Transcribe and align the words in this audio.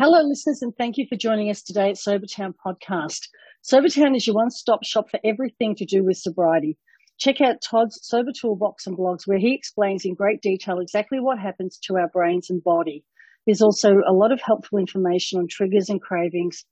Hello, 0.00 0.22
listeners, 0.22 0.62
and 0.62 0.72
thank 0.76 0.96
you 0.96 1.06
for 1.08 1.16
joining 1.16 1.50
us 1.50 1.60
today 1.60 1.90
at 1.90 1.96
Sobertown 1.96 2.54
Podcast. 2.64 3.26
Sobertown 3.64 4.14
is 4.14 4.28
your 4.28 4.36
one 4.36 4.48
stop 4.48 4.84
shop 4.84 5.10
for 5.10 5.18
everything 5.24 5.74
to 5.74 5.84
do 5.84 6.04
with 6.04 6.16
sobriety. 6.16 6.78
Check 7.18 7.40
out 7.40 7.60
Todd's 7.60 7.98
Sober 8.06 8.30
Toolbox 8.30 8.86
and 8.86 8.96
blogs, 8.96 9.26
where 9.26 9.40
he 9.40 9.52
explains 9.52 10.04
in 10.04 10.14
great 10.14 10.40
detail 10.40 10.78
exactly 10.78 11.18
what 11.18 11.40
happens 11.40 11.78
to 11.78 11.96
our 11.96 12.06
brains 12.06 12.48
and 12.48 12.62
body. 12.62 13.04
There's 13.44 13.60
also 13.60 13.96
a 14.06 14.12
lot 14.12 14.30
of 14.30 14.40
helpful 14.40 14.78
information 14.78 15.40
on 15.40 15.48
triggers 15.48 15.88
and 15.88 16.00
cravings 16.00 16.64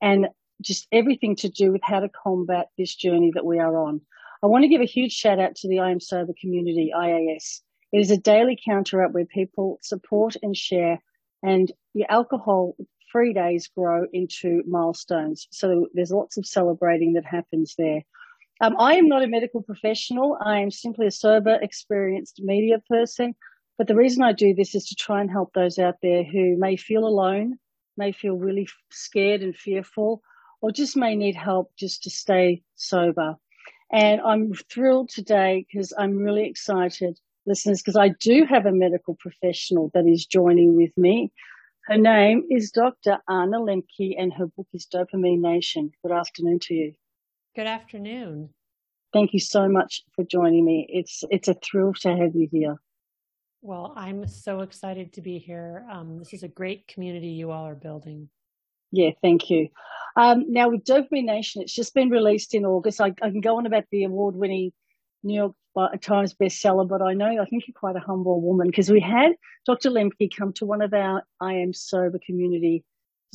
and 0.00 0.28
just 0.62 0.88
everything 0.90 1.36
to 1.36 1.50
do 1.50 1.72
with 1.72 1.82
how 1.84 2.00
to 2.00 2.08
combat 2.08 2.68
this 2.78 2.94
journey 2.94 3.30
that 3.34 3.44
we 3.44 3.58
are 3.58 3.76
on. 3.76 4.00
I 4.42 4.46
want 4.46 4.62
to 4.62 4.68
give 4.68 4.80
a 4.80 4.86
huge 4.86 5.12
shout 5.12 5.38
out 5.38 5.54
to 5.56 5.68
the 5.68 5.80
I 5.80 5.90
Am 5.90 6.00
Sober 6.00 6.32
community, 6.40 6.92
IAS. 6.96 7.60
It 7.92 7.98
is 7.98 8.10
a 8.10 8.16
daily 8.16 8.58
counter 8.66 9.04
up 9.04 9.12
where 9.12 9.26
people 9.26 9.78
support 9.82 10.36
and 10.42 10.56
share 10.56 11.02
and 11.42 11.70
your 11.94 12.06
alcohol 12.10 12.76
free 13.10 13.32
days 13.32 13.68
grow 13.68 14.06
into 14.12 14.62
milestones. 14.66 15.48
So 15.50 15.88
there's 15.94 16.12
lots 16.12 16.36
of 16.36 16.46
celebrating 16.46 17.14
that 17.14 17.24
happens 17.24 17.74
there. 17.76 18.02
Um, 18.60 18.76
I 18.78 18.94
am 18.94 19.08
not 19.08 19.22
a 19.22 19.26
medical 19.26 19.62
professional. 19.62 20.36
I 20.40 20.60
am 20.60 20.70
simply 20.70 21.06
a 21.06 21.10
sober, 21.10 21.58
experienced 21.60 22.40
media 22.42 22.78
person. 22.88 23.34
But 23.78 23.86
the 23.86 23.96
reason 23.96 24.22
I 24.22 24.32
do 24.32 24.54
this 24.54 24.74
is 24.74 24.86
to 24.88 24.94
try 24.94 25.20
and 25.20 25.30
help 25.30 25.54
those 25.54 25.78
out 25.78 25.96
there 26.02 26.22
who 26.22 26.56
may 26.58 26.76
feel 26.76 27.06
alone, 27.06 27.58
may 27.96 28.12
feel 28.12 28.34
really 28.34 28.68
scared 28.90 29.42
and 29.42 29.56
fearful, 29.56 30.22
or 30.60 30.70
just 30.70 30.96
may 30.96 31.16
need 31.16 31.34
help 31.34 31.72
just 31.76 32.02
to 32.02 32.10
stay 32.10 32.62
sober. 32.76 33.36
And 33.90 34.20
I'm 34.20 34.52
thrilled 34.52 35.08
today 35.08 35.66
because 35.66 35.92
I'm 35.98 36.18
really 36.18 36.46
excited 36.46 37.18
listeners, 37.46 37.80
because 37.80 37.96
I 37.96 38.10
do 38.20 38.44
have 38.48 38.66
a 38.66 38.72
medical 38.72 39.16
professional 39.18 39.90
that 39.94 40.06
is 40.06 40.26
joining 40.26 40.76
with 40.76 40.96
me. 40.96 41.32
Her 41.90 41.98
name 41.98 42.44
is 42.48 42.70
Dr. 42.70 43.18
Anna 43.28 43.58
Lembke 43.58 44.14
and 44.16 44.32
her 44.34 44.46
book 44.46 44.68
is 44.72 44.86
Dopamine 44.86 45.40
Nation. 45.40 45.90
Good 46.04 46.12
afternoon 46.12 46.60
to 46.60 46.74
you. 46.74 46.94
Good 47.56 47.66
afternoon. 47.66 48.50
Thank 49.12 49.32
you 49.32 49.40
so 49.40 49.68
much 49.68 50.04
for 50.14 50.24
joining 50.24 50.64
me. 50.64 50.86
It's 50.88 51.24
it's 51.32 51.48
a 51.48 51.54
thrill 51.54 51.92
to 52.02 52.16
have 52.16 52.36
you 52.36 52.48
here. 52.48 52.76
Well, 53.60 53.92
I'm 53.96 54.28
so 54.28 54.60
excited 54.60 55.14
to 55.14 55.20
be 55.20 55.38
here. 55.38 55.84
Um, 55.90 56.20
this 56.20 56.32
is 56.32 56.44
a 56.44 56.48
great 56.48 56.86
community 56.86 57.30
you 57.30 57.50
all 57.50 57.66
are 57.66 57.74
building. 57.74 58.28
Yeah, 58.92 59.10
thank 59.20 59.50
you. 59.50 59.70
Um, 60.14 60.44
now 60.46 60.68
with 60.68 60.84
Dopamine 60.84 61.24
Nation, 61.24 61.60
it's 61.60 61.74
just 61.74 61.92
been 61.92 62.10
released 62.10 62.54
in 62.54 62.64
August. 62.64 63.00
I, 63.00 63.12
I 63.20 63.30
can 63.30 63.40
go 63.40 63.56
on 63.56 63.66
about 63.66 63.86
the 63.90 64.04
award-winning 64.04 64.70
New 65.22 65.34
York 65.34 66.00
Times 66.00 66.34
bestseller, 66.34 66.88
but 66.88 67.02
I 67.02 67.14
know 67.14 67.26
I 67.40 67.44
think 67.44 67.64
you're 67.66 67.74
quite 67.74 67.96
a 67.96 68.00
humble 68.00 68.40
woman 68.40 68.66
because 68.66 68.90
we 68.90 69.00
had 69.00 69.32
Dr. 69.66 69.90
Lembke 69.90 70.34
come 70.36 70.52
to 70.54 70.66
one 70.66 70.82
of 70.82 70.92
our 70.92 71.22
I 71.40 71.54
Am 71.54 71.72
Sober 71.72 72.18
community 72.24 72.84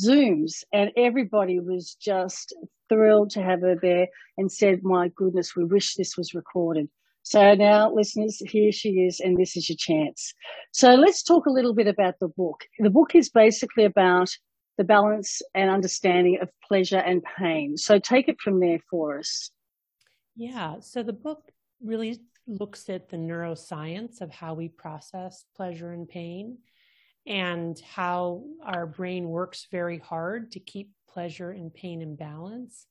Zooms, 0.01 0.63
and 0.73 0.91
everybody 0.97 1.59
was 1.59 1.95
just 1.95 2.53
thrilled 2.89 3.29
to 3.31 3.41
have 3.41 3.61
her 3.61 3.75
there 3.81 4.07
and 4.37 4.51
said, 4.51 4.83
My 4.83 5.09
goodness, 5.15 5.55
we 5.55 5.63
wish 5.63 5.95
this 5.95 6.17
was 6.17 6.33
recorded. 6.33 6.89
So 7.23 7.55
now, 7.55 7.91
listeners, 7.91 8.39
here 8.45 8.71
she 8.71 8.99
is, 8.99 9.19
and 9.19 9.37
this 9.37 9.57
is 9.57 9.67
your 9.67 9.77
chance. 9.77 10.33
So 10.71 10.93
let's 10.93 11.23
talk 11.23 11.47
a 11.47 11.51
little 11.51 11.73
bit 11.73 11.87
about 11.87 12.19
the 12.19 12.27
book. 12.27 12.65
The 12.77 12.91
book 12.91 13.15
is 13.15 13.29
basically 13.29 13.85
about 13.85 14.29
the 14.77 14.83
balance 14.83 15.41
and 15.55 15.71
understanding 15.71 16.37
of 16.41 16.49
pleasure 16.67 16.99
and 16.99 17.23
pain. 17.37 17.77
So 17.77 17.97
take 17.97 18.27
it 18.27 18.39
from 18.41 18.59
there 18.59 18.79
for 18.91 19.17
us. 19.17 19.49
Yeah. 20.35 20.81
So 20.81 21.01
the 21.01 21.13
book 21.13 21.51
really 21.81 22.19
looks 22.47 22.89
at 22.89 23.09
the 23.09 23.17
neuroscience 23.17 24.21
of 24.21 24.31
how 24.31 24.53
we 24.53 24.69
process 24.69 25.45
pleasure 25.55 25.91
and 25.91 26.07
pain 26.07 26.57
and 27.25 27.79
how 27.79 28.43
our 28.63 28.85
brain 28.85 29.27
works 29.27 29.67
very 29.71 29.97
hard 29.97 30.51
to 30.51 30.59
keep 30.59 30.91
pleasure 31.09 31.51
and 31.51 31.73
pain 31.73 32.01
in 32.01 32.15
balance. 32.15 32.85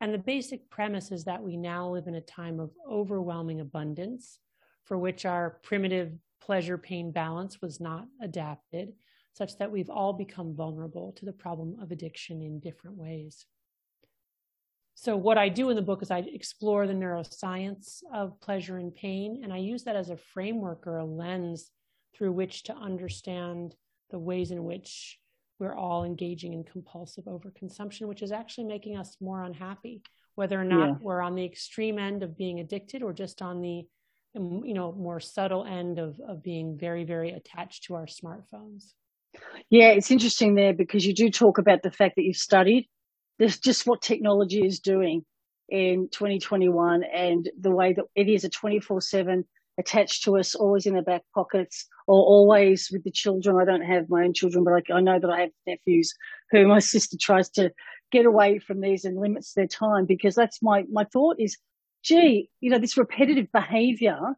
And 0.00 0.12
the 0.12 0.18
basic 0.18 0.68
premise 0.68 1.10
is 1.12 1.24
that 1.24 1.42
we 1.42 1.56
now 1.56 1.88
live 1.88 2.06
in 2.06 2.16
a 2.16 2.20
time 2.20 2.60
of 2.60 2.72
overwhelming 2.90 3.60
abundance 3.60 4.38
for 4.84 4.98
which 4.98 5.24
our 5.24 5.58
primitive 5.62 6.12
pleasure 6.42 6.76
pain 6.76 7.10
balance 7.10 7.62
was 7.62 7.80
not 7.80 8.06
adapted, 8.20 8.92
such 9.32 9.56
that 9.56 9.70
we've 9.70 9.88
all 9.88 10.12
become 10.12 10.54
vulnerable 10.54 11.12
to 11.12 11.24
the 11.24 11.32
problem 11.32 11.76
of 11.80 11.90
addiction 11.90 12.42
in 12.42 12.60
different 12.60 12.96
ways. 12.96 13.46
So, 14.94 15.16
what 15.16 15.38
I 15.38 15.48
do 15.48 15.70
in 15.70 15.76
the 15.76 15.82
book 15.82 16.02
is 16.02 16.10
I 16.10 16.18
explore 16.20 16.86
the 16.86 16.92
neuroscience 16.92 18.02
of 18.12 18.40
pleasure 18.40 18.78
and 18.78 18.94
pain, 18.94 19.40
and 19.42 19.52
I 19.52 19.58
use 19.58 19.84
that 19.84 19.96
as 19.96 20.10
a 20.10 20.16
framework 20.16 20.86
or 20.86 20.98
a 20.98 21.04
lens 21.04 21.70
through 22.16 22.32
which 22.32 22.62
to 22.64 22.74
understand 22.74 23.74
the 24.10 24.18
ways 24.18 24.50
in 24.50 24.64
which 24.64 25.18
we're 25.58 25.74
all 25.74 26.04
engaging 26.04 26.52
in 26.52 26.64
compulsive 26.64 27.24
overconsumption, 27.24 28.06
which 28.06 28.22
is 28.22 28.32
actually 28.32 28.64
making 28.64 28.96
us 28.96 29.16
more 29.20 29.42
unhappy, 29.42 30.02
whether 30.34 30.60
or 30.60 30.64
not 30.64 30.88
yeah. 30.88 30.94
we're 31.00 31.20
on 31.20 31.34
the 31.34 31.44
extreme 31.44 31.98
end 31.98 32.22
of 32.22 32.36
being 32.36 32.60
addicted 32.60 33.02
or 33.02 33.12
just 33.12 33.42
on 33.42 33.60
the 33.60 33.82
um, 34.36 34.62
you 34.64 34.74
know 34.74 34.92
more 34.92 35.20
subtle 35.20 35.64
end 35.64 35.98
of, 35.98 36.20
of 36.28 36.42
being 36.42 36.76
very 36.76 37.04
very 37.04 37.30
attached 37.30 37.84
to 37.84 37.94
our 37.94 38.06
smartphones 38.06 38.92
yeah 39.70 39.90
it's 39.90 40.10
interesting 40.10 40.54
there 40.54 40.72
because 40.72 41.06
you 41.06 41.14
do 41.14 41.30
talk 41.30 41.58
about 41.58 41.82
the 41.82 41.90
fact 41.90 42.16
that 42.16 42.22
you've 42.22 42.36
studied 42.36 42.88
this 43.38 43.58
just 43.58 43.86
what 43.86 44.02
technology 44.02 44.64
is 44.64 44.80
doing 44.80 45.24
in 45.68 46.08
2021 46.12 47.04
and 47.04 47.48
the 47.58 47.70
way 47.70 47.92
that 47.92 48.04
it 48.14 48.28
is 48.28 48.44
a 48.44 48.48
24 48.48 49.00
7 49.00 49.44
attached 49.78 50.24
to 50.24 50.38
us, 50.38 50.54
always 50.54 50.86
in 50.86 50.94
the 50.94 51.02
back 51.02 51.22
pockets 51.34 51.86
or 52.06 52.22
always 52.22 52.90
with 52.92 53.02
the 53.02 53.10
children. 53.10 53.56
I 53.60 53.64
don't 53.64 53.84
have 53.84 54.08
my 54.08 54.24
own 54.24 54.34
children, 54.34 54.62
but 54.64 54.74
I, 54.74 54.98
I 54.98 55.00
know 55.00 55.18
that 55.18 55.30
I 55.30 55.40
have 55.40 55.50
nephews 55.66 56.14
who 56.50 56.68
my 56.68 56.78
sister 56.80 57.16
tries 57.20 57.50
to 57.50 57.72
get 58.12 58.26
away 58.26 58.58
from 58.58 58.80
these 58.80 59.04
and 59.04 59.18
limits 59.18 59.54
their 59.54 59.66
time 59.66 60.06
because 60.06 60.34
that's 60.34 60.62
my, 60.62 60.84
my 60.92 61.04
thought 61.04 61.36
is, 61.40 61.56
gee, 62.04 62.50
you 62.60 62.70
know, 62.70 62.78
this 62.78 62.96
repetitive 62.96 63.50
behavior 63.52 64.36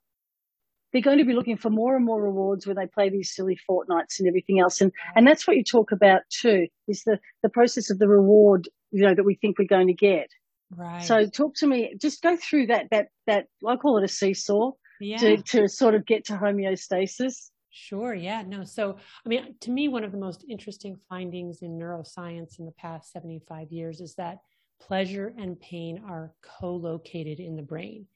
they're 0.92 1.02
going 1.02 1.18
to 1.18 1.24
be 1.24 1.34
looking 1.34 1.58
for 1.58 1.68
more 1.68 1.94
and 1.94 2.06
more 2.06 2.22
rewards 2.22 2.66
when 2.66 2.76
they 2.76 2.86
play 2.86 3.10
these 3.10 3.34
silly 3.34 3.58
Fortnites 3.68 4.18
and 4.18 4.26
everything 4.26 4.60
else. 4.60 4.80
And, 4.80 4.92
and 5.14 5.26
that's 5.26 5.46
what 5.46 5.58
you 5.58 5.62
talk 5.62 5.92
about 5.92 6.22
too, 6.30 6.68
is 6.88 7.04
the, 7.04 7.18
the 7.42 7.50
process 7.50 7.90
of 7.90 7.98
the 7.98 8.08
reward, 8.08 8.66
you 8.96 9.02
know, 9.02 9.14
that 9.14 9.24
we 9.24 9.34
think 9.34 9.58
we're 9.58 9.66
going 9.66 9.88
to 9.88 9.94
get. 9.94 10.28
Right. 10.70 11.04
So 11.04 11.26
talk 11.26 11.54
to 11.56 11.66
me, 11.66 11.94
just 12.00 12.22
go 12.22 12.36
through 12.36 12.68
that, 12.68 12.86
that, 12.90 13.08
that, 13.26 13.46
I 13.66 13.76
call 13.76 13.98
it 13.98 14.04
a 14.04 14.08
seesaw 14.08 14.72
yeah. 15.00 15.18
to, 15.18 15.36
to 15.42 15.68
sort 15.68 15.94
of 15.94 16.06
get 16.06 16.26
to 16.26 16.32
homeostasis. 16.34 17.50
Sure. 17.70 18.14
Yeah. 18.14 18.42
No. 18.46 18.64
So, 18.64 18.96
I 19.24 19.28
mean, 19.28 19.54
to 19.60 19.70
me, 19.70 19.88
one 19.88 20.02
of 20.02 20.12
the 20.12 20.18
most 20.18 20.44
interesting 20.48 20.96
findings 21.08 21.62
in 21.62 21.78
neuroscience 21.78 22.58
in 22.58 22.64
the 22.64 22.72
past 22.72 23.12
75 23.12 23.70
years 23.70 24.00
is 24.00 24.14
that 24.14 24.38
pleasure 24.80 25.34
and 25.38 25.60
pain 25.60 26.02
are 26.08 26.32
co 26.42 26.74
located 26.74 27.38
in 27.38 27.54
the 27.54 27.62
brain. 27.62 28.06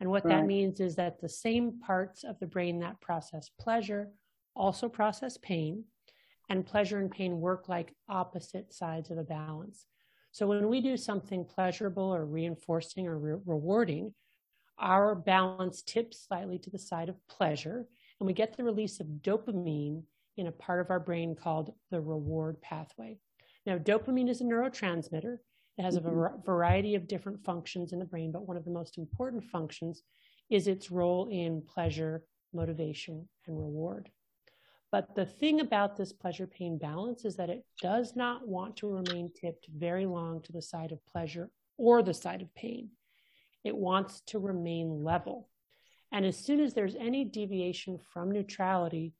And 0.00 0.10
what 0.10 0.24
right. 0.24 0.36
that 0.36 0.46
means 0.46 0.80
is 0.80 0.96
that 0.96 1.20
the 1.20 1.28
same 1.28 1.78
parts 1.78 2.24
of 2.24 2.38
the 2.40 2.46
brain 2.46 2.80
that 2.80 3.00
process 3.00 3.50
pleasure 3.60 4.10
also 4.56 4.88
process 4.88 5.36
pain, 5.36 5.84
and 6.48 6.66
pleasure 6.66 6.98
and 6.98 7.10
pain 7.10 7.40
work 7.40 7.68
like 7.68 7.94
opposite 8.08 8.72
sides 8.72 9.10
of 9.10 9.18
a 9.18 9.24
balance. 9.24 9.86
So 10.34 10.48
when 10.48 10.68
we 10.68 10.80
do 10.80 10.96
something 10.96 11.44
pleasurable 11.44 12.12
or 12.12 12.24
reinforcing 12.24 13.06
or 13.06 13.16
re- 13.16 13.40
rewarding, 13.46 14.14
our 14.80 15.14
balance 15.14 15.80
tips 15.80 16.26
slightly 16.26 16.58
to 16.58 16.70
the 16.70 16.78
side 16.78 17.08
of 17.08 17.24
pleasure, 17.28 17.86
and 18.18 18.26
we 18.26 18.32
get 18.32 18.56
the 18.56 18.64
release 18.64 18.98
of 18.98 19.06
dopamine 19.22 20.02
in 20.36 20.48
a 20.48 20.52
part 20.52 20.80
of 20.80 20.90
our 20.90 20.98
brain 20.98 21.36
called 21.36 21.72
the 21.92 22.00
reward 22.00 22.60
pathway. 22.60 23.16
Now, 23.64 23.78
dopamine 23.78 24.28
is 24.28 24.40
a 24.40 24.44
neurotransmitter. 24.44 25.36
It 25.78 25.82
has 25.82 25.94
a 25.94 26.00
mm-hmm. 26.00 26.44
variety 26.44 26.96
of 26.96 27.06
different 27.06 27.44
functions 27.44 27.92
in 27.92 28.00
the 28.00 28.04
brain, 28.04 28.32
but 28.32 28.48
one 28.48 28.56
of 28.56 28.64
the 28.64 28.72
most 28.72 28.98
important 28.98 29.44
functions 29.44 30.02
is 30.50 30.66
its 30.66 30.90
role 30.90 31.28
in 31.30 31.62
pleasure, 31.62 32.24
motivation, 32.52 33.28
and 33.46 33.56
reward. 33.56 34.10
But 34.92 35.14
the 35.14 35.26
thing 35.26 35.60
about 35.60 35.96
this 35.96 36.12
pleasure 36.12 36.46
pain 36.46 36.78
balance 36.78 37.24
is 37.24 37.36
that 37.36 37.50
it 37.50 37.64
does 37.80 38.14
not 38.14 38.46
want 38.46 38.76
to 38.76 38.88
remain 38.88 39.30
tipped 39.34 39.66
very 39.76 40.06
long 40.06 40.40
to 40.42 40.52
the 40.52 40.62
side 40.62 40.92
of 40.92 41.04
pleasure 41.06 41.50
or 41.76 42.02
the 42.02 42.14
side 42.14 42.42
of 42.42 42.54
pain. 42.54 42.90
It 43.64 43.76
wants 43.76 44.20
to 44.28 44.38
remain 44.38 45.02
level. 45.02 45.48
And 46.12 46.24
as 46.24 46.36
soon 46.36 46.60
as 46.60 46.74
there's 46.74 46.94
any 46.94 47.24
deviation 47.24 47.98
from 48.12 48.30
neutrality, 48.30 49.14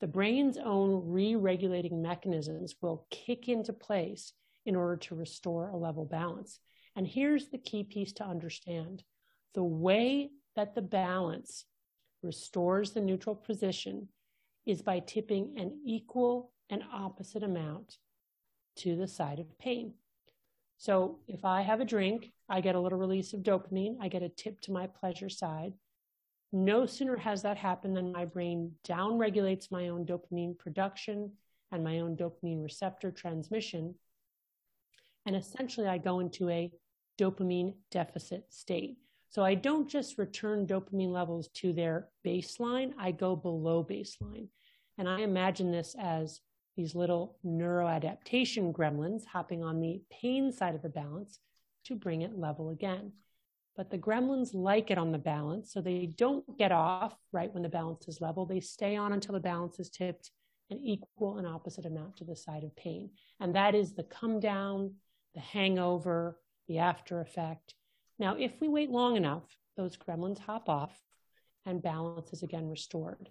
the 0.00 0.08
brain's 0.08 0.56
own 0.56 1.02
re 1.10 1.36
regulating 1.36 2.02
mechanisms 2.02 2.74
will 2.80 3.06
kick 3.10 3.48
into 3.48 3.72
place 3.72 4.32
in 4.66 4.74
order 4.74 4.96
to 4.96 5.14
restore 5.14 5.68
a 5.68 5.76
level 5.76 6.04
balance. 6.04 6.58
And 6.96 7.06
here's 7.06 7.48
the 7.48 7.58
key 7.58 7.84
piece 7.84 8.12
to 8.14 8.24
understand 8.24 9.04
the 9.54 9.62
way 9.62 10.30
that 10.56 10.74
the 10.74 10.82
balance 10.82 11.66
restores 12.22 12.92
the 12.92 13.00
neutral 13.00 13.34
position 13.34 14.08
is 14.70 14.82
by 14.82 15.00
tipping 15.00 15.54
an 15.58 15.80
equal 15.84 16.52
and 16.70 16.82
opposite 16.92 17.42
amount 17.42 17.96
to 18.76 18.96
the 18.96 19.08
side 19.08 19.40
of 19.40 19.58
pain. 19.58 19.94
So 20.78 21.18
if 21.26 21.44
I 21.44 21.62
have 21.62 21.80
a 21.80 21.84
drink, 21.84 22.32
I 22.48 22.60
get 22.60 22.76
a 22.76 22.80
little 22.80 22.98
release 22.98 23.32
of 23.32 23.40
dopamine, 23.40 23.96
I 24.00 24.08
get 24.08 24.22
a 24.22 24.28
tip 24.28 24.60
to 24.62 24.72
my 24.72 24.86
pleasure 24.86 25.28
side. 25.28 25.74
No 26.52 26.86
sooner 26.86 27.16
has 27.16 27.42
that 27.42 27.56
happened 27.56 27.96
than 27.96 28.12
my 28.12 28.24
brain 28.24 28.72
downregulates 28.88 29.70
my 29.70 29.88
own 29.88 30.06
dopamine 30.06 30.56
production 30.56 31.32
and 31.72 31.84
my 31.84 31.98
own 32.00 32.16
dopamine 32.16 32.62
receptor 32.62 33.10
transmission. 33.10 33.94
And 35.26 35.36
essentially, 35.36 35.86
I 35.86 35.98
go 35.98 36.20
into 36.20 36.48
a 36.48 36.72
dopamine 37.18 37.74
deficit 37.90 38.46
state. 38.50 38.96
So 39.28 39.44
I 39.44 39.54
don't 39.54 39.88
just 39.88 40.18
return 40.18 40.66
dopamine 40.66 41.12
levels 41.12 41.48
to 41.54 41.72
their 41.72 42.08
baseline, 42.26 42.92
I 42.98 43.12
go 43.12 43.36
below 43.36 43.84
baseline. 43.84 44.48
And 45.00 45.08
I 45.08 45.20
imagine 45.20 45.72
this 45.72 45.96
as 45.98 46.42
these 46.76 46.94
little 46.94 47.38
neuroadaptation 47.42 48.70
gremlins 48.70 49.24
hopping 49.24 49.64
on 49.64 49.80
the 49.80 50.02
pain 50.10 50.52
side 50.52 50.74
of 50.74 50.82
the 50.82 50.90
balance 50.90 51.38
to 51.86 51.94
bring 51.94 52.20
it 52.20 52.38
level 52.38 52.68
again. 52.68 53.12
But 53.78 53.90
the 53.90 53.96
gremlins 53.96 54.50
like 54.52 54.90
it 54.90 54.98
on 54.98 55.10
the 55.10 55.16
balance, 55.16 55.72
so 55.72 55.80
they 55.80 56.04
don't 56.18 56.44
get 56.58 56.70
off 56.70 57.16
right 57.32 57.50
when 57.50 57.62
the 57.62 57.68
balance 57.70 58.08
is 58.08 58.20
level. 58.20 58.44
They 58.44 58.60
stay 58.60 58.94
on 58.94 59.14
until 59.14 59.32
the 59.32 59.40
balance 59.40 59.80
is 59.80 59.88
tipped 59.88 60.32
an 60.68 60.78
equal 60.82 61.38
and 61.38 61.46
opposite 61.46 61.86
amount 61.86 62.18
to 62.18 62.24
the 62.24 62.36
side 62.36 62.62
of 62.62 62.76
pain. 62.76 63.08
And 63.40 63.54
that 63.54 63.74
is 63.74 63.94
the 63.94 64.02
come 64.02 64.38
down, 64.38 64.96
the 65.32 65.40
hangover, 65.40 66.38
the 66.68 66.76
after 66.76 67.22
effect. 67.22 67.74
Now, 68.18 68.36
if 68.38 68.52
we 68.60 68.68
wait 68.68 68.90
long 68.90 69.16
enough, 69.16 69.44
those 69.78 69.96
gremlins 69.96 70.40
hop 70.40 70.68
off 70.68 71.00
and 71.64 71.80
balance 71.80 72.34
is 72.34 72.42
again 72.42 72.68
restored. 72.68 73.30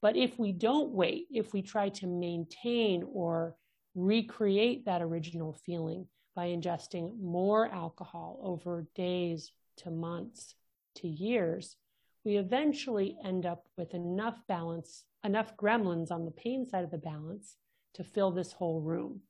But 0.00 0.16
if 0.16 0.38
we 0.38 0.52
don't 0.52 0.90
wait, 0.92 1.26
if 1.30 1.52
we 1.52 1.62
try 1.62 1.88
to 1.90 2.06
maintain 2.06 3.04
or 3.12 3.56
recreate 3.94 4.84
that 4.84 5.02
original 5.02 5.52
feeling 5.52 6.06
by 6.36 6.48
ingesting 6.48 7.18
more 7.20 7.66
alcohol 7.66 8.38
over 8.42 8.86
days 8.94 9.52
to 9.78 9.90
months 9.90 10.54
to 10.96 11.08
years, 11.08 11.76
we 12.24 12.36
eventually 12.36 13.16
end 13.24 13.46
up 13.46 13.66
with 13.76 13.94
enough 13.94 14.38
balance, 14.46 15.04
enough 15.24 15.56
gremlins 15.56 16.10
on 16.10 16.24
the 16.24 16.30
pain 16.30 16.66
side 16.66 16.84
of 16.84 16.90
the 16.90 16.98
balance 16.98 17.56
to 17.94 18.04
fill 18.04 18.30
this 18.30 18.52
whole 18.52 18.80
room. 18.80 19.22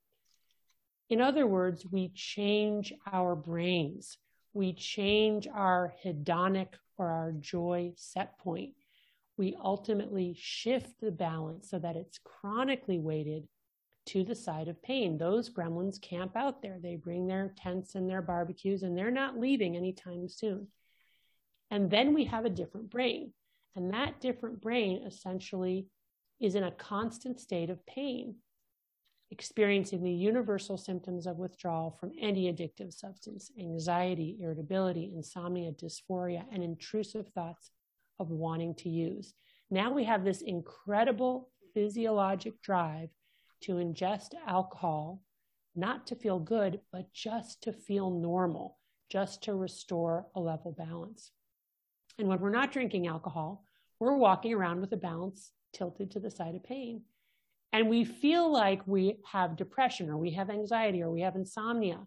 In 1.08 1.22
other 1.22 1.46
words, 1.46 1.86
we 1.86 2.10
change 2.14 2.92
our 3.10 3.34
brains. 3.34 4.18
We 4.52 4.74
change 4.74 5.48
our 5.48 5.94
hedonic 6.04 6.74
or 6.98 7.08
our 7.08 7.32
joy 7.32 7.92
set 7.96 8.38
point. 8.38 8.74
We 9.38 9.56
ultimately 9.62 10.36
shift 10.36 11.00
the 11.00 11.12
balance 11.12 11.70
so 11.70 11.78
that 11.78 11.96
it's 11.96 12.18
chronically 12.18 12.98
weighted 12.98 13.48
to 14.06 14.24
the 14.24 14.34
side 14.34 14.68
of 14.68 14.82
pain. 14.82 15.16
Those 15.16 15.48
gremlins 15.48 16.00
camp 16.00 16.36
out 16.36 16.60
there. 16.60 16.78
They 16.82 16.96
bring 16.96 17.26
their 17.26 17.54
tents 17.56 17.94
and 17.94 18.10
their 18.10 18.22
barbecues, 18.22 18.82
and 18.82 18.98
they're 18.98 19.10
not 19.10 19.38
leaving 19.38 19.76
anytime 19.76 20.28
soon. 20.28 20.68
And 21.70 21.90
then 21.90 22.14
we 22.14 22.24
have 22.24 22.44
a 22.44 22.50
different 22.50 22.90
brain. 22.90 23.32
And 23.76 23.92
that 23.92 24.20
different 24.20 24.60
brain 24.60 25.04
essentially 25.06 25.86
is 26.40 26.54
in 26.54 26.64
a 26.64 26.72
constant 26.72 27.38
state 27.38 27.70
of 27.70 27.84
pain 27.86 28.36
experiencing 29.30 30.02
the 30.02 30.10
universal 30.10 30.78
symptoms 30.78 31.26
of 31.26 31.36
withdrawal 31.36 31.96
from 32.00 32.12
any 32.18 32.50
addictive 32.50 32.92
substance 32.92 33.50
anxiety, 33.60 34.38
irritability, 34.40 35.12
insomnia, 35.14 35.70
dysphoria, 35.72 36.44
and 36.52 36.64
intrusive 36.64 37.28
thoughts 37.28 37.70
of 38.18 38.30
wanting 38.30 38.74
to 38.76 38.88
use. 38.88 39.34
Now 39.70 39.92
we 39.92 40.04
have 40.04 40.24
this 40.24 40.42
incredible 40.42 41.50
physiologic 41.74 42.60
drive 42.62 43.10
to 43.62 43.74
ingest 43.74 44.34
alcohol, 44.46 45.22
not 45.74 46.06
to 46.08 46.16
feel 46.16 46.38
good, 46.38 46.80
but 46.92 47.12
just 47.12 47.62
to 47.62 47.72
feel 47.72 48.10
normal, 48.10 48.78
just 49.10 49.42
to 49.44 49.54
restore 49.54 50.26
a 50.34 50.40
level 50.40 50.72
balance. 50.72 51.32
And 52.18 52.28
when 52.28 52.40
we're 52.40 52.50
not 52.50 52.72
drinking 52.72 53.06
alcohol, 53.06 53.64
we're 54.00 54.16
walking 54.16 54.54
around 54.54 54.80
with 54.80 54.92
a 54.92 54.96
balance 54.96 55.52
tilted 55.72 56.10
to 56.12 56.20
the 56.20 56.30
side 56.30 56.54
of 56.54 56.64
pain 56.64 57.02
and 57.72 57.88
we 57.88 58.04
feel 58.04 58.50
like 58.50 58.80
we 58.86 59.16
have 59.30 59.56
depression 59.56 60.08
or 60.08 60.16
we 60.16 60.30
have 60.30 60.50
anxiety 60.50 61.02
or 61.02 61.10
we 61.10 61.20
have 61.20 61.36
insomnia 61.36 61.98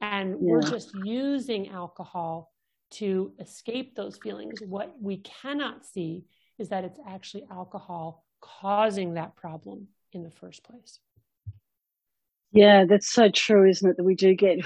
and 0.00 0.30
yeah. 0.30 0.36
we're 0.40 0.62
just 0.62 0.94
using 1.04 1.68
alcohol 1.70 2.52
to 2.90 3.32
escape 3.38 3.94
those 3.94 4.16
feelings 4.18 4.60
what 4.66 4.94
we 5.00 5.18
cannot 5.18 5.84
see 5.86 6.24
is 6.58 6.68
that 6.68 6.84
it's 6.84 7.00
actually 7.08 7.44
alcohol 7.50 8.24
causing 8.40 9.14
that 9.14 9.36
problem 9.36 9.86
in 10.12 10.22
the 10.22 10.30
first 10.30 10.64
place. 10.64 10.98
Yeah 12.52 12.84
that's 12.84 13.08
so 13.08 13.30
true 13.30 13.68
isn't 13.68 13.90
it 13.90 13.96
that 13.96 14.04
we 14.04 14.14
do 14.14 14.34
get 14.34 14.58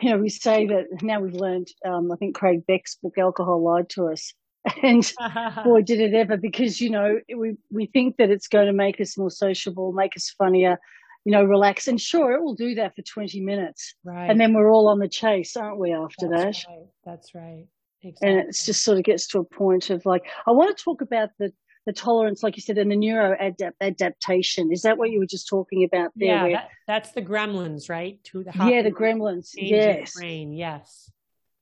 you 0.00 0.10
know 0.10 0.18
we 0.18 0.28
say 0.28 0.66
that 0.66 0.84
now 1.02 1.20
we've 1.20 1.34
learned 1.34 1.68
um, 1.84 2.10
i 2.12 2.16
think 2.16 2.34
craig 2.34 2.66
beck's 2.66 2.96
book 2.96 3.18
alcohol 3.18 3.62
lied 3.62 3.88
to 3.88 4.06
us 4.06 4.32
and 4.82 5.12
boy 5.64 5.82
did 5.82 6.00
it 6.00 6.14
ever 6.14 6.36
because 6.36 6.80
you 6.80 6.90
know 6.90 7.18
we 7.36 7.56
we 7.70 7.86
think 7.86 8.16
that 8.16 8.30
it's 8.30 8.48
going 8.48 8.66
to 8.66 8.72
make 8.72 9.00
us 9.00 9.18
more 9.18 9.30
sociable 9.30 9.92
make 9.92 10.16
us 10.16 10.34
funnier 10.38 10.78
you 11.24 11.32
know 11.32 11.44
relax 11.44 11.88
and 11.88 12.00
sure 12.00 12.32
it 12.32 12.42
will 12.42 12.54
do 12.54 12.74
that 12.74 12.94
for 12.94 13.02
20 13.02 13.40
minutes 13.40 13.94
right 14.04 14.30
and 14.30 14.40
then 14.40 14.52
we're 14.52 14.70
all 14.70 14.88
on 14.88 14.98
the 14.98 15.08
chase 15.08 15.56
aren't 15.56 15.78
we 15.78 15.92
after 15.92 16.28
that's 16.28 16.64
that 16.64 16.70
right. 16.70 16.86
that's 17.04 17.34
right 17.34 17.66
exactly. 18.02 18.28
and 18.28 18.48
it's 18.48 18.66
just 18.66 18.84
sort 18.84 18.98
of 18.98 19.04
gets 19.04 19.26
to 19.28 19.38
a 19.38 19.44
point 19.44 19.90
of 19.90 20.04
like 20.04 20.22
i 20.46 20.50
want 20.50 20.76
to 20.76 20.84
talk 20.84 21.00
about 21.00 21.30
the 21.38 21.52
the 21.86 21.92
tolerance, 21.92 22.42
like 22.42 22.56
you 22.56 22.62
said, 22.62 22.78
and 22.78 22.90
the 22.90 22.96
neuro 22.96 23.36
adapt- 23.38 23.76
adaptation. 23.80 24.72
Is 24.72 24.82
that 24.82 24.96
what 24.96 25.10
you 25.10 25.18
were 25.18 25.26
just 25.26 25.48
talking 25.48 25.84
about 25.84 26.12
there? 26.16 26.48
Yeah, 26.48 26.56
that, 26.56 26.68
that's 26.86 27.12
the 27.12 27.22
gremlins, 27.22 27.90
right? 27.90 28.22
To 28.24 28.42
the 28.42 28.52
yeah, 28.54 28.82
the 28.82 28.90
gremlins. 28.90 29.50
Yes, 29.54 30.14
brain. 30.14 30.52
Yes. 30.52 31.10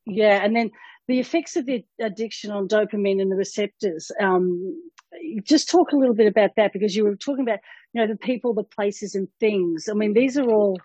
Yeah, 0.07 0.45
and 0.45 0.55
then 0.55 0.71
the 1.09 1.21
effects 1.21 1.57
of 1.57 1.67
the 1.67 1.85
addiction 2.01 2.51
on 2.51 2.69
dopamine 2.69 3.21
and 3.21 3.31
the 3.31 3.37
receptors. 3.37 4.11
Um, 4.21 4.81
just 5.43 5.69
talk 5.69 5.93
a 5.93 5.97
little 5.97 6.15
bit 6.15 6.27
about 6.27 6.53
that 6.57 6.73
because 6.73 6.97
you 6.97 7.05
were 7.05 7.17
talking 7.17 7.43
about, 7.43 7.59
you 7.93 8.01
know, 8.01 8.07
the 8.07 8.17
people, 8.17 8.55
the 8.55 8.65
places, 8.65 9.15
and 9.15 9.29
things. 9.41 9.89
I 9.91 9.95
mean, 9.95 10.15
these 10.15 10.39
are 10.39 10.49
all 10.49 10.79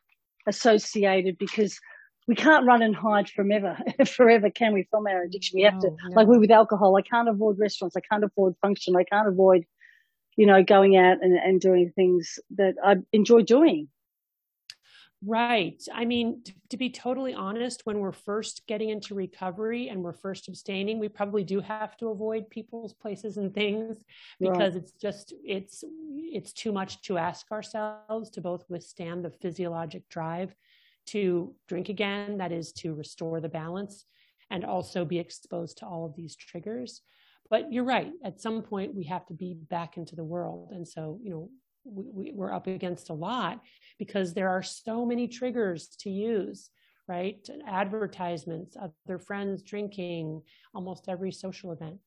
associated 0.47 1.37
because 1.37 1.79
we 2.27 2.35
can't 2.35 2.65
run 2.65 2.81
and 2.81 2.95
hide 2.95 3.29
from 3.29 3.51
ever, 3.51 3.77
forever, 4.05 4.49
can 4.49 4.73
we, 4.73 4.87
from 4.91 5.07
our 5.07 5.23
addiction? 5.23 5.57
We 5.57 5.63
have 5.63 5.79
to, 5.79 5.89
no. 5.89 6.15
like 6.15 6.27
we 6.27 6.37
with 6.37 6.51
alcohol, 6.51 6.97
I 6.97 7.01
can't 7.01 7.29
avoid 7.29 7.57
restaurants, 7.57 7.95
I 7.95 8.01
can't 8.01 8.23
avoid 8.23 8.55
function, 8.61 8.95
I 8.95 9.03
can't 9.03 9.27
avoid, 9.27 9.65
you 10.35 10.45
know, 10.45 10.61
going 10.63 10.97
out 10.97 11.17
and, 11.21 11.37
and 11.37 11.61
doing 11.61 11.91
things 11.95 12.39
that 12.57 12.75
I 12.83 12.97
enjoy 13.13 13.43
doing. 13.43 13.87
Right. 15.25 15.81
I 15.91 16.05
mean, 16.05 16.43
to, 16.43 16.53
to, 16.69 16.77
be 16.77 16.91
totally 16.91 17.33
honest, 17.33 17.81
when 17.85 17.99
we're 17.99 18.11
first 18.11 18.61
getting 18.67 18.89
into 18.89 19.15
recovery 19.15 19.89
and 19.89 20.03
we're 20.03 20.13
first 20.13 20.47
abstaining, 20.47 20.99
we 20.99 21.09
probably 21.09 21.43
do 21.43 21.59
have 21.59 21.97
to 21.97 22.09
avoid 22.09 22.47
people's 22.51 22.93
places 22.93 23.37
and 23.37 23.51
things 23.51 24.03
because 24.39 24.73
right. 24.73 24.83
it's 24.83 24.91
just 24.91 25.33
it's 25.43 25.83
it's 26.15 26.53
too 26.53 26.71
much 26.71 27.01
to 27.03 27.17
ask 27.17 27.51
ourselves 27.51 28.29
to 28.29 28.41
both 28.41 28.63
withstand 28.69 29.25
the 29.25 29.31
physiologic 29.31 30.07
drive 30.07 30.53
to 31.07 31.55
drink 31.67 31.89
again, 31.89 32.37
that 32.37 32.51
is 32.51 32.71
to 32.73 32.93
restore 32.93 33.41
the 33.41 33.49
balance 33.49 34.05
and 34.51 34.63
also 34.63 35.03
be 35.03 35.19
exposed 35.19 35.79
to 35.79 35.85
all 35.85 36.05
of 36.05 36.15
these 36.15 36.35
triggers. 36.35 37.01
But 37.49 37.71
you're 37.71 37.83
right. 37.83 38.11
At 38.23 38.41
some 38.41 38.61
point, 38.61 38.93
we 38.93 39.05
have 39.05 39.25
to 39.27 39.33
be 39.33 39.53
back 39.53 39.97
into 39.97 40.15
the 40.15 40.23
world. 40.23 40.71
And 40.73 40.87
so, 40.87 41.19
you 41.23 41.29
know, 41.29 41.49
we, 41.87 42.31
we're 42.33 42.53
up 42.53 42.67
against 42.67 43.09
a 43.09 43.13
lot 43.13 43.61
because 43.97 44.33
there 44.33 44.49
are 44.49 44.63
so 44.63 45.05
many 45.05 45.27
triggers 45.27 45.87
to 45.99 46.09
use 46.09 46.69
right? 47.07 47.47
Advertisements 47.65 48.75
other 48.75 49.17
friends 49.17 49.63
drinking 49.63 50.41
almost 50.73 51.07
every 51.07 51.31
social 51.31 51.71
event. 51.71 51.99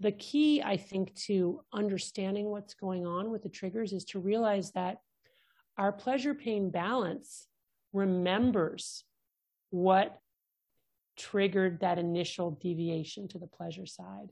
The 0.00 0.12
key 0.12 0.60
i 0.60 0.76
think 0.76 1.14
to 1.26 1.60
understanding 1.72 2.46
what's 2.46 2.74
going 2.74 3.06
on 3.06 3.30
with 3.30 3.42
the 3.42 3.48
triggers 3.48 3.92
is 3.92 4.04
to 4.06 4.18
realize 4.18 4.72
that 4.72 4.98
our 5.78 5.92
pleasure 5.92 6.34
pain 6.34 6.70
balance 6.70 7.46
remembers 7.92 9.04
what 9.70 10.18
triggered 11.16 11.80
that 11.80 11.98
initial 11.98 12.50
deviation 12.50 13.28
to 13.28 13.38
the 13.38 13.46
pleasure 13.46 13.86
side 13.86 14.30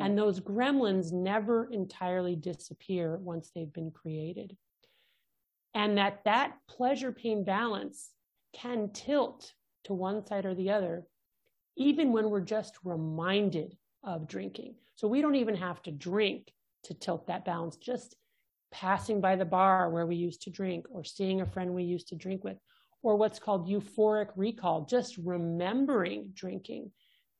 and 0.00 0.10
mm-hmm. 0.10 0.16
those 0.16 0.40
gremlins 0.40 1.12
never 1.12 1.70
entirely 1.70 2.36
disappear 2.36 3.16
once 3.16 3.50
they've 3.54 3.72
been 3.72 3.90
created. 3.90 4.56
And 5.74 5.98
that 5.98 6.20
that 6.24 6.54
pleasure 6.68 7.12
pain 7.12 7.44
balance 7.44 8.10
can 8.52 8.90
tilt 8.92 9.52
to 9.84 9.94
one 9.94 10.26
side 10.26 10.46
or 10.46 10.54
the 10.54 10.70
other, 10.70 11.06
even 11.76 12.12
when 12.12 12.30
we're 12.30 12.40
just 12.40 12.76
reminded 12.84 13.76
of 14.02 14.26
drinking. 14.26 14.74
So 14.96 15.08
we 15.08 15.20
don't 15.20 15.36
even 15.36 15.56
have 15.56 15.82
to 15.82 15.90
drink 15.90 16.52
to 16.84 16.94
tilt 16.94 17.26
that 17.26 17.44
balance, 17.44 17.76
just 17.76 18.16
passing 18.70 19.20
by 19.20 19.36
the 19.36 19.44
bar 19.44 19.90
where 19.90 20.06
we 20.06 20.16
used 20.16 20.42
to 20.42 20.50
drink 20.50 20.86
or 20.90 21.04
seeing 21.04 21.40
a 21.40 21.46
friend 21.46 21.74
we 21.74 21.84
used 21.84 22.08
to 22.08 22.16
drink 22.16 22.44
with, 22.44 22.56
or 23.02 23.16
what's 23.16 23.38
called 23.38 23.68
euphoric 23.68 24.28
recall, 24.36 24.84
just 24.84 25.16
remembering 25.18 26.30
drinking. 26.34 26.90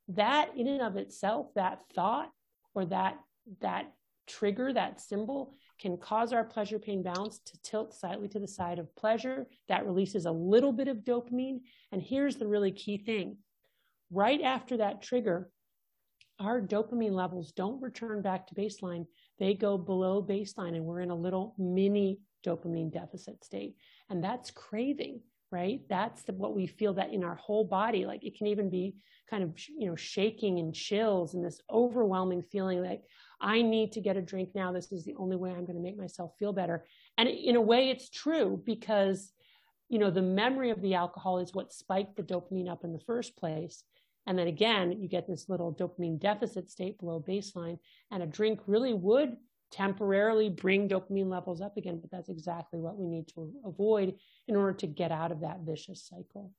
That 0.08 0.50
in 0.56 0.66
and 0.68 0.80
of 0.80 0.96
itself, 0.96 1.52
that 1.54 1.82
thought 1.94 2.30
or 2.78 2.86
that 2.86 3.18
that 3.60 3.92
trigger, 4.28 4.72
that 4.72 5.00
symbol, 5.00 5.54
can 5.80 5.96
cause 5.96 6.32
our 6.32 6.44
pleasure 6.44 6.78
pain 6.78 7.02
balance 7.02 7.40
to 7.46 7.60
tilt 7.62 7.94
slightly 7.94 8.28
to 8.28 8.38
the 8.38 8.46
side 8.46 8.78
of 8.78 8.94
pleasure. 8.94 9.46
That 9.68 9.86
releases 9.86 10.26
a 10.26 10.30
little 10.30 10.72
bit 10.72 10.88
of 10.88 10.98
dopamine. 10.98 11.60
And 11.92 12.02
here's 12.02 12.36
the 12.36 12.46
really 12.46 12.72
key 12.72 12.98
thing 12.98 13.38
right 14.10 14.40
after 14.42 14.76
that 14.78 15.02
trigger, 15.02 15.50
our 16.40 16.60
dopamine 16.60 17.12
levels 17.12 17.52
don't 17.52 17.82
return 17.82 18.22
back 18.22 18.46
to 18.46 18.54
baseline. 18.54 19.06
They 19.38 19.54
go 19.54 19.76
below 19.76 20.22
baseline, 20.22 20.76
and 20.76 20.84
we're 20.84 21.00
in 21.00 21.10
a 21.10 21.14
little 21.16 21.54
mini 21.58 22.20
dopamine 22.46 22.92
deficit 22.92 23.44
state. 23.44 23.76
And 24.08 24.22
that's 24.22 24.50
craving, 24.50 25.20
right? 25.50 25.80
That's 25.88 26.22
the, 26.22 26.32
what 26.32 26.54
we 26.54 26.66
feel 26.66 26.94
that 26.94 27.12
in 27.12 27.24
our 27.24 27.36
whole 27.36 27.64
body, 27.64 28.04
like 28.06 28.24
it 28.24 28.36
can 28.36 28.48
even 28.48 28.70
be 28.70 28.96
kind 29.30 29.42
of, 29.42 29.52
you 29.68 29.88
know, 29.88 29.96
shaking 29.96 30.58
and 30.58 30.74
chills 30.74 31.34
and 31.34 31.44
this 31.44 31.60
overwhelming 31.70 32.42
feeling 32.42 32.82
like 32.82 33.02
I 33.40 33.62
need 33.62 33.92
to 33.92 34.00
get 34.00 34.16
a 34.16 34.22
drink 34.22 34.50
now. 34.54 34.72
This 34.72 34.92
is 34.92 35.04
the 35.04 35.14
only 35.16 35.36
way 35.36 35.50
I'm 35.50 35.64
going 35.64 35.76
to 35.76 35.82
make 35.82 35.98
myself 35.98 36.32
feel 36.38 36.52
better. 36.52 36.84
And 37.16 37.28
in 37.28 37.56
a 37.56 37.60
way, 37.60 37.90
it's 37.90 38.10
true 38.10 38.60
because, 38.64 39.32
you 39.88 39.98
know, 39.98 40.10
the 40.10 40.22
memory 40.22 40.70
of 40.70 40.80
the 40.80 40.94
alcohol 40.94 41.38
is 41.38 41.54
what 41.54 41.72
spiked 41.72 42.16
the 42.16 42.22
dopamine 42.22 42.70
up 42.70 42.84
in 42.84 42.92
the 42.92 43.00
first 43.00 43.36
place. 43.36 43.84
And 44.26 44.38
then 44.38 44.48
again, 44.48 44.92
you 44.92 45.08
get 45.08 45.26
this 45.26 45.48
little 45.48 45.72
dopamine 45.74 46.20
deficit 46.20 46.70
state 46.70 46.98
below 46.98 47.24
baseline, 47.26 47.78
and 48.10 48.22
a 48.22 48.26
drink 48.26 48.60
really 48.66 48.92
would 48.92 49.36
temporarily 49.70 50.48
bring 50.48 50.88
dopamine 50.88 51.28
levels 51.28 51.60
up 51.60 51.76
again, 51.76 52.00
but 52.00 52.10
that's 52.10 52.28
exactly 52.28 52.80
what 52.80 52.98
we 52.98 53.06
need 53.06 53.28
to 53.28 53.52
avoid 53.64 54.14
in 54.46 54.56
order 54.56 54.72
to 54.72 54.86
get 54.86 55.12
out 55.12 55.32
of 55.32 55.40
that 55.40 55.60
vicious 55.60 56.06
cycle. 56.06 56.52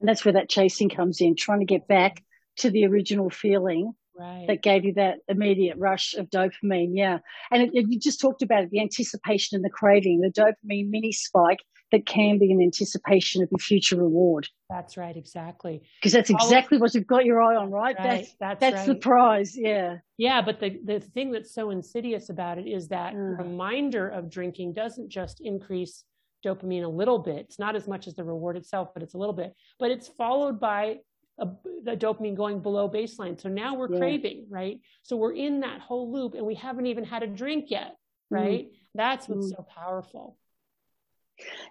And 0.00 0.08
that's 0.08 0.24
where 0.24 0.34
that 0.34 0.48
chasing 0.48 0.88
comes 0.88 1.20
in, 1.20 1.36
trying 1.36 1.60
to 1.60 1.66
get 1.66 1.86
back 1.86 2.22
to 2.58 2.70
the 2.70 2.84
original 2.86 3.30
feeling 3.30 3.92
right. 4.18 4.46
that 4.48 4.62
gave 4.62 4.84
you 4.84 4.94
that 4.94 5.18
immediate 5.28 5.76
rush 5.78 6.14
of 6.14 6.30
dopamine. 6.30 6.90
Yeah. 6.92 7.18
And 7.50 7.62
it, 7.62 7.70
it, 7.72 7.86
you 7.88 7.98
just 7.98 8.20
talked 8.20 8.42
about 8.42 8.64
it, 8.64 8.70
the 8.70 8.80
anticipation 8.80 9.56
and 9.56 9.64
the 9.64 9.70
craving, 9.70 10.20
the 10.20 10.30
dopamine 10.30 10.90
mini 10.90 11.12
spike 11.12 11.60
that 11.94 12.06
can 12.06 12.38
be 12.38 12.50
an 12.50 12.60
anticipation 12.60 13.42
of 13.42 13.48
a 13.54 13.58
future 13.58 13.96
reward. 13.96 14.48
That's 14.68 14.96
right, 14.96 15.16
exactly. 15.16 15.82
Because 16.00 16.12
that's 16.12 16.28
exactly 16.28 16.78
what 16.78 16.92
you've 16.92 17.06
got 17.06 17.24
your 17.24 17.40
eye 17.40 17.54
on, 17.54 17.70
right? 17.70 17.96
right. 17.96 18.02
That's 18.02 18.34
that's, 18.40 18.60
that's 18.60 18.76
right. 18.76 18.86
the 18.88 18.94
prize, 18.96 19.56
yeah. 19.56 19.98
Yeah, 20.18 20.42
but 20.42 20.58
the 20.58 20.80
the 20.84 20.98
thing 21.00 21.30
that's 21.30 21.54
so 21.54 21.70
insidious 21.70 22.30
about 22.30 22.58
it 22.58 22.66
is 22.66 22.88
that 22.88 23.14
mm. 23.14 23.38
reminder 23.38 24.08
of 24.08 24.28
drinking 24.28 24.72
doesn't 24.72 25.08
just 25.08 25.40
increase 25.40 26.04
dopamine 26.44 26.84
a 26.84 26.88
little 26.88 27.18
bit. 27.18 27.46
It's 27.48 27.58
not 27.58 27.76
as 27.76 27.86
much 27.86 28.08
as 28.08 28.14
the 28.14 28.24
reward 28.24 28.56
itself, 28.56 28.88
but 28.92 29.02
it's 29.02 29.14
a 29.14 29.18
little 29.18 29.34
bit. 29.34 29.54
But 29.78 29.92
it's 29.92 30.08
followed 30.08 30.58
by 30.58 30.98
a, 31.38 31.46
the 31.84 31.96
dopamine 31.96 32.36
going 32.36 32.60
below 32.60 32.88
baseline. 32.88 33.40
So 33.40 33.48
now 33.48 33.76
we're 33.76 33.92
yeah. 33.92 33.98
craving, 33.98 34.46
right? 34.50 34.80
So 35.02 35.16
we're 35.16 35.34
in 35.34 35.60
that 35.60 35.80
whole 35.80 36.12
loop 36.12 36.34
and 36.34 36.44
we 36.44 36.54
haven't 36.54 36.86
even 36.86 37.04
had 37.04 37.22
a 37.22 37.26
drink 37.26 37.66
yet, 37.70 37.96
mm. 38.32 38.36
right? 38.36 38.66
Mm. 38.66 38.74
That's 38.94 39.28
what's 39.28 39.46
mm. 39.46 39.56
so 39.56 39.66
powerful. 39.74 40.36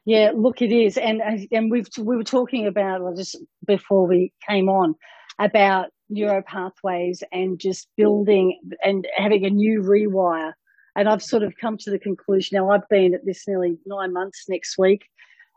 Yeah, 0.05 0.31
look, 0.35 0.61
it 0.61 0.71
is, 0.71 0.97
and 0.97 1.21
and 1.51 1.71
we've 1.71 1.87
we 1.97 2.17
were 2.17 2.23
talking 2.23 2.67
about 2.67 3.01
well, 3.01 3.15
just 3.15 3.37
before 3.65 4.07
we 4.07 4.33
came 4.47 4.67
on 4.69 4.95
about 5.39 5.89
neuro 6.09 6.43
pathways 6.45 7.23
and 7.31 7.59
just 7.59 7.87
building 7.97 8.59
and 8.83 9.07
having 9.15 9.45
a 9.45 9.49
new 9.49 9.81
rewire. 9.81 10.53
And 10.95 11.09
I've 11.09 11.23
sort 11.23 11.41
of 11.41 11.55
come 11.59 11.77
to 11.79 11.89
the 11.89 11.97
conclusion 11.97 12.57
now. 12.57 12.69
I've 12.69 12.87
been 12.89 13.15
at 13.15 13.25
this 13.25 13.47
nearly 13.47 13.77
nine 13.85 14.13
months 14.13 14.45
next 14.47 14.77
week, 14.77 15.05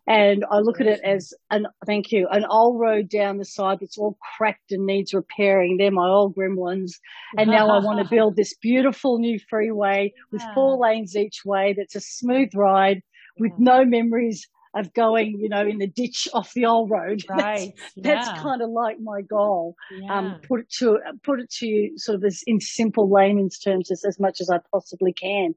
and 0.07 0.45
I 0.51 0.61
look 0.61 0.81
at 0.81 0.87
it 0.87 1.01
as 1.05 1.35
an 1.51 1.67
thank 1.85 2.13
you, 2.13 2.29
an 2.31 2.47
old 2.49 2.81
road 2.81 3.09
down 3.09 3.39
the 3.39 3.45
side 3.45 3.79
that's 3.81 3.99
all 3.99 4.17
cracked 4.39 4.71
and 4.71 4.87
needs 4.87 5.13
repairing. 5.13 5.77
They're 5.77 5.91
my 5.91 6.09
old 6.09 6.37
gremlins, 6.37 6.93
and 7.37 7.51
now 7.51 7.69
I 7.69 7.85
want 7.85 7.99
to 7.99 8.09
build 8.15 8.37
this 8.37 8.55
beautiful 8.63 9.19
new 9.19 9.39
freeway 9.51 10.15
with 10.31 10.43
four 10.55 10.79
lanes 10.79 11.17
each 11.17 11.45
way. 11.45 11.75
That's 11.77 11.97
a 11.97 12.01
smooth 12.01 12.51
ride 12.55 13.03
with 13.39 13.53
no 13.59 13.85
memories 13.85 14.49
of 14.77 14.93
going, 14.93 15.39
you 15.41 15.49
know, 15.49 15.67
in 15.67 15.79
the 15.79 15.87
ditch 15.87 16.29
off 16.35 16.53
the 16.53 16.67
old 16.67 16.91
road. 16.91 17.25
Right. 17.37 17.73
That's, 17.77 17.93
yeah. 17.97 18.03
that's 18.03 18.43
kind 18.43 18.63
of 18.63 18.71
like 18.71 18.99
my 19.01 19.21
goal. 19.23 19.75
Um, 19.91 20.03
yeah. 20.03 20.19
Um, 20.19 20.41
put 20.47 20.61
it 20.61 20.71
to 20.79 20.99
put 21.23 21.41
it 21.41 21.51
to 21.53 21.67
you 21.67 21.99
sort 21.99 22.17
of 22.17 22.25
as 22.25 22.43
in 22.47 22.61
simple 22.61 23.11
layman's 23.11 23.59
terms 23.59 23.91
as, 23.91 24.05
as 24.05 24.19
much 24.19 24.41
as 24.41 24.49
I 24.49 24.59
possibly 24.73 25.13
can. 25.13 25.55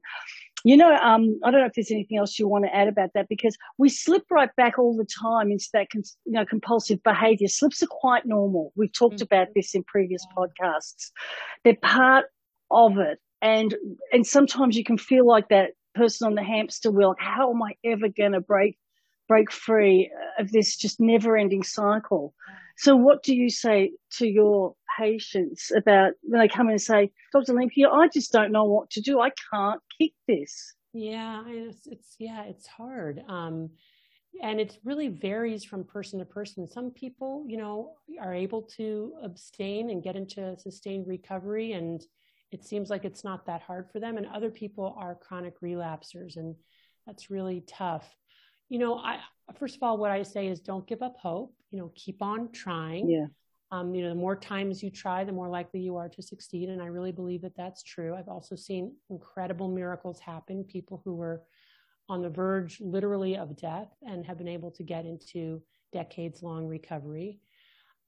You 0.62 0.76
know, 0.76 0.94
um, 0.96 1.40
I 1.42 1.50
don't 1.50 1.60
know 1.60 1.66
if 1.66 1.72
there's 1.74 1.90
anything 1.90 2.18
else 2.18 2.38
you 2.38 2.46
want 2.46 2.64
to 2.66 2.74
add 2.74 2.88
about 2.88 3.10
that 3.14 3.28
because 3.28 3.56
we 3.78 3.88
slip 3.88 4.24
right 4.30 4.54
back 4.56 4.78
all 4.78 4.94
the 4.94 5.06
time 5.06 5.50
into 5.50 5.68
that, 5.72 5.86
you 5.94 6.02
know, 6.26 6.44
compulsive 6.44 7.02
behavior. 7.02 7.48
Slips 7.48 7.82
are 7.82 7.88
quite 7.88 8.26
normal. 8.26 8.72
We've 8.76 8.92
talked 8.92 9.16
mm-hmm. 9.16 9.34
about 9.34 9.48
this 9.54 9.74
in 9.74 9.84
previous 9.84 10.22
yeah. 10.28 10.44
podcasts. 10.44 11.10
They're 11.64 11.76
part 11.76 12.26
of 12.70 12.98
it. 12.98 13.18
And, 13.40 13.74
and 14.12 14.26
sometimes 14.26 14.76
you 14.76 14.84
can 14.84 14.98
feel 14.98 15.26
like 15.26 15.48
that 15.48 15.70
person 15.94 16.26
on 16.26 16.34
the 16.34 16.42
hamster 16.42 16.90
wheel. 16.90 17.14
How 17.18 17.50
am 17.50 17.62
I 17.62 17.74
ever 17.84 18.08
going 18.08 18.32
to 18.32 18.40
break 18.40 18.78
break 19.28 19.52
free 19.52 20.10
of 20.38 20.50
this 20.50 20.76
just 20.76 21.00
never 21.00 21.36
ending 21.36 21.62
cycle? 21.62 22.34
So, 22.76 22.96
what 22.96 23.22
do 23.22 23.34
you 23.34 23.50
say 23.50 23.92
to 24.18 24.26
your 24.26 24.74
patients 24.98 25.70
about 25.74 26.12
when 26.22 26.40
they 26.40 26.48
come 26.48 26.68
and 26.68 26.80
say, 26.80 27.12
Dr. 27.32 27.52
Olympia, 27.52 27.88
I 27.88 28.08
just 28.08 28.32
don't 28.32 28.52
know 28.52 28.64
what 28.64 28.90
to 28.90 29.00
do. 29.00 29.20
I 29.20 29.30
can't 29.52 29.80
kick 29.98 30.12
this. 30.26 30.74
Yeah, 30.92 31.44
it's, 31.46 31.86
it's 31.86 32.16
yeah, 32.18 32.44
it's 32.44 32.66
hard. 32.66 33.22
Um, 33.28 33.70
and 34.42 34.60
it 34.60 34.78
really 34.84 35.08
varies 35.08 35.64
from 35.64 35.84
person 35.84 36.18
to 36.18 36.24
person. 36.24 36.66
Some 36.66 36.90
people, 36.90 37.44
you 37.46 37.56
know, 37.56 37.94
are 38.20 38.34
able 38.34 38.62
to 38.76 39.12
abstain 39.22 39.90
and 39.90 40.02
get 40.02 40.16
into 40.16 40.56
sustained 40.58 41.06
recovery 41.06 41.72
and 41.72 42.02
it 42.52 42.64
seems 42.64 42.90
like 42.90 43.04
it's 43.04 43.24
not 43.24 43.46
that 43.46 43.62
hard 43.62 43.88
for 43.90 44.00
them 44.00 44.16
and 44.16 44.26
other 44.26 44.50
people 44.50 44.94
are 44.98 45.14
chronic 45.14 45.60
relapsers 45.60 46.36
and 46.36 46.54
that's 47.06 47.30
really 47.30 47.62
tough. 47.66 48.14
You 48.68 48.78
know 48.78 48.98
i 48.98 49.18
first 49.58 49.76
of 49.76 49.82
all 49.82 49.98
what 49.98 50.12
i 50.12 50.22
say 50.22 50.46
is 50.46 50.60
don't 50.60 50.86
give 50.86 51.02
up 51.02 51.16
hope 51.16 51.52
you 51.70 51.78
know 51.78 51.92
keep 51.94 52.22
on 52.22 52.52
trying. 52.52 53.08
Yeah. 53.08 53.26
Um, 53.72 53.94
you 53.94 54.02
know 54.02 54.08
the 54.10 54.16
more 54.16 54.36
times 54.36 54.82
you 54.82 54.90
try 54.90 55.24
the 55.24 55.32
more 55.32 55.48
likely 55.48 55.80
you 55.80 55.96
are 55.96 56.08
to 56.08 56.22
succeed 56.22 56.68
and 56.68 56.82
i 56.82 56.86
really 56.86 57.12
believe 57.12 57.42
that 57.42 57.56
that's 57.56 57.82
true. 57.82 58.14
I've 58.14 58.28
also 58.28 58.56
seen 58.56 58.94
incredible 59.10 59.68
miracles 59.68 60.20
happen 60.20 60.64
people 60.64 61.02
who 61.04 61.14
were 61.14 61.42
on 62.08 62.22
the 62.22 62.28
verge 62.28 62.80
literally 62.80 63.36
of 63.36 63.56
death 63.56 63.88
and 64.02 64.26
have 64.26 64.38
been 64.38 64.48
able 64.48 64.72
to 64.72 64.82
get 64.82 65.06
into 65.06 65.62
decades 65.92 66.42
long 66.42 66.66
recovery. 66.66 67.38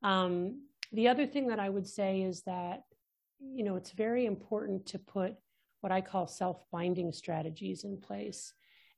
Um, 0.03 0.63
the 0.93 1.09
other 1.09 1.27
thing 1.27 1.47
that 1.49 1.59
i 1.61 1.69
would 1.69 1.87
say 1.87 2.23
is 2.23 2.43
that 2.43 2.83
you 3.55 3.65
know, 3.65 3.77
it's 3.77 3.93
very 3.93 4.27
important 4.27 4.87
to 4.87 4.99
put 4.99 5.35
what 5.81 5.93
I 5.93 6.01
call 6.01 6.27
self 6.27 6.65
binding 6.71 7.13
strategies 7.13 7.85
in 7.85 7.99
place 8.01 8.53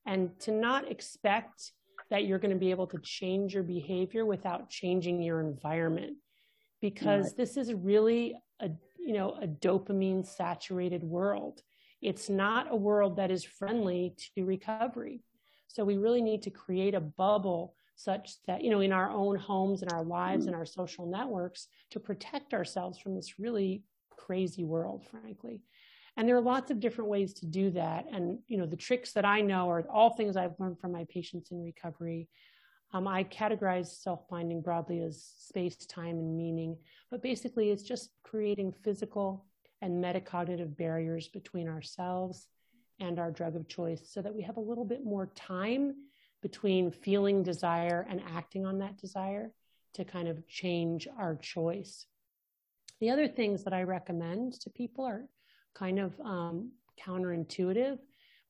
and 0.06 0.38
to 0.40 0.52
not 0.52 0.90
expect 0.90 1.72
that 2.10 2.26
you're 2.26 2.38
going 2.38 2.52
to 2.52 2.58
be 2.58 2.70
able 2.70 2.86
to 2.88 2.98
change 2.98 3.54
your 3.54 3.62
behavior 3.62 4.26
without 4.26 4.68
changing 4.68 5.22
your 5.22 5.40
environment 5.40 6.16
because 6.80 7.24
right. 7.26 7.36
this 7.36 7.56
is 7.56 7.72
really 7.72 8.36
a 8.60 8.68
you 8.98 9.14
know 9.14 9.36
a 9.40 9.46
dopamine 9.46 10.24
saturated 10.26 11.02
world. 11.02 11.62
It's 12.02 12.28
not 12.28 12.70
a 12.70 12.76
world 12.76 13.16
that 13.16 13.30
is 13.30 13.44
friendly 13.44 14.14
to 14.34 14.44
recovery. 14.44 15.22
So 15.68 15.84
we 15.84 15.96
really 15.96 16.20
need 16.20 16.42
to 16.42 16.50
create 16.50 16.94
a 16.94 17.00
bubble 17.00 17.74
such 17.96 18.32
that 18.46 18.62
you 18.62 18.70
know 18.70 18.80
in 18.80 18.92
our 18.92 19.10
own 19.10 19.36
homes 19.36 19.82
and 19.82 19.92
our 19.92 20.04
lives 20.04 20.42
mm-hmm. 20.42 20.48
and 20.48 20.56
our 20.56 20.66
social 20.66 21.06
networks 21.06 21.68
to 21.90 22.00
protect 22.00 22.52
ourselves 22.52 22.98
from 22.98 23.14
this 23.14 23.38
really 23.38 23.82
crazy 24.16 24.64
world, 24.64 25.04
frankly. 25.10 25.62
And 26.16 26.28
there 26.28 26.36
are 26.36 26.42
lots 26.42 26.70
of 26.70 26.80
different 26.80 27.10
ways 27.10 27.34
to 27.34 27.46
do 27.46 27.70
that. 27.70 28.06
And, 28.12 28.38
you 28.46 28.56
know, 28.56 28.66
the 28.66 28.76
tricks 28.76 29.12
that 29.12 29.24
I 29.24 29.40
know 29.40 29.68
are 29.68 29.84
all 29.90 30.10
things 30.10 30.36
I've 30.36 30.58
learned 30.58 30.78
from 30.78 30.92
my 30.92 31.04
patients 31.08 31.50
in 31.50 31.62
recovery. 31.62 32.28
Um, 32.92 33.08
I 33.08 33.24
categorize 33.24 33.88
self 33.88 34.28
binding 34.28 34.62
broadly 34.62 35.00
as 35.00 35.24
space, 35.38 35.76
time, 35.76 36.18
and 36.18 36.36
meaning. 36.36 36.76
But 37.10 37.22
basically, 37.22 37.70
it's 37.70 37.82
just 37.82 38.10
creating 38.22 38.72
physical 38.84 39.46
and 39.82 40.02
metacognitive 40.02 40.76
barriers 40.76 41.28
between 41.28 41.68
ourselves 41.68 42.46
and 43.00 43.18
our 43.18 43.32
drug 43.32 43.56
of 43.56 43.68
choice 43.68 44.08
so 44.08 44.22
that 44.22 44.34
we 44.34 44.42
have 44.42 44.56
a 44.56 44.60
little 44.60 44.84
bit 44.84 45.04
more 45.04 45.32
time 45.34 45.94
between 46.42 46.92
feeling 46.92 47.42
desire 47.42 48.06
and 48.08 48.22
acting 48.36 48.64
on 48.64 48.78
that 48.78 48.96
desire 48.98 49.50
to 49.94 50.04
kind 50.04 50.28
of 50.28 50.46
change 50.46 51.08
our 51.18 51.34
choice. 51.36 52.06
The 53.04 53.10
other 53.10 53.28
things 53.28 53.62
that 53.64 53.74
I 53.74 53.82
recommend 53.82 54.54
to 54.62 54.70
people 54.70 55.04
are 55.04 55.26
kind 55.74 55.98
of 55.98 56.18
um, 56.20 56.72
counterintuitive. 56.98 57.98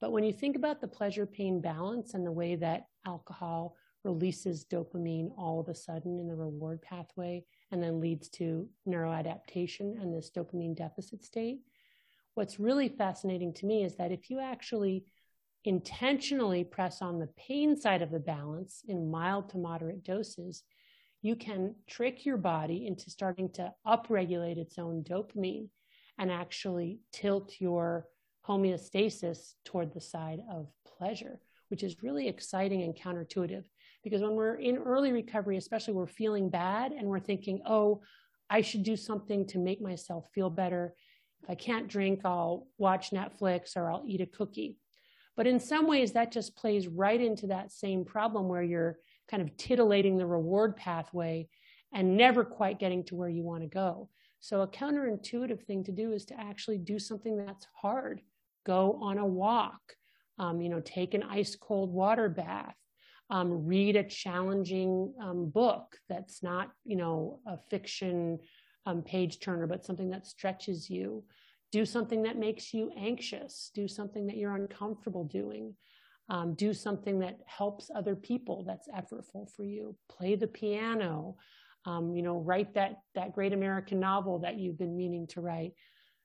But 0.00 0.12
when 0.12 0.23
you 0.23 0.32
think 0.32 0.54
about 0.54 0.80
the 0.80 0.87
pleasure 0.87 1.26
pain 1.26 1.61
balance 1.61 2.14
and 2.14 2.25
the 2.25 2.30
way 2.30 2.54
that 2.54 2.87
alcohol 3.04 3.75
releases 4.04 4.64
dopamine 4.64 5.32
all 5.37 5.58
of 5.58 5.68
a 5.68 5.75
sudden 5.75 6.20
in 6.20 6.28
the 6.28 6.37
reward 6.37 6.80
pathway 6.82 7.44
and 7.73 7.82
then 7.82 8.00
leads 8.00 8.28
to 8.28 8.68
neuroadaptation 8.87 10.00
and 10.00 10.14
this 10.14 10.30
dopamine 10.30 10.76
deficit 10.76 11.25
state, 11.25 11.58
what's 12.34 12.61
really 12.61 12.88
fascinating 12.88 13.52
to 13.54 13.66
me 13.66 13.82
is 13.82 13.96
that 13.96 14.12
if 14.12 14.30
you 14.30 14.38
actually 14.38 15.04
intentionally 15.64 16.62
press 16.62 17.02
on 17.02 17.18
the 17.18 17.30
pain 17.37 17.76
side 17.76 18.02
of 18.02 18.12
the 18.12 18.20
balance 18.20 18.84
in 18.87 19.11
mild 19.11 19.49
to 19.49 19.58
moderate 19.58 20.04
doses, 20.04 20.62
you 21.25 21.35
can 21.35 21.75
trick 21.87 22.26
your 22.26 22.37
body 22.37 22.87
into 22.87 23.09
starting 23.09 23.49
to 23.49 23.73
upregulate 23.87 24.59
its 24.59 24.78
own 24.78 25.02
dopamine 25.02 25.71
and 26.19 26.31
actually 26.31 27.00
tilt 27.12 27.54
your 27.61 28.07
homeostasis 28.47 29.54
toward 29.64 29.95
the 29.95 30.02
side 30.02 30.40
of 30.52 30.69
pleasure, 30.87 31.40
which 31.69 31.83
is 31.83 32.02
really 32.02 32.28
exciting 32.28 32.83
and 32.83 32.95
counterintuitive. 32.95 33.64
Because 34.02 34.21
when 34.21 34.35
we're 34.35 34.57
in 34.57 34.76
early 34.76 35.12
recovery, 35.12 35.57
especially 35.57 35.95
we're 35.95 36.07
feeling 36.07 36.50
bad 36.50 36.93
and 36.93 37.09
we're 37.09 37.21
thinking, 37.21 37.62
oh, 37.66 38.02
I 38.50 38.61
should 38.61 38.83
do 38.83 38.95
something 38.95 39.47
to 39.47 39.59
make 39.59 39.81
myself 39.81 40.28
feel 40.35 40.50
better. 40.50 40.95
If 41.43 41.49
I 41.49 41.54
can't 41.54 41.88
drink, 41.88 42.21
I'll 42.26 42.66
watch 42.76 43.12
Netflix 43.12 43.78
or 43.78 43.90
I'll 43.90 44.04
eat 44.07 44.21
a 44.21 44.26
cookie. 44.26 44.76
But 45.38 45.47
in 45.47 45.59
some 45.59 45.87
ways, 45.87 46.12
that 46.12 46.33
just 46.33 46.54
plays 46.54 46.87
right 46.87 47.19
into 47.21 47.47
that 47.47 47.73
same 47.73 48.04
problem 48.04 48.47
where 48.47 48.62
you're 48.62 48.99
kind 49.31 49.43
of 49.43 49.57
titillating 49.57 50.16
the 50.16 50.26
reward 50.26 50.76
pathway 50.76 51.49
and 51.93 52.16
never 52.16 52.45
quite 52.45 52.78
getting 52.78 53.04
to 53.04 53.14
where 53.14 53.28
you 53.28 53.43
want 53.43 53.62
to 53.62 53.69
go. 53.69 54.09
So, 54.40 54.61
a 54.61 54.69
counterintuitive 54.69 55.62
thing 55.62 55.85
to 55.85 55.93
do 55.93 56.12
is 56.12 56.26
to 56.26 56.38
actually 56.38 56.78
do 56.78 56.99
something 56.99 57.37
that's 57.37 57.66
hard. 57.73 58.21
Go 58.66 58.99
on 59.00 59.19
a 59.19 59.26
walk, 59.26 59.81
um, 60.38 60.61
you 60.61 60.69
know, 60.69 60.81
take 60.81 61.14
an 61.14 61.23
ice 61.23 61.57
cold 61.57 61.90
water 61.90 62.28
bath, 62.28 62.76
um, 63.31 63.64
read 63.64 63.97
a 63.97 64.04
challenging 64.04 65.14
um, 65.23 65.49
book 65.49 65.97
that's 66.09 66.43
not, 66.43 66.71
you 66.85 66.97
know, 66.97 67.40
a 67.47 67.57
fiction 67.71 68.38
um, 68.87 69.02
page 69.02 69.40
turner, 69.40 69.66
but 69.66 69.85
something 69.85 70.11
that 70.11 70.26
stretches 70.26 70.90
you. 70.90 71.25
Do 71.73 71.87
something 71.87 72.23
that 72.25 72.38
makes 72.38 72.75
you 72.75 72.93
anxious. 72.97 73.71
Do 73.75 73.88
something 73.88 74.26
that 74.26 74.37
you're 74.37 74.54
uncomfortable 74.54 75.25
doing. 75.25 75.75
Um, 76.31 76.54
do 76.54 76.73
something 76.73 77.19
that 77.19 77.40
helps 77.47 77.90
other 77.95 78.16
people 78.16 78.64
that's 78.66 78.88
effortful 78.88 79.54
for 79.54 79.62
you. 79.62 79.95
Play 80.09 80.37
the 80.37 80.47
piano 80.47 81.37
um, 81.87 82.14
you 82.14 82.23
know, 82.23 82.38
write 82.38 82.75
that 82.75 83.02
that 83.14 83.33
great 83.33 83.52
American 83.52 84.00
novel 84.00 84.38
that 84.40 84.59
you've 84.59 84.78
been 84.78 84.97
meaning 84.97 85.26
to 85.28 85.40
write, 85.40 85.73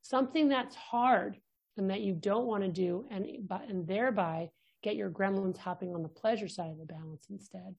something 0.01 0.47
that's 0.47 0.75
hard 0.75 1.37
and 1.77 1.89
that 1.89 2.01
you 2.01 2.13
don't 2.13 2.45
want 2.45 2.63
to 2.63 2.69
do, 2.69 3.05
and 3.11 3.25
and 3.67 3.87
thereby 3.87 4.49
get 4.81 4.95
your 4.95 5.09
gremlins 5.09 5.57
hopping 5.57 5.93
on 5.93 6.01
the 6.01 6.09
pleasure 6.09 6.47
side 6.47 6.71
of 6.71 6.77
the 6.77 6.85
balance 6.85 7.25
instead. 7.29 7.75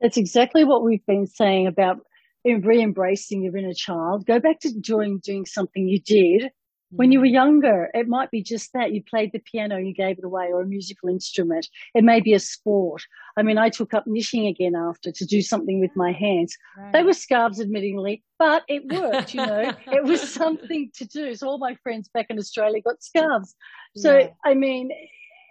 That's 0.00 0.16
exactly 0.16 0.64
what 0.64 0.82
we've 0.82 1.04
been 1.06 1.26
saying 1.26 1.66
about 1.66 1.98
re-embracing 2.44 3.42
your 3.42 3.56
inner 3.56 3.74
child. 3.74 4.24
Go 4.24 4.40
back 4.40 4.60
to 4.60 4.72
doing 4.72 5.20
doing 5.22 5.44
something 5.44 5.86
you 5.86 6.00
did 6.00 6.50
when 6.90 7.12
you 7.12 7.18
mm. 7.18 7.22
were 7.22 7.26
younger, 7.26 7.88
it 7.92 8.08
might 8.08 8.30
be 8.30 8.42
just 8.42 8.72
that 8.72 8.92
you 8.92 9.02
played 9.02 9.32
the 9.32 9.40
piano, 9.40 9.76
you 9.76 9.92
gave 9.92 10.18
it 10.18 10.24
away, 10.24 10.46
or 10.52 10.62
a 10.62 10.66
musical 10.66 11.08
instrument. 11.08 11.68
It 11.94 12.02
may 12.02 12.20
be 12.20 12.32
a 12.32 12.38
sport. 12.38 13.02
I 13.36 13.42
mean, 13.42 13.58
I 13.58 13.68
took 13.68 13.92
up 13.92 14.06
knitting 14.06 14.46
again 14.46 14.74
after 14.74 15.12
to 15.12 15.24
do 15.26 15.42
something 15.42 15.80
with 15.80 15.90
my 15.96 16.12
hands. 16.12 16.56
Right. 16.78 16.92
They 16.92 17.02
were 17.02 17.12
scarves, 17.12 17.60
admittingly, 17.60 18.22
but 18.38 18.62
it 18.68 18.84
worked, 18.92 19.34
you 19.34 19.44
know, 19.44 19.72
it 19.92 20.04
was 20.04 20.32
something 20.32 20.90
to 20.94 21.04
do. 21.04 21.34
So 21.34 21.48
all 21.48 21.58
my 21.58 21.74
friends 21.82 22.08
back 22.08 22.26
in 22.30 22.38
Australia 22.38 22.80
got 22.80 23.02
scarves. 23.02 23.54
So, 23.96 24.18
yeah. 24.18 24.28
I 24.44 24.54
mean, 24.54 24.90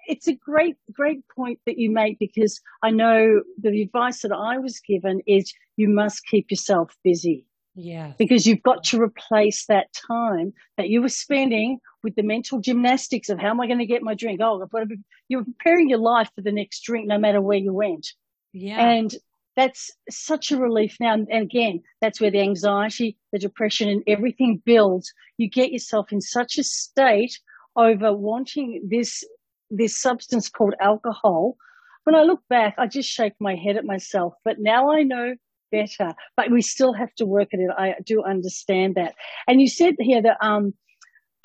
it's 0.07 0.27
a 0.27 0.33
great, 0.33 0.75
great 0.91 1.19
point 1.35 1.59
that 1.65 1.77
you 1.77 1.91
make 1.91 2.17
because 2.17 2.59
I 2.81 2.89
know 2.89 3.41
the 3.61 3.81
advice 3.81 4.21
that 4.21 4.31
I 4.31 4.57
was 4.57 4.79
given 4.79 5.21
is 5.27 5.53
you 5.75 5.89
must 5.89 6.25
keep 6.25 6.49
yourself 6.49 6.95
busy. 7.03 7.45
Yeah. 7.77 8.13
Because 8.17 8.47
you've 8.47 8.63
got 8.63 8.83
to 8.85 8.99
replace 8.99 9.67
that 9.67 9.93
time 9.93 10.53
that 10.77 10.89
you 10.89 11.01
were 11.01 11.09
spending 11.09 11.77
with 12.01 12.15
the 12.15 12.23
mental 12.23 12.59
gymnastics 12.59 13.29
of 13.29 13.39
how 13.39 13.49
am 13.49 13.61
I 13.61 13.67
going 13.67 13.79
to 13.79 13.85
get 13.85 14.01
my 14.01 14.15
drink? 14.15 14.41
Oh, 14.41 14.61
I've 14.61 14.71
got 14.71 14.79
to 14.79 14.85
be, 14.87 14.97
you're 15.29 15.45
preparing 15.45 15.87
your 15.87 15.99
life 15.99 16.29
for 16.33 16.41
the 16.41 16.51
next 16.51 16.81
drink 16.81 17.07
no 17.07 17.19
matter 17.19 17.39
where 17.39 17.57
you 17.57 17.71
went. 17.71 18.07
Yeah. 18.51 18.83
And 18.83 19.15
that's 19.55 19.91
such 20.09 20.51
a 20.51 20.57
relief 20.57 20.97
now. 20.99 21.13
And 21.13 21.29
again, 21.31 21.81
that's 22.01 22.19
where 22.19 22.31
the 22.31 22.41
anxiety, 22.41 23.17
the 23.31 23.39
depression 23.39 23.89
and 23.89 24.03
everything 24.07 24.61
builds. 24.65 25.13
You 25.37 25.47
get 25.47 25.71
yourself 25.71 26.11
in 26.11 26.19
such 26.19 26.57
a 26.57 26.63
state 26.63 27.39
over 27.75 28.11
wanting 28.11 28.87
this, 28.89 29.23
this 29.69 29.95
substance 29.95 30.49
called 30.49 30.73
alcohol. 30.79 31.57
When 32.05 32.15
I 32.15 32.23
look 32.23 32.41
back, 32.49 32.73
I 32.79 32.87
just 32.87 33.09
shake 33.09 33.33
my 33.39 33.55
head 33.55 33.77
at 33.77 33.85
myself. 33.85 34.33
But 34.43 34.59
now 34.59 34.91
I 34.91 35.03
know 35.03 35.35
better, 35.71 36.13
but 36.35 36.51
we 36.51 36.61
still 36.61 36.93
have 36.93 37.13
to 37.15 37.25
work 37.25 37.49
at 37.53 37.59
it. 37.59 37.69
I 37.77 37.95
do 38.05 38.23
understand 38.23 38.95
that. 38.95 39.15
And 39.47 39.61
you 39.61 39.67
said 39.67 39.95
here 39.99 40.21
that 40.21 40.37
um, 40.41 40.73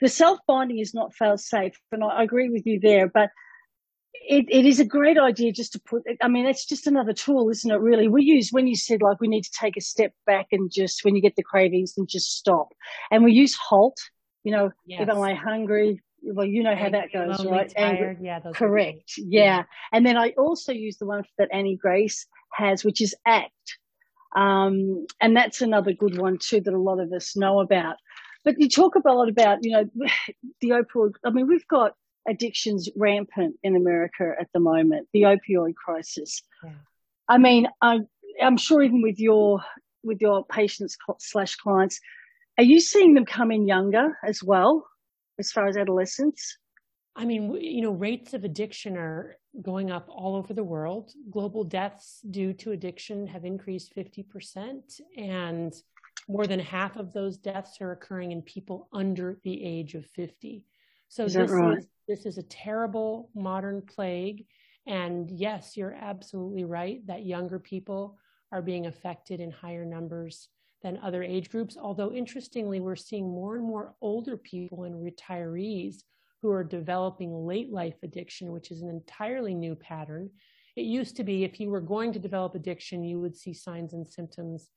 the 0.00 0.08
self 0.08 0.38
binding 0.46 0.78
is 0.78 0.94
not 0.94 1.14
fail 1.14 1.38
safe, 1.38 1.78
and 1.90 2.02
I 2.04 2.22
agree 2.22 2.50
with 2.50 2.62
you 2.66 2.80
there. 2.80 3.08
But 3.08 3.30
it, 4.14 4.46
it 4.48 4.66
is 4.66 4.80
a 4.80 4.84
great 4.84 5.18
idea 5.18 5.52
just 5.52 5.72
to 5.72 5.80
put. 5.80 6.02
I 6.20 6.28
mean, 6.28 6.46
it's 6.46 6.66
just 6.66 6.86
another 6.86 7.12
tool, 7.12 7.48
isn't 7.50 7.70
it? 7.70 7.80
Really, 7.80 8.08
we 8.08 8.24
use 8.24 8.50
when 8.50 8.66
you 8.66 8.76
said 8.76 9.02
like 9.02 9.20
we 9.20 9.28
need 9.28 9.42
to 9.42 9.50
take 9.58 9.76
a 9.76 9.80
step 9.80 10.12
back 10.26 10.48
and 10.52 10.70
just 10.70 11.04
when 11.04 11.14
you 11.14 11.22
get 11.22 11.36
the 11.36 11.42
cravings 11.42 11.94
and 11.96 12.08
just 12.08 12.36
stop, 12.36 12.68
and 13.10 13.24
we 13.24 13.32
use 13.32 13.54
halt. 13.56 13.96
You 14.44 14.52
know, 14.52 14.70
yes. 14.86 15.02
if 15.02 15.08
am 15.08 15.20
I 15.20 15.34
hungry? 15.34 16.02
Well, 16.24 16.46
you 16.46 16.62
know 16.62 16.76
how 16.76 16.90
that 16.90 17.12
goes, 17.12 17.38
Lonely, 17.38 17.52
right? 17.52 17.72
Tired, 17.76 18.18
yeah, 18.20 18.40
correct. 18.54 19.12
Yeah. 19.16 19.44
yeah. 19.44 19.62
And 19.92 20.06
then 20.06 20.16
I 20.16 20.30
also 20.38 20.72
use 20.72 20.96
the 20.98 21.06
one 21.06 21.24
that 21.38 21.48
Annie 21.52 21.76
Grace 21.76 22.26
has, 22.52 22.84
which 22.84 23.00
is 23.00 23.14
ACT. 23.26 23.78
Um, 24.34 25.06
and 25.20 25.36
that's 25.36 25.60
another 25.60 25.92
good 25.92 26.18
one 26.18 26.38
too 26.38 26.60
that 26.60 26.74
a 26.74 26.78
lot 26.78 27.00
of 27.00 27.12
us 27.12 27.36
know 27.36 27.60
about. 27.60 27.96
But 28.44 28.58
you 28.58 28.68
talk 28.68 28.94
a 28.96 29.12
lot 29.12 29.28
about, 29.28 29.58
you 29.62 29.72
know, 29.72 29.84
the 30.60 30.70
opioid. 30.70 31.12
I 31.24 31.30
mean, 31.30 31.46
we've 31.46 31.68
got 31.68 31.94
addictions 32.28 32.88
rampant 32.96 33.56
in 33.62 33.76
America 33.76 34.32
at 34.40 34.48
the 34.54 34.60
moment, 34.60 35.08
the 35.12 35.22
opioid 35.22 35.74
crisis. 35.74 36.42
Yeah. 36.64 36.70
I 37.28 37.38
mean, 37.38 37.68
I'm, 37.80 38.08
I'm 38.40 38.56
sure 38.56 38.82
even 38.82 39.02
with 39.02 39.18
your, 39.18 39.60
with 40.02 40.20
your 40.20 40.44
patients 40.46 40.96
slash 41.18 41.56
clients, 41.56 42.00
are 42.58 42.64
you 42.64 42.80
seeing 42.80 43.14
them 43.14 43.24
come 43.24 43.50
in 43.50 43.66
younger 43.66 44.16
as 44.24 44.42
well, 44.42 44.86
as 45.38 45.50
far 45.50 45.66
as 45.68 45.76
adolescents? 45.76 46.58
I 47.16 47.24
mean, 47.24 47.56
you 47.60 47.82
know, 47.82 47.92
rates 47.92 48.34
of 48.34 48.44
addiction 48.44 48.96
are 48.96 49.36
going 49.60 49.90
up 49.90 50.08
all 50.08 50.34
over 50.34 50.54
the 50.54 50.64
world. 50.64 51.12
Global 51.30 51.64
deaths 51.64 52.20
due 52.30 52.52
to 52.54 52.72
addiction 52.72 53.26
have 53.26 53.44
increased 53.44 53.94
50%, 53.94 55.00
and 55.16 55.74
more 56.28 56.46
than 56.46 56.60
half 56.60 56.96
of 56.96 57.12
those 57.12 57.36
deaths 57.36 57.80
are 57.80 57.92
occurring 57.92 58.32
in 58.32 58.42
people 58.42 58.88
under 58.92 59.38
the 59.42 59.62
age 59.62 59.94
of 59.94 60.06
50. 60.06 60.64
So 61.08 61.24
is 61.24 61.34
this 61.34 61.50
right? 61.50 61.78
is 61.78 61.86
this 62.08 62.26
is 62.26 62.38
a 62.38 62.42
terrible 62.44 63.30
modern 63.34 63.82
plague. 63.82 64.46
And 64.86 65.30
yes, 65.30 65.76
you're 65.76 65.94
absolutely 65.94 66.64
right 66.64 67.06
that 67.06 67.26
younger 67.26 67.58
people 67.58 68.18
are 68.50 68.62
being 68.62 68.86
affected 68.86 69.40
in 69.40 69.50
higher 69.50 69.84
numbers 69.84 70.48
than 70.82 70.98
other 71.02 71.22
age 71.22 71.50
groups. 71.50 71.76
Although 71.80 72.12
interestingly, 72.12 72.80
we're 72.80 72.96
seeing 72.96 73.28
more 73.28 73.56
and 73.56 73.64
more 73.64 73.94
older 74.00 74.36
people 74.36 74.84
and 74.84 74.94
retirees 74.94 76.02
who 76.42 76.50
are 76.50 76.64
developing 76.64 77.46
late 77.46 77.72
life 77.72 77.94
addiction, 78.02 78.50
which 78.50 78.70
is 78.70 78.82
an 78.82 78.90
entirely 78.90 79.54
new 79.54 79.74
pattern. 79.74 80.28
It 80.76 80.82
used 80.82 81.16
to 81.16 81.24
be 81.24 81.44
if 81.44 81.60
you 81.60 81.70
were 81.70 81.80
going 81.80 82.12
to 82.12 82.18
develop 82.18 82.54
addiction, 82.54 83.04
you 83.04 83.20
would 83.20 83.36
see 83.36 83.54
signs 83.54 83.92
and 83.92 84.08
symptoms 84.08 84.68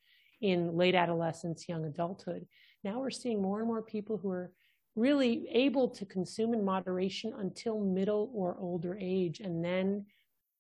in 0.42 0.78
late 0.78 0.96
adolescence, 0.96 1.68
young 1.68 1.86
adulthood. 1.86 2.46
Now 2.84 3.00
we're 3.00 3.10
seeing 3.10 3.42
more 3.42 3.60
and 3.60 3.68
more 3.68 3.82
people 3.82 4.18
who 4.18 4.30
are 4.30 4.52
really 4.96 5.48
able 5.52 5.90
to 5.90 6.06
consume 6.06 6.54
in 6.54 6.64
moderation 6.64 7.34
until 7.40 7.80
middle 7.80 8.32
or 8.34 8.58
older 8.60 8.98
age. 9.02 9.40
And 9.40 9.64
then 9.64 10.06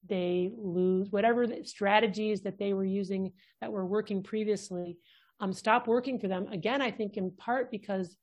they 0.07 0.51
lose 0.57 1.11
whatever 1.11 1.45
strategies 1.63 2.41
that 2.41 2.57
they 2.57 2.73
were 2.73 2.85
using 2.85 3.31
that 3.61 3.71
were 3.71 3.85
working 3.85 4.23
previously 4.23 4.97
um, 5.39 5.53
stop 5.53 5.87
working 5.87 6.19
for 6.19 6.27
them. 6.27 6.47
Again, 6.51 6.81
I 6.81 6.91
think 6.91 7.17
in 7.17 7.31
part 7.31 7.71
because 7.71 8.15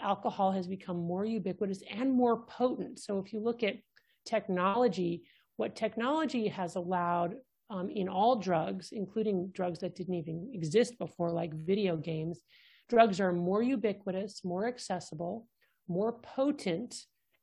alcohol 0.00 0.52
has 0.52 0.66
become 0.66 0.96
more 0.96 1.24
ubiquitous 1.24 1.82
and 1.90 2.12
more 2.12 2.44
potent. 2.44 2.98
So 2.98 3.18
if 3.18 3.32
you 3.32 3.40
look 3.40 3.62
at 3.62 3.76
technology, 4.24 5.24
what 5.56 5.76
technology 5.76 6.48
has 6.48 6.76
allowed 6.76 7.36
um, 7.70 7.88
in 7.88 8.08
all 8.08 8.36
drugs, 8.36 8.90
including 8.92 9.50
drugs 9.54 9.78
that 9.80 9.94
didn't 9.94 10.14
even 10.14 10.50
exist 10.52 10.98
before, 10.98 11.30
like 11.30 11.54
video 11.54 11.96
games, 11.96 12.42
drugs 12.88 13.20
are 13.20 13.32
more 13.32 13.62
ubiquitous, 13.62 14.44
more 14.44 14.66
accessible, 14.66 15.48
more 15.88 16.12
potent, 16.20 16.94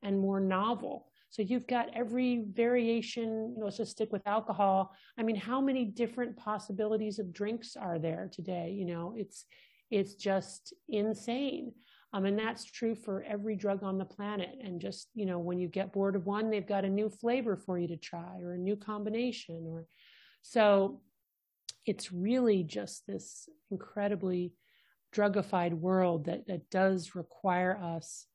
and 0.03 0.19
more 0.19 0.39
novel. 0.39 1.07
So 1.29 1.41
you've 1.41 1.67
got 1.67 1.89
every 1.95 2.43
variation, 2.51 3.53
you 3.53 3.59
know, 3.59 3.65
let's 3.65 3.77
just 3.77 3.91
stick 3.91 4.11
with 4.11 4.27
alcohol. 4.27 4.93
I 5.17 5.23
mean, 5.23 5.37
how 5.37 5.61
many 5.61 5.85
different 5.85 6.35
possibilities 6.35 7.19
of 7.19 7.31
drinks 7.31 7.77
are 7.77 7.99
there 7.99 8.29
today? 8.31 8.75
You 8.77 8.85
know, 8.85 9.13
it's 9.15 9.45
it's 9.89 10.15
just 10.15 10.73
insane. 10.89 11.73
Um, 12.13 12.25
and 12.25 12.37
that's 12.37 12.65
true 12.65 12.93
for 12.93 13.23
every 13.23 13.55
drug 13.55 13.83
on 13.83 13.97
the 13.97 14.05
planet. 14.05 14.49
And 14.61 14.81
just, 14.81 15.07
you 15.13 15.25
know, 15.25 15.39
when 15.39 15.59
you 15.59 15.69
get 15.69 15.93
bored 15.93 16.15
of 16.15 16.25
one, 16.25 16.49
they've 16.49 16.67
got 16.67 16.83
a 16.83 16.89
new 16.89 17.09
flavor 17.09 17.55
for 17.55 17.79
you 17.79 17.87
to 17.87 17.97
try 17.97 18.41
or 18.41 18.53
a 18.53 18.57
new 18.57 18.75
combination 18.75 19.65
or 19.67 19.85
so 20.41 21.01
it's 21.85 22.11
really 22.11 22.63
just 22.63 23.05
this 23.07 23.49
incredibly 23.69 24.53
drugified 25.13 25.73
world 25.73 26.25
that, 26.25 26.47
that 26.47 26.69
does 26.69 27.15
require 27.15 27.77
us 27.77 28.25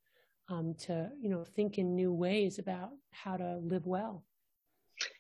um, 0.49 0.75
to, 0.79 1.11
you 1.21 1.29
know, 1.29 1.45
think 1.45 1.79
in 1.79 1.95
new 1.95 2.13
ways 2.13 2.59
about 2.59 2.91
how 3.11 3.37
to 3.37 3.59
live 3.63 3.87
well. 3.87 4.25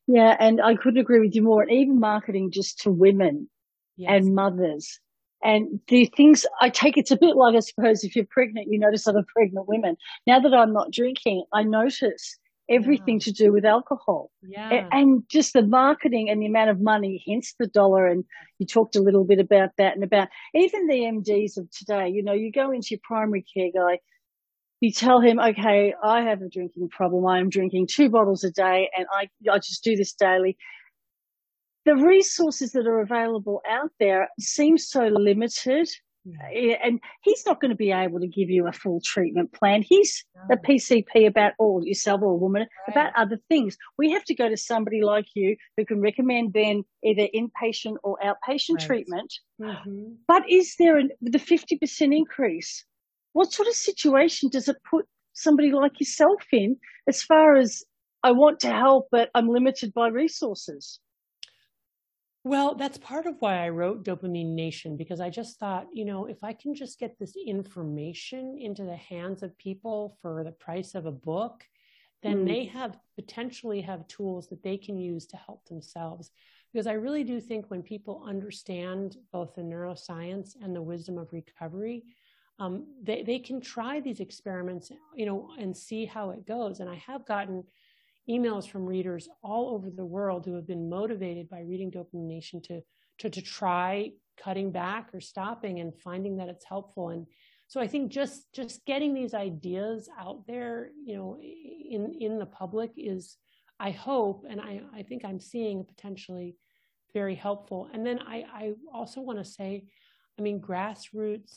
Yeah, 0.06 0.36
and 0.38 0.60
I 0.60 0.76
couldn't 0.76 1.00
agree 1.00 1.20
with 1.20 1.34
you 1.34 1.42
more. 1.42 1.62
And 1.62 1.70
even 1.70 1.98
marketing 2.00 2.50
just 2.50 2.80
to 2.82 2.90
women 2.90 3.48
yes. 3.96 4.10
and 4.12 4.34
mothers 4.34 5.00
and 5.46 5.78
the 5.86 6.06
things 6.16 6.44
I 6.60 6.70
take, 6.70 6.98
it's 6.98 7.12
a 7.12 7.16
bit 7.16 7.36
like, 7.36 7.54
I 7.54 7.60
suppose, 7.60 8.02
if 8.02 8.16
you're 8.16 8.26
pregnant, 8.28 8.66
you 8.68 8.80
notice 8.80 9.06
other 9.06 9.24
pregnant 9.32 9.68
women. 9.68 9.96
Now 10.26 10.40
that 10.40 10.52
I'm 10.52 10.72
not 10.72 10.90
drinking, 10.90 11.44
I 11.54 11.62
notice 11.62 12.36
everything 12.68 13.20
yeah. 13.20 13.26
to 13.26 13.32
do 13.32 13.52
with 13.52 13.64
alcohol. 13.64 14.32
Yeah. 14.42 14.88
And, 14.90 15.22
just 15.30 15.52
the 15.52 15.62
marketing 15.62 16.28
and 16.28 16.42
the 16.42 16.46
amount 16.46 16.70
of 16.70 16.80
money, 16.80 17.22
hence 17.28 17.54
the 17.60 17.68
dollar. 17.68 18.08
And 18.08 18.24
you 18.58 18.66
talked 18.66 18.96
a 18.96 19.00
little 19.00 19.22
bit 19.22 19.38
about 19.38 19.70
that 19.78 19.94
and 19.94 20.02
about 20.02 20.26
even 20.52 20.88
the 20.88 20.94
MDs 20.94 21.56
of 21.56 21.70
today. 21.70 22.08
You 22.08 22.24
know, 22.24 22.32
you 22.32 22.50
go 22.50 22.72
into 22.72 22.88
your 22.90 23.00
primary 23.04 23.44
care 23.56 23.70
guy, 23.72 24.00
you 24.80 24.90
tell 24.90 25.20
him, 25.20 25.38
okay, 25.38 25.94
I 26.02 26.22
have 26.22 26.42
a 26.42 26.48
drinking 26.48 26.88
problem. 26.88 27.24
I 27.24 27.38
am 27.38 27.50
drinking 27.50 27.86
two 27.88 28.08
bottles 28.08 28.42
a 28.42 28.50
day 28.50 28.90
and 28.98 29.06
I, 29.12 29.28
I 29.48 29.58
just 29.58 29.84
do 29.84 29.94
this 29.94 30.12
daily. 30.12 30.56
The 31.86 31.96
resources 31.96 32.72
that 32.72 32.86
are 32.86 33.00
available 33.00 33.62
out 33.68 33.90
there 33.98 34.28
seem 34.38 34.76
so 34.76 35.06
limited. 35.06 35.88
Yeah. 36.24 36.76
And 36.82 37.00
he's 37.22 37.46
not 37.46 37.60
going 37.60 37.70
to 37.70 37.76
be 37.76 37.92
able 37.92 38.18
to 38.18 38.26
give 38.26 38.50
you 38.50 38.66
a 38.66 38.72
full 38.72 39.00
treatment 39.04 39.52
plan. 39.52 39.82
He's 39.82 40.24
no. 40.34 40.56
a 40.56 40.58
PCP 40.58 41.26
about 41.26 41.52
all 41.58 41.86
yourself 41.86 42.20
or 42.20 42.32
a 42.32 42.36
woman 42.36 42.62
right. 42.62 42.92
about 42.92 43.12
other 43.16 43.38
things. 43.48 43.78
We 43.96 44.10
have 44.10 44.24
to 44.24 44.34
go 44.34 44.48
to 44.48 44.56
somebody 44.56 45.02
like 45.02 45.26
you 45.34 45.56
who 45.76 45.84
can 45.84 46.00
recommend 46.00 46.52
then 46.52 46.82
either 47.04 47.28
inpatient 47.32 47.96
or 48.02 48.18
outpatient 48.24 48.78
right. 48.78 48.86
treatment. 48.86 49.32
Mm-hmm. 49.62 50.14
But 50.26 50.50
is 50.50 50.74
there 50.80 50.98
an, 50.98 51.10
the 51.22 51.38
50% 51.38 51.80
increase? 52.16 52.84
what 53.36 53.52
sort 53.52 53.68
of 53.68 53.74
situation 53.74 54.48
does 54.48 54.66
it 54.66 54.78
put 54.88 55.04
somebody 55.34 55.70
like 55.70 56.00
yourself 56.00 56.42
in 56.52 56.74
as 57.06 57.22
far 57.22 57.54
as 57.54 57.84
I 58.22 58.32
want 58.32 58.60
to 58.60 58.72
help, 58.72 59.08
but 59.10 59.28
I'm 59.34 59.50
limited 59.50 59.92
by 59.92 60.08
resources? 60.08 60.98
Well, 62.46 62.76
that's 62.76 62.98
part 62.98 63.26
of 63.26 63.34
why 63.40 63.56
I 63.56 63.70
wrote 63.70 64.04
Dopamine 64.04 64.54
Nation 64.54 64.96
because 64.96 65.20
I 65.20 65.30
just 65.30 65.58
thought, 65.58 65.88
you 65.92 66.04
know, 66.04 66.26
if 66.26 66.44
I 66.44 66.52
can 66.52 66.76
just 66.76 67.00
get 67.00 67.18
this 67.18 67.34
information 67.44 68.56
into 68.60 68.84
the 68.84 68.94
hands 68.94 69.42
of 69.42 69.58
people 69.58 70.16
for 70.22 70.44
the 70.44 70.52
price 70.52 70.94
of 70.94 71.06
a 71.06 71.10
book, 71.10 71.64
then 72.22 72.44
mm. 72.44 72.46
they 72.46 72.64
have 72.66 72.98
potentially 73.16 73.80
have 73.80 74.06
tools 74.06 74.46
that 74.50 74.62
they 74.62 74.76
can 74.76 74.96
use 74.96 75.26
to 75.26 75.36
help 75.36 75.64
themselves. 75.64 76.30
Because 76.72 76.86
I 76.86 76.92
really 76.92 77.24
do 77.24 77.40
think 77.40 77.68
when 77.68 77.82
people 77.82 78.24
understand 78.24 79.16
both 79.32 79.56
the 79.56 79.62
neuroscience 79.62 80.54
and 80.62 80.72
the 80.72 80.82
wisdom 80.82 81.18
of 81.18 81.32
recovery, 81.32 82.04
um, 82.60 82.86
they, 83.02 83.24
they 83.24 83.40
can 83.40 83.60
try 83.60 83.98
these 83.98 84.20
experiments, 84.20 84.92
you 85.16 85.26
know, 85.26 85.50
and 85.58 85.76
see 85.76 86.04
how 86.04 86.30
it 86.30 86.46
goes. 86.46 86.78
And 86.78 86.88
I 86.88 87.02
have 87.08 87.26
gotten 87.26 87.64
emails 88.28 88.68
from 88.68 88.84
readers 88.84 89.28
all 89.42 89.70
over 89.74 89.90
the 89.90 90.04
world 90.04 90.44
who 90.44 90.54
have 90.54 90.66
been 90.66 90.88
motivated 90.88 91.48
by 91.48 91.60
reading 91.60 91.90
Dopamine 91.90 92.26
Nation 92.26 92.60
to, 92.62 92.80
to, 93.18 93.30
to 93.30 93.42
try 93.42 94.10
cutting 94.42 94.70
back 94.70 95.10
or 95.14 95.20
stopping 95.20 95.80
and 95.80 95.98
finding 95.98 96.36
that 96.36 96.48
it's 96.48 96.64
helpful. 96.64 97.10
And 97.10 97.26
so 97.68 97.80
I 97.80 97.86
think 97.86 98.10
just, 98.10 98.52
just 98.52 98.84
getting 98.84 99.14
these 99.14 99.34
ideas 99.34 100.08
out 100.18 100.46
there, 100.46 100.90
you 101.04 101.16
know, 101.16 101.38
in, 101.40 102.14
in 102.20 102.38
the 102.38 102.46
public 102.46 102.92
is, 102.96 103.36
I 103.78 103.90
hope, 103.90 104.44
and 104.48 104.60
I, 104.60 104.82
I 104.94 105.02
think 105.02 105.24
I'm 105.24 105.40
seeing 105.40 105.84
potentially 105.84 106.56
very 107.12 107.34
helpful. 107.34 107.88
And 107.92 108.04
then 108.06 108.20
I, 108.20 108.44
I 108.52 108.72
also 108.92 109.20
want 109.20 109.38
to 109.38 109.44
say, 109.44 109.84
I 110.38 110.42
mean, 110.42 110.60
grassroots 110.60 111.54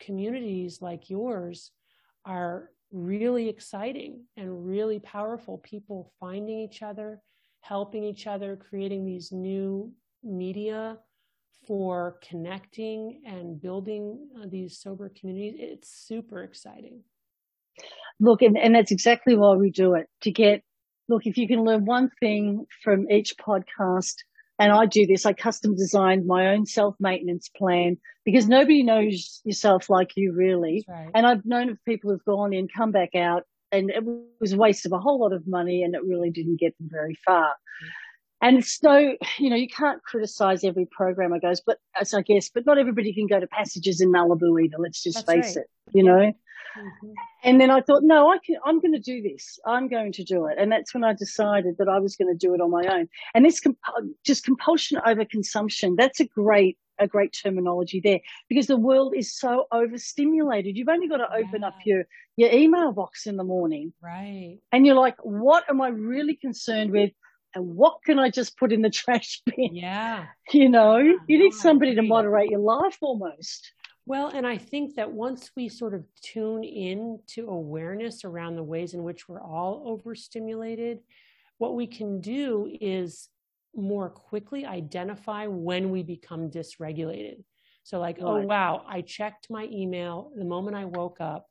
communities 0.00 0.82
like 0.82 1.08
yours 1.08 1.70
are 2.24 2.70
really 2.94 3.48
exciting 3.48 4.24
and 4.36 4.66
really 4.66 5.00
powerful. 5.00 5.58
People 5.58 6.12
finding 6.20 6.60
each 6.60 6.82
other, 6.82 7.20
helping 7.60 8.04
each 8.04 8.26
other, 8.26 8.56
creating 8.56 9.04
these 9.04 9.32
new 9.32 9.92
media 10.22 10.96
for 11.66 12.18
connecting 12.26 13.22
and 13.26 13.60
building 13.60 14.28
uh, 14.40 14.46
these 14.48 14.78
sober 14.78 15.12
communities. 15.18 15.58
It's 15.58 15.88
super 16.06 16.42
exciting. 16.42 17.00
Look, 18.20 18.42
and, 18.42 18.56
and 18.56 18.74
that's 18.74 18.92
exactly 18.92 19.36
why 19.36 19.56
we 19.56 19.70
do 19.70 19.94
it 19.94 20.06
to 20.22 20.30
get, 20.30 20.62
look, 21.08 21.26
if 21.26 21.36
you 21.36 21.48
can 21.48 21.64
learn 21.64 21.84
one 21.84 22.10
thing 22.20 22.66
from 22.82 23.10
each 23.10 23.34
podcast, 23.36 24.14
and 24.58 24.72
I 24.72 24.86
do 24.86 25.06
this. 25.06 25.26
I 25.26 25.32
custom 25.32 25.76
designed 25.76 26.26
my 26.26 26.48
own 26.48 26.66
self 26.66 26.94
maintenance 27.00 27.48
plan 27.48 27.96
because 28.24 28.48
nobody 28.48 28.82
knows 28.82 29.40
yourself 29.44 29.90
like 29.90 30.12
you 30.16 30.32
really. 30.32 30.84
Right. 30.88 31.10
And 31.14 31.26
I've 31.26 31.44
known 31.44 31.70
of 31.70 31.84
people 31.84 32.10
who've 32.10 32.24
gone 32.24 32.52
in, 32.52 32.68
come 32.68 32.92
back 32.92 33.14
out, 33.14 33.44
and 33.72 33.90
it 33.90 34.04
was 34.40 34.52
a 34.52 34.56
waste 34.56 34.86
of 34.86 34.92
a 34.92 34.98
whole 34.98 35.20
lot 35.20 35.32
of 35.32 35.46
money 35.46 35.82
and 35.82 35.94
it 35.94 36.04
really 36.04 36.30
didn't 36.30 36.60
get 36.60 36.76
them 36.78 36.88
very 36.90 37.18
far. 37.26 37.48
Mm-hmm. 37.48 37.88
And 38.42 38.58
it's 38.58 38.82
no, 38.82 39.16
you 39.38 39.50
know, 39.50 39.56
you 39.56 39.68
can't 39.68 40.02
criticize 40.02 40.64
every 40.64 40.86
program 40.86 41.32
I 41.32 41.38
goes, 41.38 41.62
but 41.64 41.78
as 41.98 42.12
I 42.12 42.22
guess, 42.22 42.50
but 42.50 42.66
not 42.66 42.78
everybody 42.78 43.14
can 43.14 43.26
go 43.26 43.40
to 43.40 43.46
passages 43.46 44.00
in 44.00 44.12
Malibu 44.12 44.62
either. 44.62 44.76
Let's 44.78 45.02
just 45.02 45.26
That's 45.26 45.32
face 45.32 45.56
right. 45.56 45.64
it, 45.64 45.70
you 45.92 46.04
know. 46.04 46.32
Mm-hmm. 46.76 47.12
And 47.42 47.60
then 47.60 47.70
I 47.70 47.80
thought, 47.80 48.02
no, 48.02 48.30
I 48.30 48.38
can, 48.44 48.56
I'm 48.64 48.80
going 48.80 48.94
to 48.94 49.00
do 49.00 49.22
this. 49.22 49.58
I'm 49.66 49.88
going 49.88 50.12
to 50.12 50.24
do 50.24 50.46
it. 50.46 50.56
And 50.58 50.72
that's 50.72 50.94
when 50.94 51.04
I 51.04 51.12
decided 51.12 51.76
that 51.78 51.88
I 51.88 51.98
was 51.98 52.16
going 52.16 52.32
to 52.32 52.46
do 52.46 52.54
it 52.54 52.60
on 52.60 52.70
my 52.70 52.84
own. 52.90 53.08
And 53.34 53.44
this 53.44 53.60
comp- 53.60 53.78
just 54.24 54.44
compulsion 54.44 55.00
over 55.06 55.24
consumption, 55.24 55.96
that's 55.96 56.20
a 56.20 56.26
great, 56.26 56.78
a 56.98 57.06
great 57.06 57.36
terminology 57.42 58.00
there 58.02 58.20
because 58.48 58.66
the 58.66 58.76
world 58.76 59.14
is 59.16 59.36
so 59.36 59.66
overstimulated. 59.72 60.76
You've 60.76 60.88
only 60.88 61.08
got 61.08 61.18
to 61.18 61.32
open 61.32 61.62
yeah. 61.62 61.68
up 61.68 61.74
your, 61.84 62.04
your 62.36 62.50
email 62.50 62.92
box 62.92 63.26
in 63.26 63.36
the 63.36 63.44
morning. 63.44 63.92
Right. 64.02 64.58
And 64.72 64.86
you're 64.86 64.96
like, 64.96 65.16
what 65.22 65.64
am 65.68 65.80
I 65.80 65.88
really 65.88 66.36
concerned 66.36 66.90
with? 66.90 67.10
and 67.56 67.76
what 67.76 67.98
can 68.04 68.18
I 68.18 68.30
just 68.30 68.58
put 68.58 68.72
in 68.72 68.82
the 68.82 68.90
trash 69.00 69.40
bin? 69.46 69.76
Yeah. 69.76 70.26
You 70.50 70.68
know, 70.68 70.98
yeah, 70.98 71.12
you 71.28 71.38
need 71.38 71.52
somebody 71.52 71.94
to 71.94 72.02
moderate 72.02 72.50
your 72.50 72.60
life 72.60 72.98
almost. 73.00 73.72
Well, 74.06 74.28
and 74.28 74.46
I 74.46 74.58
think 74.58 74.96
that 74.96 75.10
once 75.10 75.50
we 75.56 75.68
sort 75.68 75.94
of 75.94 76.04
tune 76.22 76.62
in 76.62 77.20
to 77.28 77.48
awareness 77.48 78.24
around 78.24 78.56
the 78.56 78.62
ways 78.62 78.92
in 78.92 79.02
which 79.02 79.28
we're 79.28 79.40
all 79.40 79.82
overstimulated, 79.86 81.00
what 81.58 81.74
we 81.74 81.86
can 81.86 82.20
do 82.20 82.70
is 82.80 83.28
more 83.74 84.10
quickly 84.10 84.66
identify 84.66 85.46
when 85.46 85.90
we 85.90 86.02
become 86.02 86.50
dysregulated. 86.50 87.42
So, 87.82 87.98
like, 87.98 88.18
oh, 88.20 88.36
right. 88.36 88.44
oh, 88.44 88.46
wow, 88.46 88.84
I 88.86 89.00
checked 89.00 89.48
my 89.50 89.64
email 89.70 90.32
the 90.36 90.44
moment 90.44 90.76
I 90.76 90.84
woke 90.84 91.20
up 91.20 91.46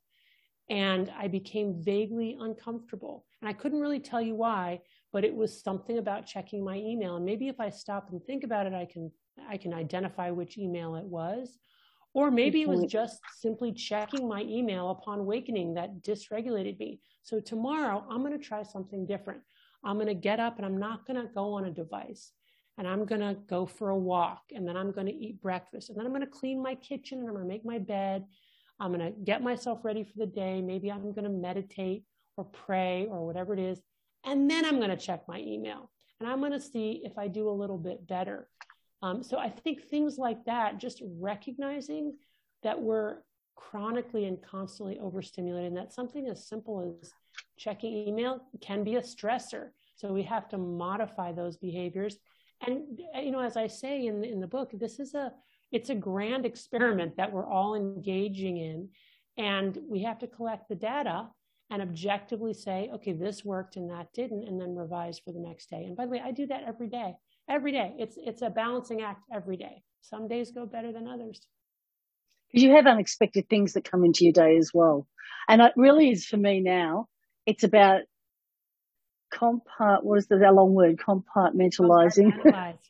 and 0.70 1.12
I 1.16 1.28
became 1.28 1.82
vaguely 1.82 2.36
uncomfortable. 2.40 3.24
And 3.40 3.48
I 3.48 3.52
couldn't 3.52 3.80
really 3.80 4.00
tell 4.00 4.20
you 4.20 4.34
why, 4.34 4.80
but 5.12 5.24
it 5.24 5.34
was 5.34 5.62
something 5.62 5.98
about 5.98 6.26
checking 6.26 6.64
my 6.64 6.76
email. 6.76 7.16
And 7.16 7.24
maybe 7.24 7.48
if 7.48 7.60
I 7.60 7.68
stop 7.68 8.10
and 8.10 8.22
think 8.24 8.44
about 8.44 8.66
it, 8.66 8.72
I 8.72 8.86
can 8.86 9.10
I 9.48 9.56
can 9.56 9.74
identify 9.74 10.30
which 10.30 10.58
email 10.58 10.94
it 10.94 11.04
was. 11.04 11.58
Or 12.14 12.30
maybe 12.30 12.62
it 12.62 12.68
was 12.68 12.84
just 12.84 13.20
simply 13.40 13.72
checking 13.72 14.28
my 14.28 14.42
email 14.42 14.90
upon 14.90 15.18
awakening 15.18 15.74
that 15.74 16.00
dysregulated 16.02 16.78
me. 16.78 17.00
So 17.22 17.40
tomorrow 17.40 18.04
I'm 18.08 18.20
going 18.20 18.38
to 18.38 18.44
try 18.44 18.62
something 18.62 19.04
different. 19.04 19.40
I'm 19.84 19.96
going 19.96 20.06
to 20.06 20.14
get 20.14 20.38
up 20.38 20.56
and 20.56 20.64
I'm 20.64 20.78
not 20.78 21.06
going 21.06 21.20
to 21.20 21.32
go 21.32 21.54
on 21.54 21.64
a 21.64 21.72
device. 21.72 22.30
And 22.78 22.86
I'm 22.86 23.04
going 23.04 23.20
to 23.20 23.36
go 23.48 23.66
for 23.66 23.90
a 23.90 23.98
walk 23.98 24.42
and 24.52 24.66
then 24.66 24.76
I'm 24.76 24.92
going 24.92 25.06
to 25.06 25.12
eat 25.12 25.42
breakfast 25.42 25.90
and 25.90 25.98
then 25.98 26.06
I'm 26.06 26.12
going 26.12 26.24
to 26.24 26.26
clean 26.28 26.62
my 26.62 26.74
kitchen 26.76 27.18
and 27.18 27.28
I'm 27.28 27.34
going 27.34 27.46
to 27.46 27.52
make 27.52 27.64
my 27.64 27.78
bed. 27.78 28.24
I'm 28.80 28.92
going 28.92 29.12
to 29.12 29.18
get 29.20 29.42
myself 29.42 29.84
ready 29.84 30.04
for 30.04 30.16
the 30.16 30.26
day. 30.26 30.60
Maybe 30.60 30.90
I'm 30.90 31.12
going 31.12 31.24
to 31.24 31.30
meditate 31.30 32.04
or 32.36 32.44
pray 32.44 33.06
or 33.08 33.26
whatever 33.26 33.54
it 33.54 33.60
is. 33.60 33.80
And 34.24 34.50
then 34.50 34.64
I'm 34.64 34.78
going 34.78 34.90
to 34.90 34.96
check 34.96 35.22
my 35.28 35.38
email 35.38 35.90
and 36.20 36.28
I'm 36.28 36.40
going 36.40 36.52
to 36.52 36.60
see 36.60 37.02
if 37.04 37.18
I 37.18 37.28
do 37.28 37.48
a 37.48 37.50
little 37.50 37.78
bit 37.78 38.06
better. 38.06 38.48
Um, 39.04 39.22
so 39.22 39.38
I 39.38 39.50
think 39.50 39.82
things 39.82 40.16
like 40.16 40.46
that, 40.46 40.78
just 40.78 41.02
recognizing 41.20 42.16
that 42.62 42.80
we're 42.80 43.18
chronically 43.54 44.24
and 44.24 44.40
constantly 44.42 44.98
overstimulated, 44.98 45.68
and 45.68 45.76
that 45.76 45.92
something 45.92 46.26
as 46.26 46.48
simple 46.48 46.96
as 47.02 47.12
checking 47.58 48.08
email 48.08 48.40
can 48.62 48.82
be 48.82 48.96
a 48.96 49.02
stressor. 49.02 49.68
So 49.96 50.10
we 50.10 50.22
have 50.22 50.48
to 50.48 50.58
modify 50.58 51.32
those 51.32 51.58
behaviors. 51.58 52.16
And 52.66 52.98
you 53.14 53.30
know, 53.30 53.40
as 53.40 53.58
I 53.58 53.66
say 53.66 54.06
in 54.06 54.24
in 54.24 54.40
the 54.40 54.46
book, 54.46 54.70
this 54.72 54.98
is 54.98 55.12
a 55.12 55.32
it's 55.70 55.90
a 55.90 55.94
grand 55.94 56.46
experiment 56.46 57.18
that 57.18 57.30
we're 57.30 57.46
all 57.46 57.74
engaging 57.74 58.56
in, 58.56 58.88
and 59.36 59.78
we 59.86 60.02
have 60.04 60.18
to 60.20 60.26
collect 60.26 60.70
the 60.70 60.76
data 60.76 61.28
and 61.70 61.82
objectively 61.82 62.54
say, 62.54 62.90
okay, 62.94 63.12
this 63.12 63.44
worked 63.44 63.76
and 63.76 63.90
that 63.90 64.14
didn't, 64.14 64.48
and 64.48 64.58
then 64.58 64.74
revise 64.74 65.18
for 65.18 65.32
the 65.32 65.40
next 65.40 65.68
day. 65.68 65.84
And 65.84 65.94
by 65.94 66.06
the 66.06 66.12
way, 66.12 66.22
I 66.24 66.30
do 66.30 66.46
that 66.46 66.64
every 66.66 66.88
day 66.88 67.16
every 67.48 67.72
day. 67.72 67.94
It's 67.98 68.16
it's 68.16 68.42
a 68.42 68.50
balancing 68.50 69.02
act 69.02 69.22
every 69.32 69.56
day. 69.56 69.82
Some 70.02 70.28
days 70.28 70.52
go 70.52 70.66
better 70.66 70.92
than 70.92 71.08
others. 71.08 71.46
You 72.52 72.72
have 72.72 72.86
unexpected 72.86 73.48
things 73.48 73.72
that 73.72 73.90
come 73.90 74.04
into 74.04 74.24
your 74.24 74.32
day 74.32 74.56
as 74.56 74.70
well, 74.72 75.06
and 75.48 75.60
it 75.60 75.72
really 75.76 76.10
is 76.10 76.26
for 76.26 76.36
me 76.36 76.60
now. 76.60 77.08
It's 77.46 77.64
about 77.64 78.02
compart. 79.34 80.02
What 80.02 80.18
is 80.18 80.26
the 80.28 80.36
long 80.36 80.74
word? 80.74 80.96
Compartmentalizing. 80.96 82.32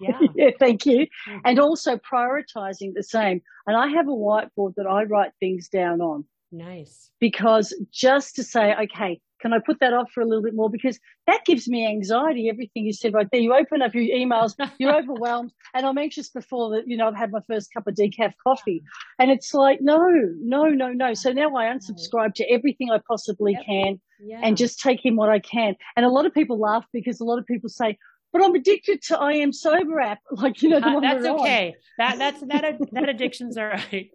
Yeah. 0.01 0.19
yeah. 0.35 0.51
Thank 0.59 0.87
you. 0.87 1.07
Mm-hmm. 1.29 1.39
And 1.45 1.59
also 1.59 1.97
prioritizing 1.97 2.93
the 2.95 3.03
same. 3.03 3.43
And 3.67 3.77
I 3.77 3.89
have 3.89 4.09
a 4.09 4.13
whiteboard 4.13 4.75
that 4.77 4.87
I 4.87 5.05
write 5.05 5.33
things 5.41 5.69
down 5.69 6.01
on. 6.01 6.25
Nice. 6.53 7.11
Because 7.21 7.75
just 7.91 8.37
to 8.37 8.45
say, 8.45 8.75
okay, 8.85 9.21
can 9.45 9.53
I 9.53 9.59
put 9.59 9.81
that 9.81 9.93
off 9.93 10.11
for 10.11 10.23
a 10.23 10.25
little 10.25 10.43
bit 10.43 10.55
more? 10.55 10.71
Because 10.71 10.99
that 11.27 11.45
gives 11.45 11.69
me 11.69 11.87
anxiety. 11.87 12.49
Everything 12.49 12.87
you 12.87 12.95
said 12.95 13.13
right 13.13 13.29
there. 13.31 13.43
You 13.43 13.55
open 13.55 13.83
up 13.83 13.95
your 13.95 14.05
emails, 14.05 14.55
you're 14.79 14.97
overwhelmed, 15.01 15.53
and 15.75 15.85
I'm 15.85 15.99
anxious 15.99 16.31
before 16.31 16.71
that. 16.71 16.89
You 16.89 16.97
know, 16.97 17.07
I've 17.07 17.15
had 17.15 17.31
my 17.31 17.43
first 17.47 17.71
cup 17.75 17.87
of 17.87 17.95
decaf 17.95 18.33
coffee, 18.43 18.83
and 19.19 19.31
it's 19.31 19.53
like, 19.53 19.83
no, 19.83 19.99
no, 20.41 20.65
no, 20.65 20.93
no. 20.93 21.13
So 21.13 21.31
now 21.33 21.55
I 21.57 21.67
unsubscribe 21.67 22.33
to 22.37 22.51
everything 22.51 22.91
I 22.91 23.01
possibly 23.07 23.53
yep. 23.53 23.67
can, 23.67 24.01
yeah. 24.19 24.41
and 24.43 24.57
just 24.57 24.81
take 24.81 25.05
in 25.05 25.15
what 25.15 25.29
I 25.29 25.41
can. 25.41 25.77
And 25.95 26.07
a 26.07 26.09
lot 26.09 26.25
of 26.25 26.33
people 26.33 26.59
laugh 26.59 26.87
because 26.91 27.21
a 27.21 27.25
lot 27.25 27.39
of 27.39 27.45
people 27.45 27.69
say, 27.69 27.99
but 28.33 28.43
I'm 28.43 28.55
addicted 28.55 29.03
to 29.03 29.19
I 29.19 29.35
am 29.35 29.53
sober 29.53 30.01
app. 30.01 30.21
Like, 30.33 30.63
you 30.63 30.71
know, 30.71 30.79
uh, 30.79 31.01
that's 31.01 31.27
okay. 31.27 31.75
That, 31.99 32.19
that's, 32.19 32.41
that, 32.41 32.79
that 32.93 33.09
addiction's 33.11 33.59
all 33.59 33.67
right. 33.93 34.11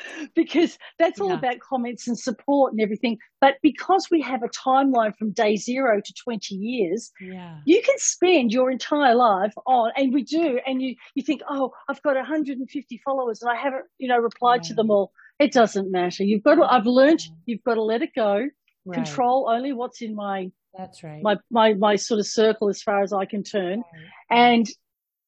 because 0.34 0.78
that's 0.98 1.20
all 1.20 1.30
yeah. 1.30 1.38
about 1.38 1.60
comments 1.60 2.06
and 2.08 2.18
support 2.18 2.72
and 2.72 2.80
everything. 2.80 3.18
But 3.40 3.56
because 3.62 4.08
we 4.10 4.20
have 4.22 4.42
a 4.42 4.48
timeline 4.48 5.16
from 5.16 5.32
day 5.32 5.56
zero 5.56 6.00
to 6.00 6.14
20 6.24 6.54
years, 6.54 7.10
yeah. 7.20 7.58
you 7.64 7.82
can 7.82 7.94
spend 7.98 8.52
your 8.52 8.70
entire 8.70 9.14
life 9.14 9.54
on, 9.66 9.92
and 9.96 10.12
we 10.12 10.22
do, 10.22 10.60
and 10.66 10.82
you, 10.82 10.94
you 11.14 11.22
think, 11.22 11.42
oh, 11.48 11.72
I've 11.88 12.02
got 12.02 12.16
150 12.16 13.00
followers 13.04 13.42
and 13.42 13.50
I 13.50 13.56
haven't, 13.56 13.84
you 13.98 14.08
know, 14.08 14.18
replied 14.18 14.62
yeah. 14.64 14.68
to 14.68 14.74
them 14.74 14.90
all. 14.90 15.12
It 15.38 15.52
doesn't 15.52 15.90
matter. 15.90 16.24
You've 16.24 16.42
got 16.42 16.56
to, 16.56 16.62
I've 16.62 16.86
learned 16.86 17.22
you've 17.46 17.64
got 17.64 17.74
to 17.74 17.82
let 17.82 18.02
it 18.02 18.10
go, 18.14 18.48
right. 18.84 18.94
control 18.94 19.48
only 19.50 19.72
what's 19.72 20.02
in 20.02 20.14
my, 20.14 20.50
that's 20.76 21.02
right. 21.02 21.22
My, 21.22 21.36
my, 21.50 21.74
my 21.74 21.96
sort 21.96 22.20
of 22.20 22.26
circle 22.26 22.68
as 22.68 22.82
far 22.82 23.02
as 23.02 23.12
I 23.12 23.24
can 23.24 23.42
turn 23.42 23.80
right. 23.80 24.06
and 24.30 24.66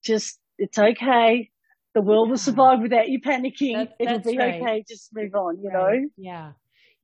just, 0.02 0.38
it's 0.58 0.78
okay 0.78 1.50
the 1.94 2.00
world 2.00 2.28
yeah. 2.28 2.30
will 2.32 2.38
survive 2.38 2.80
without 2.80 3.08
you 3.08 3.20
panicking. 3.20 3.74
That, 3.74 3.92
It'll 3.98 4.18
be 4.18 4.36
right. 4.36 4.60
okay. 4.60 4.84
Just 4.88 5.14
move 5.14 5.34
on, 5.34 5.62
you 5.62 5.70
right. 5.70 6.02
know? 6.02 6.08
Yeah. 6.16 6.52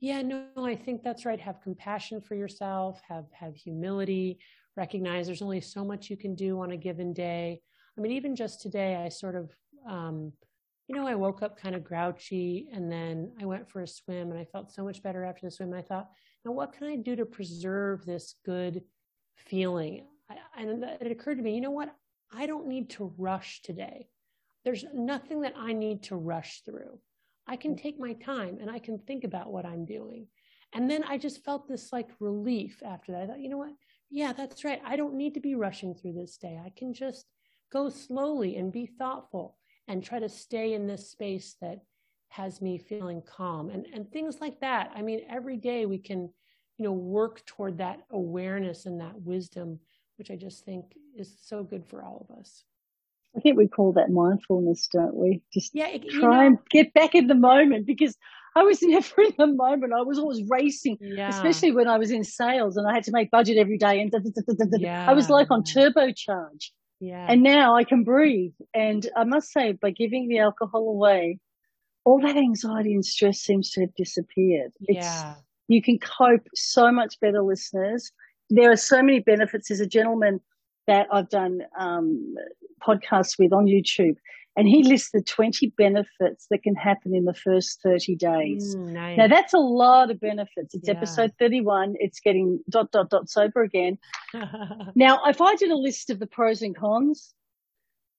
Yeah, 0.00 0.22
no, 0.22 0.46
I 0.56 0.74
think 0.74 1.02
that's 1.02 1.26
right. 1.26 1.38
Have 1.40 1.60
compassion 1.62 2.22
for 2.22 2.34
yourself, 2.34 3.00
have 3.06 3.26
have 3.32 3.54
humility, 3.54 4.38
recognize 4.76 5.26
there's 5.26 5.42
only 5.42 5.60
so 5.60 5.84
much 5.84 6.08
you 6.08 6.16
can 6.16 6.34
do 6.34 6.60
on 6.60 6.72
a 6.72 6.76
given 6.76 7.12
day. 7.12 7.60
I 7.96 8.00
mean, 8.00 8.12
even 8.12 8.34
just 8.34 8.62
today, 8.62 8.96
I 8.96 9.10
sort 9.10 9.36
of, 9.36 9.50
um, 9.86 10.32
you 10.88 10.96
know, 10.96 11.06
I 11.06 11.14
woke 11.14 11.42
up 11.42 11.58
kind 11.58 11.74
of 11.74 11.84
grouchy 11.84 12.68
and 12.72 12.90
then 12.90 13.32
I 13.40 13.44
went 13.44 13.68
for 13.68 13.82
a 13.82 13.86
swim 13.86 14.30
and 14.30 14.40
I 14.40 14.46
felt 14.46 14.72
so 14.72 14.84
much 14.84 15.02
better 15.02 15.22
after 15.22 15.46
the 15.46 15.50
swim. 15.50 15.74
I 15.74 15.82
thought, 15.82 16.08
now 16.44 16.52
what 16.52 16.72
can 16.72 16.86
I 16.86 16.96
do 16.96 17.14
to 17.16 17.26
preserve 17.26 18.06
this 18.06 18.36
good 18.46 18.82
feeling? 19.36 20.06
I, 20.30 20.36
and 20.56 20.82
it 20.82 21.12
occurred 21.12 21.36
to 21.36 21.42
me, 21.42 21.54
you 21.54 21.60
know 21.60 21.70
what? 21.70 21.94
I 22.32 22.46
don't 22.46 22.68
need 22.68 22.90
to 22.90 23.12
rush 23.18 23.60
today. 23.62 24.08
There's 24.64 24.84
nothing 24.94 25.40
that 25.42 25.54
I 25.56 25.72
need 25.72 26.02
to 26.04 26.16
rush 26.16 26.62
through. 26.64 26.98
I 27.46 27.56
can 27.56 27.74
mm. 27.74 27.82
take 27.82 27.98
my 27.98 28.12
time 28.14 28.58
and 28.60 28.70
I 28.70 28.78
can 28.78 28.98
think 28.98 29.24
about 29.24 29.52
what 29.52 29.66
I'm 29.66 29.84
doing. 29.84 30.26
And 30.72 30.88
then 30.88 31.02
I 31.04 31.18
just 31.18 31.44
felt 31.44 31.68
this 31.68 31.92
like 31.92 32.10
relief 32.20 32.82
after 32.84 33.12
that. 33.12 33.22
I 33.22 33.26
thought, 33.26 33.40
you 33.40 33.48
know 33.48 33.58
what? 33.58 33.74
Yeah, 34.10 34.32
that's 34.32 34.64
right. 34.64 34.80
I 34.84 34.96
don't 34.96 35.14
need 35.14 35.34
to 35.34 35.40
be 35.40 35.54
rushing 35.54 35.94
through 35.94 36.12
this 36.12 36.36
day. 36.36 36.60
I 36.64 36.72
can 36.76 36.92
just 36.92 37.26
go 37.72 37.88
slowly 37.88 38.56
and 38.56 38.72
be 38.72 38.86
thoughtful 38.86 39.56
and 39.88 40.02
try 40.02 40.18
to 40.18 40.28
stay 40.28 40.74
in 40.74 40.86
this 40.86 41.10
space 41.10 41.56
that 41.60 41.80
has 42.28 42.60
me 42.62 42.78
feeling 42.78 43.22
calm 43.22 43.70
and, 43.70 43.86
and 43.92 44.10
things 44.10 44.40
like 44.40 44.60
that. 44.60 44.92
I 44.94 45.02
mean, 45.02 45.22
every 45.28 45.56
day 45.56 45.86
we 45.86 45.98
can, 45.98 46.30
you 46.78 46.84
know, 46.84 46.92
work 46.92 47.44
toward 47.46 47.78
that 47.78 48.02
awareness 48.10 48.86
and 48.86 49.00
that 49.00 49.20
wisdom, 49.20 49.80
which 50.16 50.30
I 50.30 50.36
just 50.36 50.64
think 50.64 50.94
is 51.16 51.36
so 51.42 51.64
good 51.64 51.84
for 51.84 52.04
all 52.04 52.26
of 52.28 52.36
us. 52.38 52.64
I 53.36 53.40
think 53.40 53.56
we 53.56 53.68
call 53.68 53.92
that 53.92 54.10
mindfulness, 54.10 54.88
don't 54.92 55.14
we? 55.14 55.42
Just 55.52 55.70
yeah, 55.74 55.96
try 56.18 56.42
know, 56.42 56.46
and 56.46 56.58
get 56.70 56.92
back 56.94 57.14
in 57.14 57.28
the 57.28 57.34
moment 57.34 57.86
because 57.86 58.16
I 58.56 58.62
was 58.62 58.82
never 58.82 59.22
in 59.22 59.34
the 59.38 59.46
moment. 59.46 59.92
I 59.96 60.02
was 60.02 60.18
always 60.18 60.42
racing, 60.48 60.98
yeah. 61.00 61.28
especially 61.28 61.72
when 61.72 61.88
I 61.88 61.98
was 61.98 62.10
in 62.10 62.24
sales 62.24 62.76
and 62.76 62.88
I 62.88 62.94
had 62.94 63.04
to 63.04 63.12
make 63.12 63.30
budget 63.30 63.56
every 63.56 63.78
day. 63.78 64.00
And 64.00 64.12
yeah. 64.78 65.08
I 65.08 65.14
was 65.14 65.30
like 65.30 65.50
on 65.50 65.62
turbocharge. 65.62 66.70
Yeah. 67.00 67.26
And 67.28 67.42
now 67.42 67.76
I 67.76 67.84
can 67.84 68.04
breathe. 68.04 68.52
And 68.74 69.08
I 69.16 69.24
must 69.24 69.52
say, 69.52 69.72
by 69.72 69.90
giving 69.90 70.28
the 70.28 70.38
alcohol 70.38 70.88
away, 70.88 71.38
all 72.04 72.20
that 72.20 72.36
anxiety 72.36 72.94
and 72.94 73.04
stress 73.04 73.38
seems 73.38 73.70
to 73.72 73.82
have 73.82 73.94
disappeared. 73.94 74.72
Yeah. 74.80 75.34
You 75.68 75.80
can 75.80 75.98
cope 75.98 76.46
so 76.54 76.90
much 76.90 77.18
better, 77.20 77.42
listeners. 77.42 78.10
There 78.50 78.70
are 78.70 78.76
so 78.76 79.02
many 79.02 79.20
benefits. 79.20 79.68
There's 79.68 79.80
a 79.80 79.86
gentleman 79.86 80.40
that 80.86 81.06
I've 81.12 81.28
done 81.28 81.62
um, 81.78 82.34
podcasts 82.86 83.38
with 83.38 83.52
on 83.52 83.66
YouTube. 83.66 84.16
And 84.56 84.68
he 84.68 84.82
lists 84.82 85.10
the 85.12 85.22
20 85.22 85.72
benefits 85.78 86.46
that 86.50 86.62
can 86.62 86.74
happen 86.74 87.14
in 87.14 87.24
the 87.24 87.34
first 87.34 87.80
30 87.82 88.16
days. 88.16 88.74
Mm, 88.74 88.92
nice. 88.92 89.16
Now 89.16 89.28
that's 89.28 89.54
a 89.54 89.58
lot 89.58 90.10
of 90.10 90.20
benefits. 90.20 90.74
It's 90.74 90.88
yeah. 90.88 90.94
episode 90.94 91.32
31. 91.38 91.94
It's 91.98 92.20
getting 92.20 92.60
dot, 92.68 92.90
dot, 92.90 93.10
dot 93.10 93.30
sober 93.30 93.62
again. 93.62 93.96
now, 94.94 95.20
if 95.26 95.40
I 95.40 95.54
did 95.54 95.70
a 95.70 95.76
list 95.76 96.10
of 96.10 96.18
the 96.18 96.26
pros 96.26 96.62
and 96.62 96.76
cons, 96.76 97.32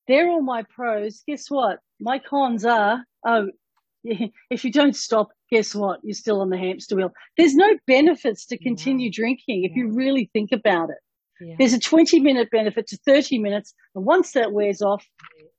they're 0.08 0.30
all 0.30 0.41
my 0.41 0.63
pros. 0.63 1.21
Guess 1.28 1.52
what? 1.52 1.80
My 2.00 2.17
cons 2.17 2.65
are, 2.65 3.04
oh, 3.26 3.50
if 4.04 4.63
you 4.63 4.71
don't 4.71 4.95
stop, 4.95 5.30
guess 5.52 5.76
what? 5.76 6.00
You're 6.02 6.15
still 6.15 6.41
on 6.41 6.50
the 6.50 6.58
hamster 6.58 6.95
wheel. 6.95 7.12
There's 7.38 7.56
no 7.56 7.78
benefits 7.88 8.45
to 8.47 8.58
continue 8.58 9.08
yeah. 9.08 9.15
drinking 9.15 9.63
if 9.65 9.71
yeah. 9.71 9.84
you 9.84 9.91
really 9.91 10.30
think 10.34 10.52
about 10.52 10.89
it. 10.89 10.97
Yeah. 11.42 11.56
There's 11.58 11.74
a 11.74 11.80
20 11.80 12.20
minute 12.20 12.50
benefit 12.52 12.88
to 12.88 12.98
30 12.98 13.40
minutes. 13.40 13.74
And 13.96 14.06
once 14.06 14.34
that 14.34 14.54
wears 14.54 14.82
off, 14.82 15.06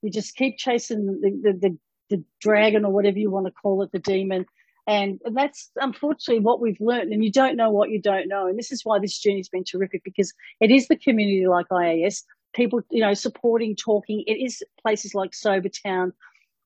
you 0.00 0.10
just 0.10 0.36
keep 0.36 0.56
chasing 0.56 1.06
the, 1.06 1.30
the, 1.42 1.58
the, 1.58 1.78
the 2.10 2.24
dragon 2.40 2.84
or 2.84 2.92
whatever 2.92 3.18
you 3.18 3.30
want 3.30 3.46
to 3.46 3.52
call 3.52 3.82
it, 3.82 3.90
the 3.92 3.98
demon. 3.98 4.46
And, 4.86 5.20
and 5.24 5.36
that's 5.36 5.70
unfortunately 5.76 6.42
what 6.42 6.60
we've 6.60 6.80
learned. 6.80 7.12
And 7.12 7.24
you 7.24 7.32
don't 7.32 7.56
know 7.56 7.70
what 7.70 7.90
you 7.90 8.00
don't 8.00 8.28
know. 8.28 8.46
And 8.46 8.58
this 8.58 8.72
is 8.72 8.84
why 8.84 8.98
this 9.00 9.18
journey's 9.18 9.48
been 9.48 9.64
terrific 9.64 10.02
because 10.04 10.32
it 10.60 10.70
is 10.70 10.88
the 10.88 10.96
community 10.96 11.46
like 11.46 11.66
IAS, 11.68 12.22
people, 12.54 12.80
you 12.90 13.00
know, 13.00 13.14
supporting, 13.14 13.76
talking. 13.76 14.24
It 14.26 14.34
is 14.34 14.62
places 14.80 15.14
like 15.14 15.32
Sobertown 15.32 16.12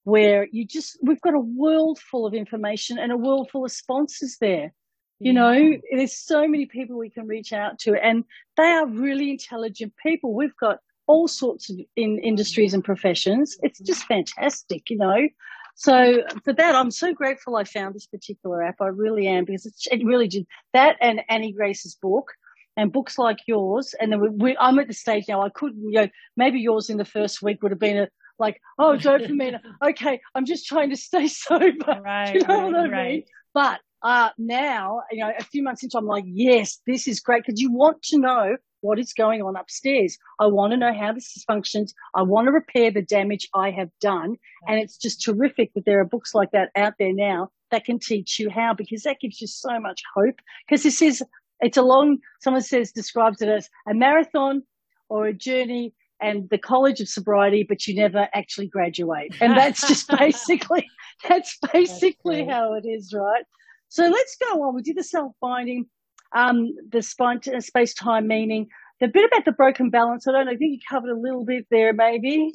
where 0.04 0.46
you 0.52 0.64
just, 0.66 0.98
we've 1.02 1.20
got 1.20 1.34
a 1.34 1.40
world 1.40 1.98
full 1.98 2.26
of 2.26 2.32
information 2.32 2.98
and 2.98 3.10
a 3.10 3.16
world 3.16 3.50
full 3.50 3.64
of 3.64 3.72
sponsors 3.72 4.36
there. 4.40 4.72
You 5.18 5.32
know, 5.32 5.72
there's 5.90 6.16
so 6.16 6.46
many 6.46 6.66
people 6.66 6.98
we 6.98 7.08
can 7.08 7.26
reach 7.26 7.52
out 7.52 7.78
to, 7.80 7.94
and 7.94 8.24
they 8.56 8.70
are 8.70 8.86
really 8.86 9.30
intelligent 9.30 9.94
people. 10.02 10.34
We've 10.34 10.56
got 10.56 10.80
all 11.06 11.26
sorts 11.28 11.70
of 11.70 11.78
in 11.96 12.18
industries 12.18 12.74
and 12.74 12.84
professions. 12.84 13.56
It's 13.62 13.78
just 13.80 14.04
fantastic, 14.04 14.90
you 14.90 14.98
know. 14.98 15.28
So 15.74 16.22
for 16.44 16.52
that, 16.54 16.74
I'm 16.74 16.90
so 16.90 17.12
grateful 17.12 17.56
I 17.56 17.64
found 17.64 17.94
this 17.94 18.06
particular 18.06 18.62
app. 18.62 18.80
I 18.80 18.86
really 18.86 19.26
am 19.28 19.44
because 19.44 19.66
it 19.90 20.04
really 20.04 20.26
did 20.26 20.46
that 20.72 20.96
and 21.00 21.20
Annie 21.28 21.52
Grace's 21.52 21.94
book 21.94 22.32
and 22.78 22.92
books 22.92 23.18
like 23.18 23.38
yours. 23.46 23.94
And 23.98 24.10
then 24.10 24.20
we, 24.20 24.28
we, 24.30 24.56
I'm 24.58 24.78
at 24.78 24.88
the 24.88 24.94
stage 24.94 25.24
now. 25.28 25.42
I 25.42 25.50
couldn't, 25.50 25.82
you 25.82 26.00
know, 26.00 26.08
maybe 26.36 26.60
yours 26.60 26.88
in 26.88 26.96
the 26.96 27.04
first 27.04 27.42
week 27.42 27.62
would 27.62 27.72
have 27.72 27.78
been 27.78 27.98
a 27.98 28.08
like, 28.38 28.60
oh, 28.78 28.96
dopamine. 28.98 29.60
okay, 29.82 30.20
I'm 30.34 30.46
just 30.46 30.66
trying 30.66 30.90
to 30.90 30.96
stay 30.96 31.28
sober. 31.28 32.00
Right, 32.02 32.34
you 32.34 32.40
know 32.46 32.62
right, 32.62 32.64
what 32.64 32.74
I 32.74 32.88
right. 32.88 33.12
mean? 33.12 33.24
But 33.52 33.80
uh, 34.06 34.30
now, 34.38 35.02
you 35.10 35.18
know, 35.18 35.32
a 35.36 35.42
few 35.42 35.64
months 35.64 35.82
into, 35.82 35.98
I'm 35.98 36.06
like, 36.06 36.22
yes, 36.28 36.78
this 36.86 37.08
is 37.08 37.18
great 37.18 37.42
because 37.44 37.60
you 37.60 37.72
want 37.72 38.02
to 38.04 38.20
know 38.20 38.56
what 38.80 39.00
is 39.00 39.12
going 39.12 39.42
on 39.42 39.56
upstairs. 39.56 40.16
I 40.38 40.46
want 40.46 40.70
to 40.70 40.76
know 40.76 40.94
how 40.94 41.12
this 41.12 41.42
functions. 41.44 41.92
I 42.14 42.22
want 42.22 42.46
to 42.46 42.52
repair 42.52 42.92
the 42.92 43.02
damage 43.02 43.48
I 43.52 43.72
have 43.72 43.90
done. 44.00 44.36
And 44.68 44.78
it's 44.78 44.96
just 44.96 45.24
terrific 45.24 45.74
that 45.74 45.86
there 45.86 45.98
are 45.98 46.04
books 46.04 46.36
like 46.36 46.52
that 46.52 46.70
out 46.76 46.94
there 47.00 47.12
now 47.12 47.48
that 47.72 47.84
can 47.84 47.98
teach 47.98 48.38
you 48.38 48.48
how 48.48 48.74
because 48.74 49.02
that 49.02 49.18
gives 49.20 49.40
you 49.40 49.48
so 49.48 49.80
much 49.80 50.00
hope. 50.14 50.36
Because 50.68 50.84
this 50.84 51.02
is, 51.02 51.20
it's 51.58 51.76
a 51.76 51.82
long, 51.82 52.18
someone 52.40 52.62
says, 52.62 52.92
describes 52.92 53.42
it 53.42 53.48
as 53.48 53.68
a 53.88 53.94
marathon 53.94 54.62
or 55.08 55.26
a 55.26 55.34
journey 55.34 55.94
and 56.20 56.48
the 56.48 56.58
college 56.58 57.00
of 57.00 57.08
sobriety, 57.08 57.66
but 57.68 57.88
you 57.88 57.96
never 57.96 58.28
actually 58.34 58.68
graduate. 58.68 59.34
And 59.40 59.56
that's 59.56 59.88
just 59.88 60.08
basically, 60.16 60.86
that's 61.28 61.58
basically 61.72 62.44
that's 62.44 62.52
how 62.52 62.74
it 62.74 62.86
is, 62.86 63.12
right? 63.12 63.42
So 63.88 64.08
let's 64.08 64.36
go 64.36 64.62
on. 64.62 64.74
We 64.74 64.82
did 64.82 64.96
the 64.96 65.04
self 65.04 65.32
binding, 65.40 65.86
um, 66.34 66.74
the 66.88 66.98
uh, 66.98 67.60
space 67.60 67.94
time 67.94 68.26
meaning, 68.26 68.68
the 69.00 69.08
bit 69.08 69.24
about 69.24 69.44
the 69.44 69.52
broken 69.52 69.90
balance. 69.90 70.26
I 70.26 70.32
don't 70.32 70.46
know. 70.46 70.52
I 70.52 70.56
think 70.56 70.72
you 70.72 70.78
covered 70.88 71.10
a 71.10 71.18
little 71.18 71.44
bit 71.44 71.66
there, 71.70 71.92
maybe. 71.92 72.52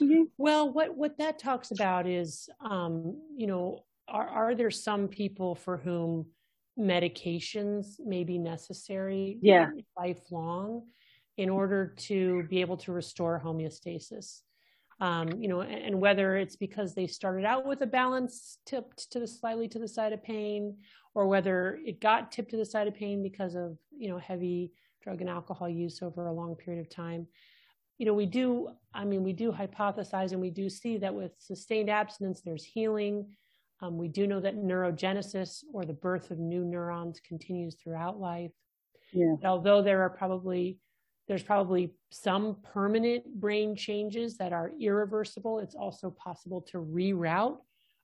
Mm-hmm. 0.00 0.22
Well, 0.38 0.72
what 0.72 0.96
what 0.96 1.18
that 1.18 1.38
talks 1.38 1.70
about 1.70 2.06
is, 2.06 2.48
um, 2.64 3.20
you 3.36 3.46
know, 3.46 3.84
are 4.08 4.28
are 4.28 4.54
there 4.54 4.70
some 4.70 5.08
people 5.08 5.54
for 5.54 5.76
whom 5.76 6.26
medications 6.78 8.00
may 8.00 8.24
be 8.24 8.38
necessary, 8.38 9.38
yeah, 9.42 9.70
lifelong, 9.96 10.82
in 11.36 11.50
order 11.50 11.94
to 11.98 12.44
be 12.44 12.60
able 12.60 12.78
to 12.78 12.92
restore 12.92 13.40
homeostasis? 13.44 14.40
Um, 15.02 15.30
you 15.42 15.48
know, 15.48 15.62
and, 15.62 15.84
and, 15.84 16.00
whether 16.00 16.36
it's 16.36 16.54
because 16.54 16.94
they 16.94 17.08
started 17.08 17.44
out 17.44 17.66
with 17.66 17.80
a 17.80 17.86
balance 17.86 18.58
tipped 18.64 19.10
to 19.10 19.18
the 19.18 19.26
slightly 19.26 19.66
to 19.66 19.80
the 19.80 19.88
side 19.88 20.12
of 20.12 20.22
pain, 20.22 20.76
or 21.12 21.26
whether 21.26 21.80
it 21.84 22.00
got 22.00 22.30
tipped 22.30 22.52
to 22.52 22.56
the 22.56 22.64
side 22.64 22.86
of 22.86 22.94
pain 22.94 23.20
because 23.20 23.56
of 23.56 23.76
you 23.90 24.08
know 24.08 24.18
heavy 24.18 24.70
drug 25.02 25.20
and 25.20 25.28
alcohol 25.28 25.68
use 25.68 26.02
over 26.02 26.28
a 26.28 26.32
long 26.32 26.54
period 26.54 26.80
of 26.80 26.88
time. 26.88 27.26
You 27.98 28.06
know, 28.06 28.14
we 28.14 28.26
do. 28.26 28.68
I 28.94 29.04
mean, 29.04 29.24
we 29.24 29.32
do 29.32 29.50
hypothesize 29.50 30.30
and 30.30 30.40
we 30.40 30.50
do 30.50 30.70
see 30.70 30.98
that 30.98 31.12
with 31.12 31.32
sustained 31.36 31.90
abstinence, 31.90 32.40
there's 32.40 32.64
healing. 32.64 33.26
Um, 33.80 33.98
we 33.98 34.06
do 34.06 34.28
know 34.28 34.38
that 34.38 34.56
neurogenesis 34.56 35.64
or 35.74 35.84
the 35.84 35.92
birth 35.94 36.30
of 36.30 36.38
new 36.38 36.64
neurons 36.64 37.18
continues 37.26 37.74
throughout 37.74 38.20
life. 38.20 38.52
Yeah. 39.12 39.34
Although 39.44 39.82
there 39.82 40.02
are 40.02 40.10
probably 40.10 40.78
there's 41.28 41.42
probably 41.42 41.92
some 42.10 42.56
permanent 42.62 43.24
brain 43.40 43.76
changes 43.76 44.36
that 44.38 44.52
are 44.52 44.72
irreversible. 44.80 45.60
It's 45.60 45.74
also 45.74 46.10
possible 46.10 46.60
to 46.72 46.78
reroute 46.78 47.58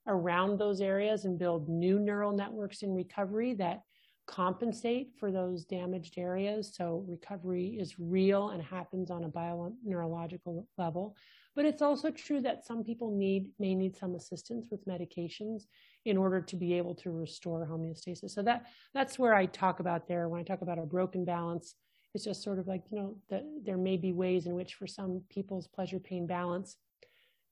around 0.06 0.58
those 0.58 0.80
areas 0.80 1.24
and 1.24 1.38
build 1.38 1.68
new 1.68 1.98
neural 1.98 2.32
networks 2.32 2.82
in 2.82 2.94
recovery 2.94 3.54
that 3.54 3.82
compensate 4.28 5.08
for 5.18 5.32
those 5.32 5.64
damaged 5.64 6.18
areas. 6.18 6.74
So 6.74 7.04
recovery 7.08 7.78
is 7.80 7.98
real 7.98 8.50
and 8.50 8.62
happens 8.62 9.10
on 9.10 9.24
a 9.24 9.28
bioneurological 9.28 10.64
level. 10.76 11.16
But 11.56 11.64
it's 11.64 11.82
also 11.82 12.10
true 12.10 12.40
that 12.42 12.64
some 12.64 12.84
people 12.84 13.10
need 13.10 13.48
may 13.58 13.74
need 13.74 13.96
some 13.96 14.14
assistance 14.14 14.68
with 14.70 14.86
medications 14.86 15.62
in 16.04 16.16
order 16.16 16.40
to 16.40 16.56
be 16.56 16.74
able 16.74 16.94
to 16.96 17.10
restore 17.10 17.66
homeostasis. 17.66 18.30
So 18.30 18.42
that 18.42 18.66
that's 18.94 19.18
where 19.18 19.34
I 19.34 19.46
talk 19.46 19.80
about 19.80 20.06
there 20.06 20.28
when 20.28 20.40
I 20.40 20.44
talk 20.44 20.62
about 20.62 20.78
a 20.78 20.86
broken 20.86 21.24
balance. 21.24 21.74
It's 22.14 22.24
just 22.24 22.42
sort 22.42 22.58
of 22.58 22.66
like 22.66 22.82
you 22.90 22.98
know 22.98 23.16
that 23.30 23.44
there 23.64 23.76
may 23.76 23.96
be 23.96 24.12
ways 24.12 24.46
in 24.46 24.54
which 24.54 24.74
for 24.74 24.86
some 24.86 25.22
people's 25.30 25.68
pleasure 25.68 25.98
pain 26.00 26.26
balance, 26.26 26.76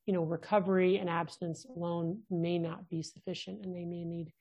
you 0.07 0.15
know, 0.15 0.23
recovery 0.23 0.97
and 0.99 1.11
abstinence 1.11 1.67
alone 1.77 2.21
may 2.31 2.59
not 2.59 2.89
be 2.89 3.03
sufficient, 3.03 3.65
and 3.65 3.75
they 3.75 3.85
may 3.85 4.05
need 4.05 4.33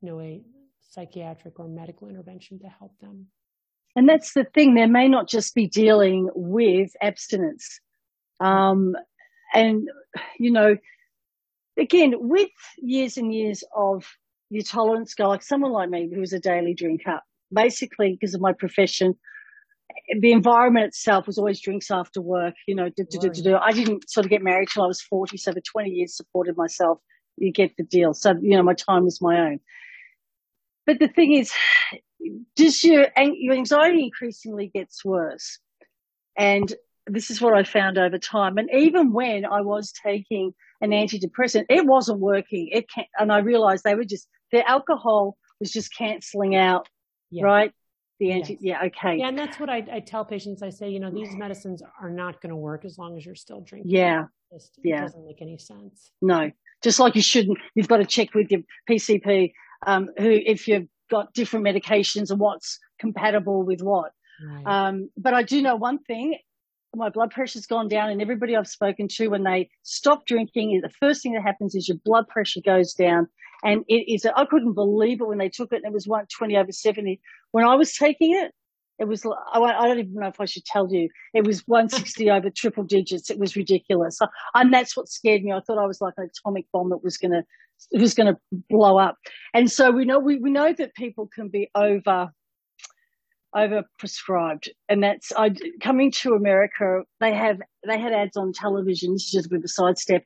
you 0.00 0.10
know 0.10 0.20
a 0.20 0.42
psychiatric 0.80 1.58
or 1.58 1.68
medical 1.68 2.08
intervention 2.08 2.58
to 2.60 2.68
help 2.68 2.98
them. 3.00 3.26
And 3.96 4.08
that's 4.08 4.34
the 4.34 4.44
thing; 4.44 4.74
they 4.74 4.86
may 4.86 5.08
not 5.08 5.28
just 5.28 5.54
be 5.54 5.66
dealing 5.66 6.28
with 6.34 6.92
abstinence. 7.00 7.80
Um, 8.40 8.96
and, 9.54 9.88
you 10.38 10.50
know, 10.50 10.76
again, 11.78 12.14
with 12.18 12.50
years 12.78 13.16
and 13.16 13.32
years 13.32 13.62
of 13.74 14.04
your 14.50 14.62
tolerance 14.62 15.14
go, 15.14 15.28
like 15.28 15.42
someone 15.42 15.72
like 15.72 15.90
me 15.90 16.10
who's 16.12 16.32
a 16.32 16.40
daily 16.40 16.74
drinker, 16.74 17.20
basically 17.52 18.12
because 18.12 18.34
of 18.34 18.40
my 18.40 18.52
profession, 18.52 19.14
the 20.20 20.32
environment 20.32 20.86
itself 20.86 21.26
was 21.26 21.38
always 21.38 21.60
drinks 21.60 21.90
after 21.90 22.20
work, 22.20 22.54
you 22.66 22.74
know, 22.74 22.88
do, 22.88 23.04
do, 23.04 23.30
do, 23.30 23.56
I 23.56 23.72
didn't 23.72 24.10
sort 24.10 24.26
of 24.26 24.30
get 24.30 24.42
married 24.42 24.68
till 24.68 24.82
I 24.82 24.86
was 24.86 25.00
40. 25.02 25.36
So 25.36 25.52
for 25.52 25.60
20 25.60 25.90
years 25.90 26.16
supported 26.16 26.56
myself. 26.56 26.98
You 27.38 27.50
get 27.50 27.76
the 27.78 27.84
deal. 27.84 28.12
So, 28.12 28.34
you 28.40 28.56
know, 28.56 28.62
my 28.62 28.74
time 28.74 29.04
was 29.04 29.20
my 29.22 29.38
own. 29.40 29.60
But 30.86 30.98
the 30.98 31.08
thing 31.08 31.32
is, 31.32 31.52
just 32.56 32.84
your, 32.84 33.06
your 33.16 33.54
anxiety 33.54 34.04
increasingly 34.04 34.70
gets 34.72 35.04
worse. 35.04 35.58
And 36.36 36.72
this 37.06 37.30
is 37.30 37.40
what 37.40 37.54
I 37.54 37.62
found 37.62 37.98
over 37.98 38.18
time. 38.18 38.58
And 38.58 38.68
even 38.72 39.12
when 39.12 39.44
I 39.44 39.62
was 39.62 39.92
taking 40.04 40.52
an 40.80 40.90
antidepressant, 40.90 41.66
it 41.68 41.86
wasn't 41.86 42.20
working. 42.20 42.68
It 42.70 42.88
can, 42.90 43.04
and 43.18 43.32
I 43.32 43.38
realized 43.38 43.84
they 43.84 43.94
were 43.94 44.04
just, 44.04 44.28
the 44.50 44.68
alcohol 44.68 45.36
was 45.58 45.72
just 45.72 45.96
canceling 45.96 46.54
out, 46.54 46.88
yeah. 47.30 47.44
right? 47.44 47.72
The 48.22 48.30
anti, 48.30 48.52
yes. 48.60 48.60
yeah, 48.60 48.86
okay. 48.86 49.18
Yeah, 49.18 49.30
and 49.30 49.36
that's 49.36 49.58
what 49.58 49.68
I, 49.68 49.84
I, 49.92 49.98
tell 49.98 50.24
patients. 50.24 50.62
I 50.62 50.70
say, 50.70 50.88
you 50.88 51.00
know, 51.00 51.10
these 51.10 51.34
medicines 51.34 51.82
are 52.00 52.08
not 52.08 52.40
going 52.40 52.50
to 52.50 52.56
work 52.56 52.84
as 52.84 52.96
long 52.96 53.16
as 53.16 53.26
you're 53.26 53.34
still 53.34 53.62
drinking. 53.62 53.90
Yeah. 53.90 54.26
It, 54.52 54.54
just, 54.54 54.78
yeah. 54.84 54.98
it 54.98 55.00
doesn't 55.06 55.26
make 55.26 55.42
any 55.42 55.58
sense. 55.58 56.12
No, 56.22 56.52
just 56.84 57.00
like 57.00 57.16
you 57.16 57.20
shouldn't, 57.20 57.58
you've 57.74 57.88
got 57.88 57.96
to 57.96 58.06
check 58.06 58.32
with 58.32 58.48
your 58.52 58.60
PCP, 58.88 59.52
um, 59.88 60.08
who, 60.18 60.30
if 60.30 60.68
you've 60.68 60.86
got 61.10 61.34
different 61.34 61.66
medications 61.66 62.30
and 62.30 62.38
what's 62.38 62.78
compatible 63.00 63.64
with 63.64 63.82
what. 63.82 64.12
Right. 64.40 64.66
Um, 64.66 65.10
but 65.16 65.34
I 65.34 65.42
do 65.42 65.60
know 65.60 65.74
one 65.74 65.98
thing, 65.98 66.38
my 66.94 67.08
blood 67.08 67.32
pressure's 67.32 67.66
gone 67.66 67.88
down 67.88 68.10
and 68.10 68.22
everybody 68.22 68.54
I've 68.54 68.68
spoken 68.68 69.08
to 69.16 69.28
when 69.30 69.42
they 69.42 69.68
stop 69.82 70.26
drinking, 70.26 70.80
the 70.80 70.90
first 71.00 71.24
thing 71.24 71.32
that 71.32 71.42
happens 71.42 71.74
is 71.74 71.88
your 71.88 71.98
blood 72.04 72.28
pressure 72.28 72.60
goes 72.64 72.94
down. 72.94 73.26
And 73.64 73.84
it 73.88 74.12
is, 74.12 74.26
I 74.26 74.44
couldn't 74.44 74.74
believe 74.74 75.20
it 75.20 75.28
when 75.28 75.38
they 75.38 75.48
took 75.48 75.72
it 75.72 75.76
and 75.76 75.86
it 75.86 75.92
was 75.92 76.06
120 76.06 76.56
over 76.56 76.72
70. 76.72 77.20
When 77.52 77.64
I 77.64 77.74
was 77.74 77.94
taking 77.94 78.34
it, 78.34 78.52
it 78.98 79.06
was, 79.06 79.24
I 79.52 79.58
don't 79.88 79.98
even 79.98 80.14
know 80.14 80.28
if 80.28 80.40
I 80.40 80.44
should 80.44 80.64
tell 80.64 80.92
you, 80.92 81.08
it 81.34 81.46
was 81.46 81.66
160 81.66 82.30
over 82.30 82.50
triple 82.50 82.84
digits. 82.84 83.30
It 83.30 83.38
was 83.38 83.56
ridiculous. 83.56 84.18
And 84.54 84.72
that's 84.72 84.96
what 84.96 85.08
scared 85.08 85.42
me. 85.42 85.52
I 85.52 85.60
thought 85.60 85.78
I 85.78 85.86
was 85.86 86.00
like 86.00 86.14
an 86.18 86.28
atomic 86.30 86.66
bomb 86.72 86.90
that 86.90 87.02
was 87.02 87.16
going 87.16 87.32
to, 87.32 87.44
it 87.90 88.00
was 88.00 88.14
going 88.14 88.32
to 88.32 88.40
blow 88.68 88.98
up. 88.98 89.16
And 89.54 89.70
so 89.70 89.90
we 89.90 90.04
know, 90.04 90.18
we, 90.18 90.38
we 90.38 90.50
know 90.50 90.72
that 90.72 90.94
people 90.94 91.28
can 91.32 91.48
be 91.48 91.70
over, 91.74 92.30
over 93.54 93.84
prescribed 93.98 94.70
and 94.88 95.02
that's 95.02 95.30
I 95.36 95.50
coming 95.82 96.10
to 96.10 96.32
America 96.32 97.02
they 97.20 97.34
have 97.34 97.60
they 97.86 97.98
had 97.98 98.12
ads 98.12 98.34
on 98.34 98.52
television 98.52 99.12
this 99.12 99.24
is 99.24 99.30
just 99.30 99.50
with 99.50 99.62
a 99.62 99.68
sidestep 99.68 100.24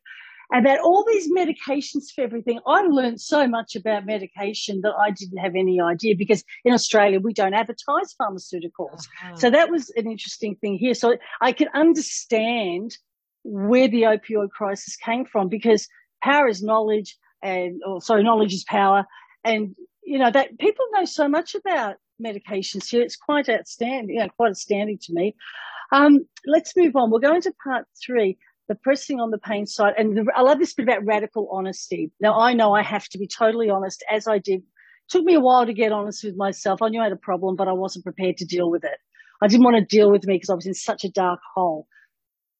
about 0.52 0.80
all 0.80 1.04
these 1.06 1.30
medications 1.32 2.04
for 2.14 2.22
everything 2.22 2.60
I 2.66 2.82
learned 2.82 3.20
so 3.20 3.46
much 3.48 3.76
about 3.76 4.06
medication 4.06 4.80
that 4.82 4.94
I 4.98 5.10
didn't 5.10 5.38
have 5.38 5.54
any 5.54 5.80
idea 5.80 6.14
because 6.16 6.44
in 6.64 6.72
Australia 6.72 7.20
we 7.20 7.32
don't 7.32 7.54
advertise 7.54 8.14
pharmaceuticals 8.20 9.06
uh-huh. 9.06 9.36
so 9.36 9.50
that 9.50 9.70
was 9.70 9.90
an 9.96 10.10
interesting 10.10 10.56
thing 10.56 10.76
here 10.76 10.94
so 10.94 11.16
I 11.40 11.52
can 11.52 11.68
understand 11.74 12.96
where 13.44 13.88
the 13.88 14.02
opioid 14.02 14.50
crisis 14.50 14.96
came 14.96 15.24
from 15.24 15.48
because 15.48 15.88
power 16.22 16.48
is 16.48 16.62
knowledge 16.62 17.16
and 17.42 17.80
or 17.86 18.00
sorry 18.00 18.22
knowledge 18.22 18.54
is 18.54 18.64
power 18.64 19.04
and 19.44 19.74
you 20.04 20.18
know 20.18 20.30
that 20.30 20.58
people 20.58 20.84
know 20.92 21.04
so 21.04 21.28
much 21.28 21.54
about 21.54 21.96
medications 22.22 22.88
here. 22.88 23.02
It's 23.02 23.16
quite 23.16 23.48
outstanding, 23.48 24.16
you 24.16 24.20
know, 24.20 24.28
quite 24.36 24.50
outstanding 24.50 24.98
to 25.02 25.12
me. 25.12 25.34
Um, 25.92 26.26
let's 26.46 26.76
move 26.76 26.96
on. 26.96 27.10
We'll 27.10 27.20
go 27.20 27.34
into 27.34 27.52
part 27.62 27.86
three, 28.04 28.38
the 28.68 28.74
pressing 28.74 29.20
on 29.20 29.30
the 29.30 29.38
pain 29.38 29.66
side. 29.66 29.94
And 29.96 30.16
the, 30.16 30.26
I 30.34 30.42
love 30.42 30.58
this 30.58 30.74
bit 30.74 30.84
about 30.84 31.04
radical 31.04 31.48
honesty. 31.52 32.10
Now, 32.20 32.38
I 32.38 32.52
know 32.52 32.72
I 32.72 32.82
have 32.82 33.08
to 33.10 33.18
be 33.18 33.26
totally 33.26 33.70
honest 33.70 34.04
as 34.10 34.26
I 34.26 34.38
did. 34.38 34.60
It 34.60 34.64
took 35.10 35.24
me 35.24 35.34
a 35.34 35.40
while 35.40 35.66
to 35.66 35.72
get 35.72 35.92
honest 35.92 36.24
with 36.24 36.36
myself. 36.36 36.82
I 36.82 36.88
knew 36.88 37.00
I 37.00 37.04
had 37.04 37.12
a 37.12 37.16
problem, 37.16 37.56
but 37.56 37.68
I 37.68 37.72
wasn't 37.72 38.04
prepared 38.04 38.38
to 38.38 38.44
deal 38.44 38.70
with 38.70 38.84
it. 38.84 38.98
I 39.42 39.48
didn't 39.48 39.64
want 39.64 39.76
to 39.76 39.96
deal 39.96 40.10
with 40.10 40.26
me 40.26 40.34
because 40.34 40.50
I 40.50 40.54
was 40.54 40.66
in 40.66 40.74
such 40.74 41.04
a 41.04 41.10
dark 41.10 41.40
hole. 41.54 41.86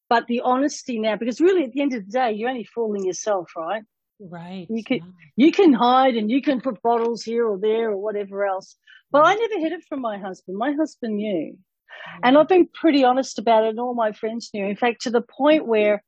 But 0.09 0.27
the 0.27 0.41
honesty 0.41 0.99
now, 0.99 1.17
because 1.17 1.41
really 1.41 1.65
at 1.65 1.73
the 1.73 1.81
end 1.81 1.93
of 1.93 2.05
the 2.05 2.11
day, 2.11 2.31
you're 2.31 2.49
only 2.49 2.63
fooling 2.63 3.05
yourself, 3.05 3.51
right? 3.57 3.83
Right. 4.19 4.67
You 4.69 4.83
can, 4.83 5.13
you 5.35 5.51
can 5.51 5.73
hide 5.73 6.15
and 6.15 6.31
you 6.31 6.41
can 6.41 6.61
put 6.61 6.81
bottles 6.81 7.23
here 7.23 7.45
or 7.45 7.59
there 7.59 7.91
or 7.91 7.97
whatever 7.97 8.45
else. 8.45 8.75
But 9.11 9.25
I 9.25 9.35
never 9.35 9.59
hid 9.59 9.73
it 9.73 9.83
from 9.87 10.01
my 10.01 10.17
husband. 10.17 10.57
My 10.57 10.71
husband 10.71 11.17
knew. 11.17 11.57
Mm-hmm. 11.87 12.19
And 12.23 12.37
I've 12.37 12.47
been 12.47 12.67
pretty 12.67 13.03
honest 13.03 13.39
about 13.39 13.65
it 13.65 13.69
and 13.69 13.79
all 13.79 13.93
my 13.93 14.11
friends 14.11 14.49
knew. 14.53 14.65
In 14.65 14.75
fact, 14.75 15.01
to 15.03 15.09
the 15.09 15.21
point 15.21 15.65
where 15.65 16.03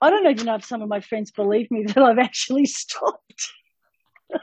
I 0.00 0.10
don't 0.10 0.26
even 0.26 0.46
know 0.46 0.54
if 0.54 0.64
some 0.64 0.82
of 0.82 0.88
my 0.88 1.00
friends 1.00 1.30
believe 1.30 1.70
me 1.70 1.84
that 1.86 1.98
I've 1.98 2.18
actually 2.18 2.66
stopped. 2.66 3.52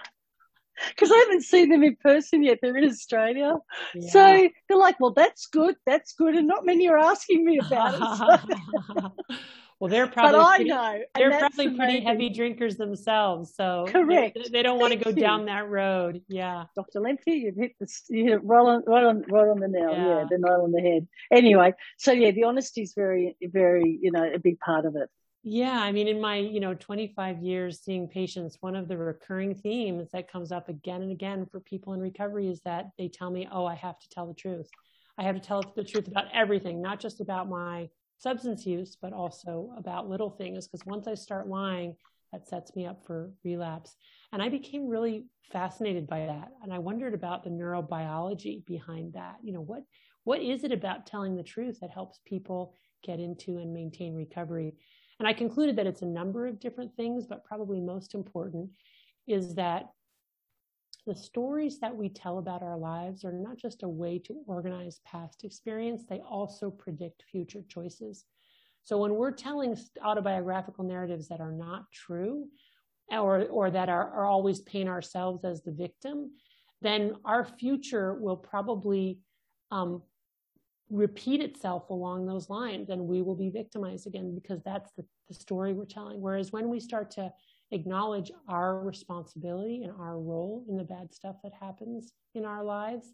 Because 0.90 1.12
I 1.12 1.16
haven't 1.16 1.42
seen 1.42 1.70
them 1.70 1.84
in 1.84 1.96
person 1.96 2.44
yet. 2.44 2.60
They're 2.62 2.78
in 2.78 2.88
Australia. 2.88 3.56
Yeah. 3.96 4.10
So 4.12 4.50
they're 4.70 4.78
like, 4.78 5.00
well, 5.00 5.12
that's 5.12 5.48
good. 5.48 5.76
That's 5.88 6.14
good. 6.14 6.36
And 6.36 6.48
not 6.48 6.68
many 6.68 6.88
are 6.88 7.00
asking 7.00 7.44
me 7.44 7.58
about 7.58 7.96
it. 7.96 8.50
So. 8.52 9.36
Well, 9.80 9.92
they're 9.92 10.08
probably 10.08 10.40
but 10.40 10.56
pretty, 10.56 10.70
know, 10.72 11.02
they're 11.16 11.38
probably 11.38 11.76
pretty 11.76 12.00
heavy 12.00 12.30
drinkers 12.30 12.78
themselves, 12.78 13.54
so 13.56 13.86
correct. 13.88 14.36
They, 14.46 14.50
they 14.50 14.64
don't 14.64 14.80
want 14.80 14.94
to 14.94 14.98
go 14.98 15.12
you. 15.12 15.16
down 15.16 15.46
that 15.46 15.70
road. 15.70 16.24
Yeah, 16.28 16.66
Dr. 16.76 17.00
Lembke, 17.00 17.28
you've 17.28 17.56
hit 17.56 17.74
the 17.80 17.88
you 18.10 18.24
hit 18.24 18.34
it 18.34 18.44
right 18.44 18.66
on 18.66 18.84
right 18.88 19.04
on 19.04 19.24
right 19.30 19.48
on 19.48 19.60
the 19.60 19.68
nail. 19.68 19.92
Yeah. 19.92 20.08
yeah, 20.08 20.26
the 20.30 20.38
nail 20.40 20.62
on 20.64 20.72
the 20.72 20.82
head. 20.82 21.08
Anyway, 21.32 21.74
so 21.98 22.12
yeah, 22.12 22.32
the 22.32 22.46
honesty 22.46 22.82
is 22.82 22.94
very 22.96 23.38
very 23.42 24.00
you 24.02 24.12
know 24.12 24.24
a 24.34 24.40
big 24.40 24.60
part 24.60 24.86
of 24.86 24.96
it. 24.96 25.10
Yeah, 25.44 25.80
I 25.80 25.92
mean, 25.92 26.08
in 26.08 26.20
my 26.20 26.38
you 26.38 26.60
know 26.60 26.74
25 26.74 27.44
years 27.44 27.80
seeing 27.84 28.08
patients, 28.08 28.58
one 28.62 28.76
of 28.76 28.88
the 28.88 28.98
recurring 28.98 29.54
themes 29.54 30.10
that 30.12 30.32
comes 30.32 30.52
up 30.52 30.70
again 30.70 31.04
and 31.04 31.12
again 31.12 31.46
for 31.52 31.60
people 31.60 31.94
in 31.94 32.00
recovery 32.00 32.48
is 32.48 32.62
that 32.62 32.90
they 32.98 33.10
tell 33.10 33.30
me, 33.30 33.48
"Oh, 33.52 33.66
I 33.66 33.76
have 33.76 34.00
to 34.00 34.10
tell 34.10 34.26
the 34.26 34.34
truth. 34.34 34.72
I 35.20 35.24
have 35.24 35.36
to 35.36 35.42
tell 35.42 35.62
the 35.76 35.84
truth 35.84 36.08
about 36.08 36.26
everything, 36.34 36.82
not 36.82 37.00
just 37.00 37.22
about 37.22 37.48
my 37.48 37.90
substance 38.18 38.66
use, 38.66 38.98
but 39.00 39.14
also 39.14 39.72
about 39.78 40.10
little 40.10 40.30
things. 40.30 40.68
Because 40.68 40.86
once 40.86 41.08
I 41.08 41.14
start 41.14 41.48
lying, 41.48 41.96
that 42.32 42.48
sets 42.48 42.76
me 42.76 42.86
up 42.86 43.06
for 43.06 43.32
relapse. 43.44 43.96
And 44.34 44.42
I 44.42 44.50
became 44.50 44.88
really 44.88 45.26
fascinated 45.52 46.08
by 46.08 46.26
that. 46.26 46.50
And 46.62 46.74
I 46.74 46.80
wondered 46.80 47.14
about 47.14 47.44
the 47.44 47.50
neurobiology 47.50 48.66
behind 48.66 49.14
that. 49.14 49.38
You 49.44 49.54
know, 49.54 49.62
what 49.62 49.84
what 50.24 50.42
is 50.42 50.66
it 50.66 50.74
about 50.74 51.06
telling 51.06 51.38
the 51.38 51.44
truth 51.44 51.80
that 51.80 51.90
helps 51.90 52.20
people 52.26 52.74
get 53.02 53.20
into 53.20 53.60
and 53.60 53.74
maintain 53.74 54.14
recovery? 54.14 54.76
And 55.20 55.28
I 55.28 55.34
concluded 55.34 55.78
that 55.78 55.88
it's 55.88 56.02
a 56.02 56.08
number 56.08 56.48
of 56.48 56.60
different 56.60 56.94
things, 56.96 57.26
but 57.26 57.46
probably 57.46 57.80
most 57.80 58.14
important 58.14 58.70
is 59.26 59.56
that 59.56 59.86
the 61.08 61.16
stories 61.16 61.80
that 61.80 61.96
we 61.96 62.10
tell 62.10 62.38
about 62.38 62.62
our 62.62 62.78
lives 62.78 63.24
are 63.24 63.32
not 63.32 63.58
just 63.58 63.84
a 63.84 63.88
way 63.88 64.20
to 64.20 64.36
organize 64.46 65.00
past 65.06 65.46
experience, 65.46 66.04
they 66.04 66.20
also 66.20 66.70
predict 66.70 67.24
future 67.32 67.64
choices. 67.70 68.26
So 68.84 68.98
when 68.98 69.16
we're 69.16 69.32
telling 69.32 69.78
autobiographical 70.04 70.84
narratives 70.84 71.30
that 71.30 71.40
are 71.40 71.54
not 71.54 71.86
true, 71.94 72.48
or, 73.10 73.46
or 73.46 73.72
that 73.72 73.88
are, 73.88 74.12
are 74.12 74.26
always 74.26 74.60
paint 74.60 74.90
ourselves 74.90 75.46
as 75.46 75.64
the 75.64 75.72
victim, 75.72 76.32
then 76.82 77.14
our 77.24 77.46
future 77.46 78.16
will 78.16 78.36
probably 78.36 79.20
um, 79.72 80.02
repeat 80.90 81.42
itself 81.42 81.90
along 81.90 82.26
those 82.26 82.50
lines 82.50 82.90
and 82.90 83.02
we 83.02 83.22
will 83.22 83.36
be 83.36 83.50
victimized 83.50 84.08
again 84.08 84.36
because 84.36 84.62
that's 84.64 84.92
the, 84.98 85.06
the 85.30 85.34
story 85.34 85.72
we're 85.72 85.86
telling. 85.86 86.20
Whereas 86.20 86.52
when 86.52 86.68
we 86.68 86.82
start 86.82 87.12
to 87.12 87.32
acknowledge 87.72 88.32
our 88.48 88.80
responsibility 88.80 89.84
and 89.84 89.94
our 90.00 90.20
role 90.20 90.66
in 90.70 90.78
the 90.78 90.84
bad 90.84 91.14
stuff 91.14 91.36
that 91.44 91.54
happens 91.60 92.14
in 92.34 92.46
our 92.46 92.64
lives, 92.64 93.14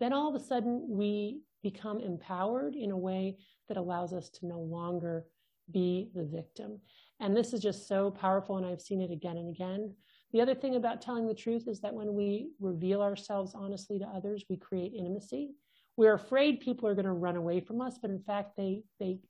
then 0.00 0.12
all 0.12 0.34
of 0.34 0.40
a 0.40 0.44
sudden 0.44 0.84
we 0.88 1.40
become 1.62 2.00
empowered 2.00 2.74
in 2.76 2.90
a 2.90 2.96
way 2.96 3.38
that 3.68 3.76
allows 3.76 4.12
us 4.12 4.28
to 4.28 4.46
no 4.46 4.60
longer 4.60 5.24
be 5.70 6.10
the 6.14 6.24
victim. 6.24 6.78
And 7.20 7.34
this 7.34 7.52
is 7.52 7.62
just 7.62 7.88
so 7.88 8.10
powerful, 8.10 8.58
and 8.58 8.66
I've 8.66 8.82
seen 8.82 9.00
it 9.00 9.10
again 9.10 9.38
and 9.38 9.48
again. 9.48 9.94
The 10.32 10.40
other 10.40 10.54
thing 10.54 10.74
about 10.74 11.00
telling 11.00 11.26
the 11.26 11.34
truth 11.34 11.68
is 11.68 11.80
that 11.80 11.94
when 11.94 12.12
we 12.12 12.50
reveal 12.60 13.00
ourselves 13.00 13.54
honestly 13.54 13.98
to 14.00 14.04
others, 14.04 14.44
we 14.50 14.56
create 14.56 14.92
intimacy. 14.92 15.52
We're 15.96 16.14
afraid 16.14 16.60
people 16.60 16.88
are 16.88 16.94
going 16.94 17.06
to 17.06 17.12
run 17.12 17.36
away 17.36 17.60
from 17.60 17.80
us, 17.80 17.98
but 18.02 18.10
in 18.10 18.20
fact, 18.20 18.56
they 18.56 18.82
they 18.98 19.20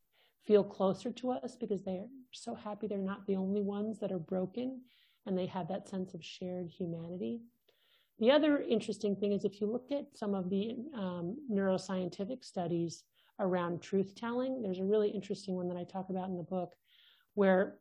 feel 0.46 0.64
closer 0.64 1.10
to 1.10 1.32
us 1.32 1.56
because 1.56 1.82
they're 1.84 2.06
so 2.34 2.54
happy 2.54 2.86
they're 2.86 2.98
not 2.98 3.26
the 3.26 3.36
only 3.36 3.62
ones 3.62 3.98
that 4.00 4.12
are 4.12 4.18
broken 4.18 4.82
and 5.26 5.36
they 5.36 5.46
have 5.46 5.68
that 5.68 5.88
sense 5.88 6.14
of 6.14 6.24
shared 6.24 6.68
humanity. 6.68 7.40
The 8.18 8.30
other 8.30 8.62
interesting 8.62 9.16
thing 9.16 9.32
is 9.32 9.44
if 9.44 9.60
you 9.60 9.66
look 9.66 9.90
at 9.90 10.06
some 10.16 10.34
of 10.34 10.50
the 10.50 10.76
um, 10.94 11.36
neuroscientific 11.50 12.44
studies 12.44 13.04
around 13.40 13.82
truth 13.82 14.14
telling, 14.14 14.62
there's 14.62 14.78
a 14.78 14.84
really 14.84 15.08
interesting 15.08 15.54
one 15.54 15.68
that 15.68 15.76
I 15.76 15.84
talk 15.84 16.10
about 16.10 16.28
in 16.28 16.36
the 16.36 16.42
book 16.42 16.74
where 17.34 17.78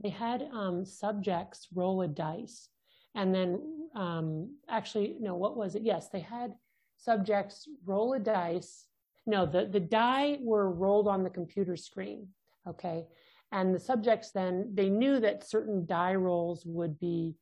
they 0.00 0.10
had 0.10 0.48
um, 0.52 0.84
subjects 0.84 1.68
roll 1.74 2.02
a 2.02 2.08
dice 2.08 2.68
and 3.14 3.34
then 3.34 3.60
um, 3.94 4.56
actually, 4.68 5.16
no, 5.20 5.34
what 5.34 5.56
was 5.56 5.74
it? 5.74 5.82
Yes, 5.82 6.08
they 6.08 6.20
had 6.20 6.54
subjects 6.96 7.68
roll 7.84 8.14
a 8.14 8.18
dice. 8.18 8.86
No, 9.26 9.44
the, 9.46 9.66
the 9.66 9.80
die 9.80 10.38
were 10.40 10.70
rolled 10.70 11.08
on 11.08 11.22
the 11.22 11.30
computer 11.30 11.76
screen. 11.76 12.28
Okay. 12.66 13.06
And 13.52 13.74
the 13.74 13.78
subjects 13.78 14.32
then, 14.32 14.70
they 14.74 14.88
knew 14.88 15.20
that 15.20 15.48
certain 15.48 15.84
die 15.86 16.14
rolls 16.14 16.64
would 16.64 16.98
be, 16.98 17.36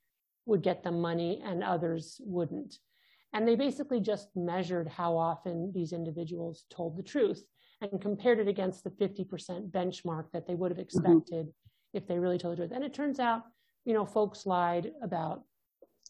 would 0.44 0.62
get 0.62 0.82
them 0.82 1.00
money 1.00 1.40
and 1.44 1.62
others 1.62 2.20
wouldn't. 2.24 2.76
And 3.32 3.46
they 3.46 3.54
basically 3.54 4.00
just 4.00 4.28
measured 4.34 4.88
how 4.88 5.16
often 5.16 5.70
these 5.72 5.92
individuals 5.92 6.64
told 6.68 6.96
the 6.96 7.02
truth 7.04 7.44
and 7.80 8.00
compared 8.00 8.40
it 8.40 8.48
against 8.48 8.82
the 8.82 8.90
50% 8.90 9.70
benchmark 9.70 10.24
that 10.32 10.48
they 10.48 10.56
would 10.56 10.72
have 10.72 10.78
mm-hmm. 10.78 10.82
expected 10.82 11.46
mm-hmm. 11.46 11.96
if 11.96 12.08
they 12.08 12.18
really 12.18 12.38
told 12.38 12.54
the 12.54 12.56
truth. 12.56 12.72
And 12.74 12.84
it 12.84 12.92
turns 12.92 13.20
out, 13.20 13.42
you 13.84 13.94
know, 13.94 14.04
folks 14.04 14.46
lied 14.46 14.90
about, 15.02 15.44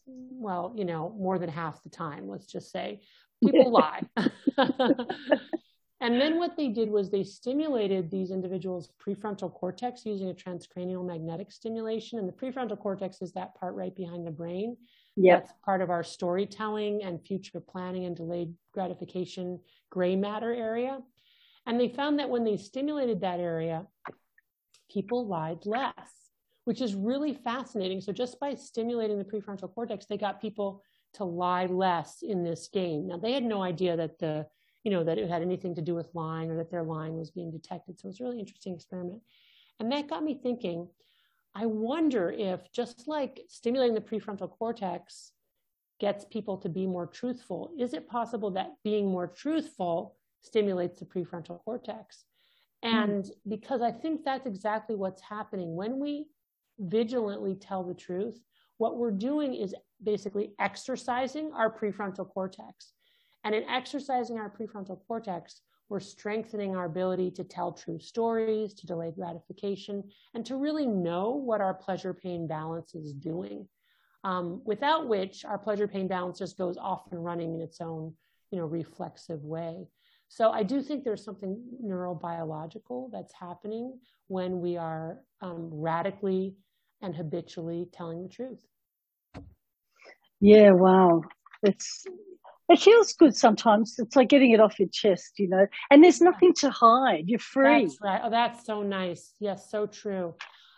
well, 0.07 0.73
you 0.75 0.83
know, 0.83 1.15
more 1.17 1.37
than 1.37 1.49
half 1.49 1.83
the 1.83 1.89
time, 1.89 2.27
let's 2.27 2.47
just 2.47 2.71
say. 2.71 3.01
People 3.43 3.71
lie. 3.71 4.01
And 6.01 6.19
then 6.19 6.39
what 6.39 6.57
they 6.57 6.69
did 6.69 6.89
was 6.89 7.09
they 7.09 7.23
stimulated 7.23 8.09
these 8.09 8.31
individuals' 8.31 8.89
prefrontal 8.99 9.53
cortex 9.53 10.03
using 10.03 10.31
a 10.31 10.33
transcranial 10.33 11.05
magnetic 11.05 11.51
stimulation. 11.51 12.17
And 12.17 12.27
the 12.27 12.33
prefrontal 12.33 12.79
cortex 12.79 13.21
is 13.21 13.33
that 13.33 13.53
part 13.53 13.75
right 13.75 13.95
behind 13.95 14.25
the 14.25 14.31
brain. 14.31 14.77
Yep. 15.15 15.41
That's 15.41 15.53
part 15.63 15.81
of 15.81 15.91
our 15.91 16.03
storytelling 16.03 17.03
and 17.03 17.23
future 17.23 17.59
planning 17.59 18.05
and 18.05 18.15
delayed 18.15 18.51
gratification 18.73 19.59
gray 19.91 20.15
matter 20.15 20.51
area. 20.51 20.99
And 21.67 21.79
they 21.79 21.89
found 21.89 22.17
that 22.17 22.31
when 22.31 22.43
they 22.43 22.57
stimulated 22.57 23.21
that 23.21 23.39
area, 23.39 23.85
people 24.91 25.27
lied 25.27 25.67
less, 25.67 25.93
which 26.65 26.81
is 26.81 26.95
really 26.95 27.35
fascinating. 27.35 28.01
So 28.01 28.11
just 28.11 28.39
by 28.39 28.55
stimulating 28.55 29.19
the 29.19 29.23
prefrontal 29.23 29.71
cortex, 29.71 30.07
they 30.07 30.17
got 30.17 30.41
people 30.41 30.81
to 31.13 31.25
lie 31.25 31.67
less 31.67 32.23
in 32.23 32.43
this 32.43 32.69
game. 32.69 33.07
Now 33.07 33.17
they 33.17 33.33
had 33.33 33.43
no 33.43 33.61
idea 33.61 33.95
that 33.97 34.17
the 34.17 34.47
you 34.83 34.91
know, 34.91 35.03
that 35.03 35.17
it 35.17 35.29
had 35.29 35.41
anything 35.41 35.75
to 35.75 35.81
do 35.81 35.95
with 35.95 36.13
lying 36.13 36.49
or 36.49 36.57
that 36.57 36.71
their 36.71 36.83
lying 36.83 37.17
was 37.17 37.31
being 37.31 37.51
detected. 37.51 37.99
So 37.99 38.07
it 38.07 38.09
was 38.09 38.19
a 38.19 38.23
really 38.23 38.39
interesting 38.39 38.73
experiment. 38.73 39.21
And 39.79 39.91
that 39.91 40.09
got 40.09 40.23
me 40.23 40.39
thinking, 40.41 40.87
I 41.53 41.65
wonder 41.65 42.31
if 42.31 42.71
just 42.71 43.07
like 43.07 43.41
stimulating 43.47 43.95
the 43.95 44.01
prefrontal 44.01 44.49
cortex 44.49 45.31
gets 45.99 46.25
people 46.25 46.57
to 46.57 46.69
be 46.69 46.87
more 46.87 47.05
truthful, 47.05 47.71
is 47.77 47.93
it 47.93 48.07
possible 48.07 48.51
that 48.51 48.73
being 48.83 49.07
more 49.07 49.27
truthful 49.27 50.15
stimulates 50.41 50.99
the 50.99 51.05
prefrontal 51.05 51.59
cortex? 51.63 52.25
Hmm. 52.83 52.95
And 52.95 53.23
mm. 53.25 53.31
because 53.47 53.81
I 53.81 53.91
think 53.91 54.23
that's 54.23 54.47
exactly 54.47 54.95
what's 54.95 55.21
happening 55.21 55.75
when 55.75 55.99
we 55.99 56.25
vigilantly 56.79 57.55
tell 57.55 57.83
the 57.83 57.93
truth, 57.93 58.39
what 58.77 58.97
we're 58.97 59.11
doing 59.11 59.53
is 59.53 59.75
basically 60.01 60.53
exercising 60.59 61.51
our 61.53 61.71
prefrontal 61.71 62.27
cortex. 62.27 62.93
And 63.43 63.55
in 63.55 63.63
exercising 63.63 64.37
our 64.37 64.49
prefrontal 64.49 64.99
cortex, 65.07 65.61
we're 65.89 65.99
strengthening 65.99 66.75
our 66.75 66.85
ability 66.85 67.31
to 67.31 67.43
tell 67.43 67.73
true 67.73 67.99
stories, 67.99 68.73
to 68.75 68.87
delay 68.87 69.11
gratification, 69.11 70.03
and 70.33 70.45
to 70.45 70.55
really 70.55 70.85
know 70.85 71.31
what 71.31 71.59
our 71.59 71.73
pleasure 71.73 72.13
pain 72.13 72.47
balance 72.47 72.95
is 72.95 73.13
doing. 73.13 73.67
Um, 74.23 74.61
without 74.63 75.07
which 75.07 75.43
our 75.43 75.57
pleasure 75.57 75.87
pain 75.87 76.07
balance 76.07 76.39
just 76.39 76.57
goes 76.57 76.77
off 76.77 77.11
and 77.11 77.23
running 77.25 77.55
in 77.55 77.61
its 77.61 77.81
own, 77.81 78.13
you 78.51 78.59
know, 78.59 78.65
reflexive 78.65 79.43
way. 79.43 79.87
So 80.29 80.51
I 80.51 80.63
do 80.63 80.81
think 80.81 81.03
there's 81.03 81.25
something 81.25 81.61
neurobiological 81.83 83.11
that's 83.11 83.33
happening 83.33 83.99
when 84.27 84.61
we 84.61 84.77
are 84.77 85.23
um, 85.41 85.69
radically 85.73 86.55
and 87.01 87.13
habitually 87.13 87.89
telling 87.91 88.23
the 88.23 88.29
truth. 88.29 88.65
Yeah, 90.39 90.71
wow. 90.71 91.21
It's 91.63 92.05
it 92.71 92.79
feels 92.79 93.13
good 93.13 93.35
sometimes. 93.35 93.95
It's 93.97 94.15
like 94.15 94.29
getting 94.29 94.51
it 94.51 94.61
off 94.61 94.79
your 94.79 94.87
chest, 94.89 95.33
you 95.37 95.49
know, 95.49 95.67
and 95.89 96.03
there's 96.03 96.21
nothing 96.21 96.53
to 96.59 96.69
hide. 96.69 97.25
You're 97.27 97.39
free. 97.39 97.83
That's 97.83 97.97
right. 98.01 98.21
Oh, 98.23 98.29
that's 98.29 98.65
so 98.65 98.81
nice. 98.81 99.33
Yes, 99.39 99.69
so 99.69 99.85
true. 99.85 100.35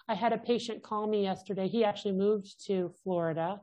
I 0.08 0.16
had 0.16 0.34
a 0.34 0.38
patient 0.38 0.82
call 0.82 1.08
me 1.08 1.24
yesterday. 1.24 1.68
He 1.68 1.86
actually 1.86 2.14
moved 2.14 2.66
to 2.66 2.92
Florida 3.04 3.62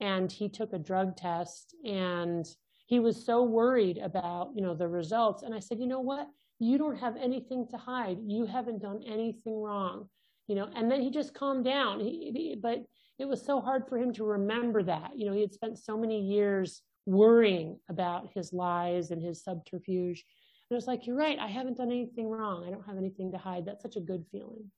and 0.00 0.30
he 0.30 0.48
took 0.48 0.72
a 0.72 0.78
drug 0.78 1.16
test 1.16 1.74
and 1.84 2.46
he 2.86 3.00
was 3.00 3.26
so 3.26 3.42
worried 3.42 3.98
about, 3.98 4.52
you 4.54 4.62
know, 4.62 4.74
the 4.74 4.88
results. 4.88 5.42
And 5.42 5.54
I 5.54 5.58
said, 5.58 5.80
you 5.80 5.86
know 5.86 6.00
what? 6.00 6.28
You 6.60 6.78
don't 6.78 6.98
have 6.98 7.16
anything 7.16 7.66
to 7.68 7.76
hide. 7.76 8.18
You 8.24 8.46
haven't 8.46 8.82
done 8.82 9.02
anything 9.04 9.60
wrong, 9.60 10.08
you 10.46 10.54
know, 10.54 10.68
and 10.76 10.88
then 10.90 11.02
he 11.02 11.10
just 11.10 11.34
calmed 11.34 11.64
down. 11.64 11.98
He, 11.98 12.30
he, 12.32 12.56
but 12.60 12.84
it 13.18 13.26
was 13.26 13.44
so 13.44 13.60
hard 13.60 13.88
for 13.88 13.98
him 13.98 14.12
to 14.14 14.24
remember 14.24 14.82
that, 14.84 15.12
you 15.16 15.26
know, 15.26 15.32
he 15.32 15.40
had 15.40 15.52
spent 15.52 15.78
so 15.78 15.98
many 15.98 16.20
years 16.20 16.82
worrying 17.06 17.78
about 17.88 18.30
his 18.34 18.52
lies 18.52 19.10
and 19.10 19.22
his 19.22 19.42
subterfuge. 19.42 20.24
And 20.70 20.74
it 20.74 20.74
was 20.74 20.86
like, 20.86 21.06
you're 21.06 21.16
right, 21.16 21.38
I 21.38 21.48
haven't 21.48 21.76
done 21.76 21.90
anything 21.90 22.28
wrong. 22.28 22.64
I 22.66 22.70
don't 22.70 22.86
have 22.86 22.96
anything 22.96 23.32
to 23.32 23.38
hide. 23.38 23.66
That's 23.66 23.82
such 23.82 23.96
a 23.96 24.00
good 24.00 24.24
feeling. 24.32 24.70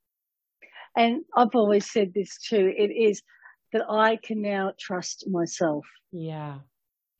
And 0.97 1.24
I've 1.37 1.55
always 1.55 1.91
said 1.91 2.12
this 2.14 2.39
too. 2.39 2.72
It 2.77 2.91
is 2.91 3.22
that 3.72 3.83
I 3.89 4.16
can 4.16 4.43
now 4.43 4.72
trust 4.79 5.24
myself. 5.29 5.85
Yeah. 6.11 6.59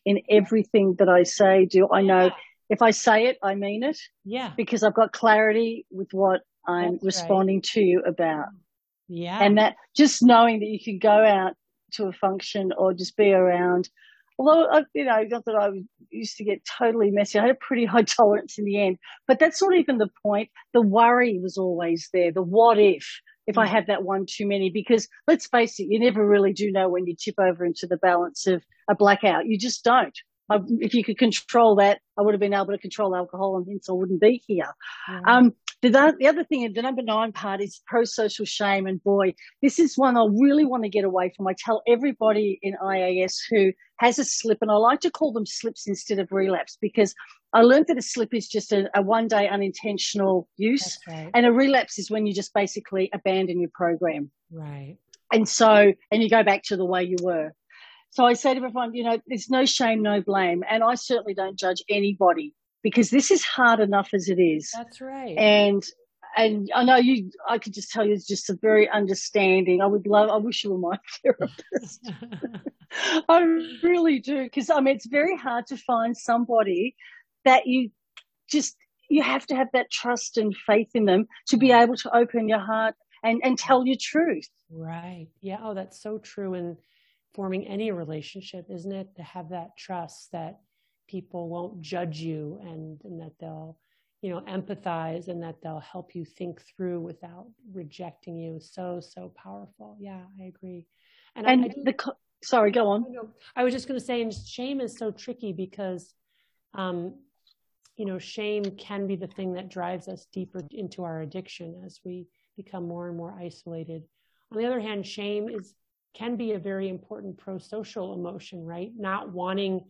In 0.05 0.23
everything 0.31 0.97
that 0.99 1.09
I 1.09 1.25
say, 1.25 1.67
do. 1.67 1.89
I 1.93 2.03
know 2.03 2.27
yeah. 2.27 2.35
if 2.71 2.83
I 2.83 2.93
say 2.93 3.27
it, 3.27 3.39
I 3.43 3.55
mean 3.55 3.83
it. 3.83 3.99
Yeah. 4.25 4.53
Because 4.57 4.83
I've 4.83 4.95
got 4.95 5.13
clarity 5.13 5.85
with 5.91 6.09
what 6.13 6.41
I'm 6.67 6.93
That's 6.93 7.05
responding 7.05 7.57
right. 7.57 7.65
to 7.65 7.81
you 7.81 8.03
about. 8.07 8.47
Yeah. 9.09 9.39
And 9.41 9.59
that 9.59 9.77
just 9.97 10.23
knowing 10.23 10.61
that 10.61 10.67
you 10.67 10.83
can 10.83 10.99
go 10.99 11.25
out 11.25 11.55
to 11.93 12.07
a 12.07 12.13
function 12.13 12.73
or 12.77 12.95
just 12.95 13.17
be 13.17 13.33
around 13.33 13.89
although 14.39 14.67
I, 14.71 14.85
you 14.95 15.05
know, 15.05 15.23
not 15.23 15.45
that 15.47 15.55
I 15.55 15.71
used 16.11 16.37
to 16.37 16.45
get 16.45 16.67
totally 16.79 17.11
messy. 17.11 17.39
I 17.39 17.43
had 17.43 17.51
a 17.51 17.55
pretty 17.55 17.85
high 17.85 18.03
tolerance 18.17 18.59
in 18.59 18.65
the 18.65 18.81
end, 18.81 18.99
but 19.27 19.39
that's 19.39 19.63
not 19.63 19.75
even 19.75 19.99
the 19.99 20.11
point. 20.23 20.51
The 20.73 20.83
worry 20.83 21.39
was 21.39 21.59
always 21.59 22.09
there. 22.13 22.33
The 22.33 22.43
what 22.43 22.79
if, 22.79 23.21
if 23.47 23.59
I 23.59 23.67
mm. 23.67 23.71
had 23.71 23.87
that 23.87 24.03
one 24.03 24.27
too 24.29 24.47
many, 24.47 24.71
because 24.71 25.09
let's 25.27 25.47
face 25.47 25.79
it, 25.79 25.87
you 25.89 26.01
never 26.01 26.27
really 26.27 26.53
do 26.53 26.71
know 26.71 26.89
when 26.89 27.07
you 27.07 27.15
tip 27.15 27.37
over 27.39 27.65
into 27.65 27.87
the 27.87 27.97
balance 27.97 28.47
of 28.47 28.63
a 28.89 28.95
blackout. 28.95 29.47
You 29.47 29.59
just 29.59 29.85
don't. 29.85 30.17
I, 30.51 30.59
if 30.79 30.95
you 30.95 31.05
could 31.05 31.19
control 31.19 31.77
that, 31.77 32.01
I 32.19 32.23
would 32.23 32.35
have 32.35 32.41
been 32.41 32.55
able 32.55 32.67
to 32.67 32.79
control 32.79 33.15
alcohol 33.17 33.57
and 33.57 33.67
hence 33.69 33.89
I 33.89 33.93
wouldn't 33.93 34.21
be 34.21 34.43
here. 34.47 34.73
Yeah. 35.09 35.21
Um, 35.27 35.53
the, 35.83 36.15
the 36.19 36.27
other 36.27 36.45
thing, 36.45 36.73
the 36.73 36.83
number 36.83 37.03
nine 37.03 37.33
part 37.33 37.61
is 37.61 37.83
pro-social 37.87 38.47
shame. 38.47 38.87
And 38.87 39.03
boy, 39.03 39.35
this 39.63 39.79
is 39.79 39.97
one 39.97 40.17
I 40.17 40.25
really 40.39 40.65
want 40.65 40.85
to 40.85 40.89
get 40.89 41.05
away 41.05 41.33
from. 41.37 41.47
I 41.47 41.55
tell 41.59 41.83
everybody 41.87 42.59
in 42.63 42.75
IAS 42.83 43.35
who 43.51 43.73
has 43.99 44.19
a 44.19 44.25
slip, 44.25 44.59
and 44.63 44.71
I 44.71 44.75
like 44.75 45.01
to 45.01 45.11
call 45.11 45.33
them 45.33 45.47
slips 45.47 45.87
instead 45.87 46.19
of 46.19 46.29
relapse 46.31 46.79
because 46.81 47.15
I 47.53 47.61
learned 47.61 47.87
that 47.89 47.99
a 47.99 48.03
slip 48.03 48.35
is 48.35 48.49
just 48.49 48.73
a, 48.73 48.89
a 48.95 49.03
one 49.03 49.29
day 49.29 49.49
unintentional 49.49 50.49
use. 50.57 50.99
Right. 51.09 51.31
And 51.35 51.47
a 51.47 51.53
relapse 51.53 51.99
is 51.99 52.11
when 52.11 52.27
you 52.27 52.35
just 52.35 52.55
basically 52.55 53.11
abandon 53.15 53.61
your 53.61 53.71
program. 53.75 54.31
Right. 54.51 54.97
And 55.33 55.49
so, 55.49 55.93
and 56.11 56.23
you 56.23 56.31
go 56.31 56.43
back 56.45 56.63
to 56.65 56.77
the 56.77 56.85
way 56.85 57.03
you 57.05 57.17
were. 57.21 57.53
So 58.11 58.25
I 58.25 58.33
say 58.33 58.55
to 58.55 58.57
everyone, 58.59 58.95
you 58.95 59.05
know, 59.05 59.19
there's 59.27 59.51
no 59.51 59.65
shame, 59.67 60.03
no 60.03 60.21
blame. 60.21 60.65
And 60.69 60.83
I 60.83 60.95
certainly 60.95 61.35
don't 61.35 61.59
judge 61.59 61.83
anybody 61.89 62.55
because 62.83 63.11
this 63.11 63.31
is 63.31 63.45
hard 63.45 63.81
enough 63.81 64.11
as 64.15 64.29
it 64.29 64.41
is. 64.41 64.71
That's 64.75 65.01
right. 65.01 65.37
And 65.37 65.85
and 66.37 66.71
I 66.75 66.85
know 66.85 66.97
you, 66.97 67.31
I 67.49 67.59
could 67.59 67.73
just 67.73 67.91
tell 67.91 68.07
you 68.07 68.13
it's 68.13 68.27
just 68.27 68.51
a 68.51 68.59
very 68.61 68.89
understanding. 68.91 69.81
I 69.81 69.87
would 69.87 70.07
love, 70.07 70.29
I 70.29 70.37
wish 70.37 70.65
you 70.65 70.73
were 70.73 70.79
my 70.79 70.99
therapist. 71.23 72.11
I 73.29 73.41
really 73.83 74.19
do. 74.19 74.45
Because 74.45 74.69
I 74.69 74.81
mean, 74.81 74.97
it's 74.97 75.07
very 75.07 75.37
hard 75.37 75.67
to 75.69 75.79
find 75.79 76.15
somebody 76.17 76.95
that 77.47 77.67
you 77.67 77.91
just, 78.51 78.77
you 79.09 79.23
have 79.23 79.47
to 79.47 79.57
have 79.57 79.69
that 79.73 79.91
trust 79.91 80.37
and 80.37 80.55
faith 80.67 80.91
in 80.95 81.07
them 81.07 81.27
to 81.49 81.57
be 81.57 81.69
mm-hmm. 81.69 81.85
able 81.85 81.97
to 81.97 82.15
open 82.15 82.49
your 82.49 82.61
heart 82.61 82.95
and, 83.23 83.41
and 83.43 83.59
tell 83.59 83.87
your 83.87 83.97
truth. 83.99 84.49
Right. 84.71 85.29
Yeah. 85.41 85.59
Oh, 85.63 85.73
that's 85.73 86.03
so 86.03 86.19
true. 86.19 86.53
And 86.53 86.77
forming 87.37 87.67
any 87.69 87.93
relationship, 87.93 88.67
isn't 88.71 88.93
it? 88.93 89.15
To 89.17 89.23
have 89.23 89.51
that 89.51 89.77
trust 89.77 90.33
that 90.33 90.59
people 91.07 91.49
won't 91.49 91.81
judge 91.81 92.19
you 92.19 92.59
and, 92.63 93.01
and 93.05 93.21
that 93.21 93.33
they'll 93.39 93.79
you 94.23 94.31
know 94.31 94.41
empathize 94.49 95.29
and 95.29 95.43
that 95.43 95.57
they'll 95.63 95.79
help 95.79 96.15
you 96.15 96.25
think 96.25 96.61
through 96.63 96.99
without 96.99 97.47
rejecting 97.73 98.35
you 98.35 98.59
so 98.59 98.99
so 98.99 99.31
powerful 99.37 99.95
yeah 100.01 100.23
i 100.41 100.45
agree 100.45 100.87
And, 101.37 101.47
and 101.47 101.65
I, 101.65 101.67
I 101.67 101.75
the 101.85 102.15
sorry, 102.43 102.71
go 102.71 102.89
on. 102.89 103.05
I 103.55 103.65
was 103.65 103.73
just 103.73 103.89
going 103.89 103.99
to 103.99 104.05
say, 104.05 104.23
and 104.23 104.33
shame 104.33 104.81
is 104.81 104.97
so 104.97 105.11
tricky 105.11 105.53
because, 105.53 106.15
um, 106.75 107.15
you 107.97 108.05
know, 108.05 108.19
shame 108.19 108.65
can 108.77 109.07
be 109.07 109.17
the 109.17 109.27
thing 109.27 109.55
that 109.55 109.69
drives 109.69 110.09
us 110.09 110.27
deeper 110.33 110.63
into 110.71 111.03
our 111.05 111.23
addiction 111.23 111.83
as 111.85 112.01
we 112.05 112.27
become 112.57 112.87
more 112.87 113.09
and 113.09 113.17
more 113.17 113.35
isolated. 113.39 114.03
On 114.53 114.59
the 114.59 114.67
other 114.67 114.81
hand, 114.81 115.07
shame 115.07 115.49
is 115.49 115.75
can 116.17 116.37
be 116.37 116.53
a 116.53 116.59
very 116.59 116.89
important 116.89 117.37
pro-social 117.37 118.15
emotion, 118.15 118.65
right? 118.65 118.91
Not 118.97 119.33
wanting, 119.33 119.85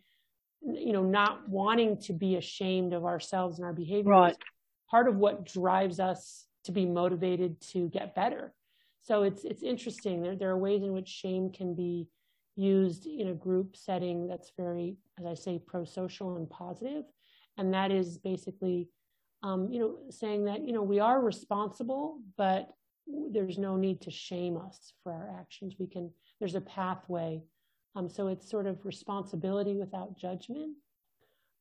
you 0.63 0.93
know, 0.93 1.05
not 1.05 1.49
wanting 1.49 1.99
to 2.03 2.13
be 2.13 2.37
ashamed 2.37 2.93
of 2.93 3.05
ourselves 3.05 3.59
and 3.59 3.67
our 3.67 3.73
behavior. 3.73 4.11
Right. 4.11 4.37
Part 4.91 5.09
of 5.09 5.17
what 5.17 5.45
drives 5.45 6.01
us 6.01 6.47
to 6.65 6.73
be 6.73 6.87
motivated 6.87 7.61
to 7.73 7.89
get 7.89 8.15
better. 8.15 8.53
So 9.03 9.23
it's 9.23 9.45
it's 9.45 9.63
interesting. 9.63 10.23
There 10.23 10.35
there 10.35 10.51
are 10.51 10.59
ways 10.59 10.83
in 10.83 10.93
which 10.93 11.09
shame 11.09 11.51
can 11.51 11.75
be 11.75 12.09
used 12.57 13.07
in 13.07 13.29
a 13.29 13.35
group 13.35 13.77
setting 13.77 14.27
that's 14.27 14.51
very, 14.57 14.97
as 15.19 15.27
I 15.27 15.35
say, 15.35 15.61
pro-social 15.65 16.37
and 16.37 16.51
positive, 16.51 17.05
and 17.57 17.73
that 17.75 17.93
is 17.93 18.19
basically, 18.19 18.89
um, 19.43 19.71
you 19.71 19.79
know, 19.79 19.99
saying 20.11 20.47
that 20.47 20.67
you 20.67 20.73
know 20.73 20.83
we 20.83 20.99
are 20.99 21.21
responsible, 21.21 22.19
but 22.37 22.69
there's 23.07 23.59
no 23.59 23.77
need 23.77 24.01
to 24.03 24.11
shame 24.11 24.57
us 24.57 24.93
for 25.03 25.13
our 25.13 25.39
actions. 25.39 25.75
We 25.79 25.87
can, 25.87 26.11
there's 26.39 26.55
a 26.55 26.61
pathway. 26.61 27.43
Um, 27.95 28.09
so 28.09 28.29
it's 28.29 28.51
sort 28.51 28.67
of 28.67 28.85
responsibility 28.85 29.75
without 29.77 30.19
judgment, 30.19 30.77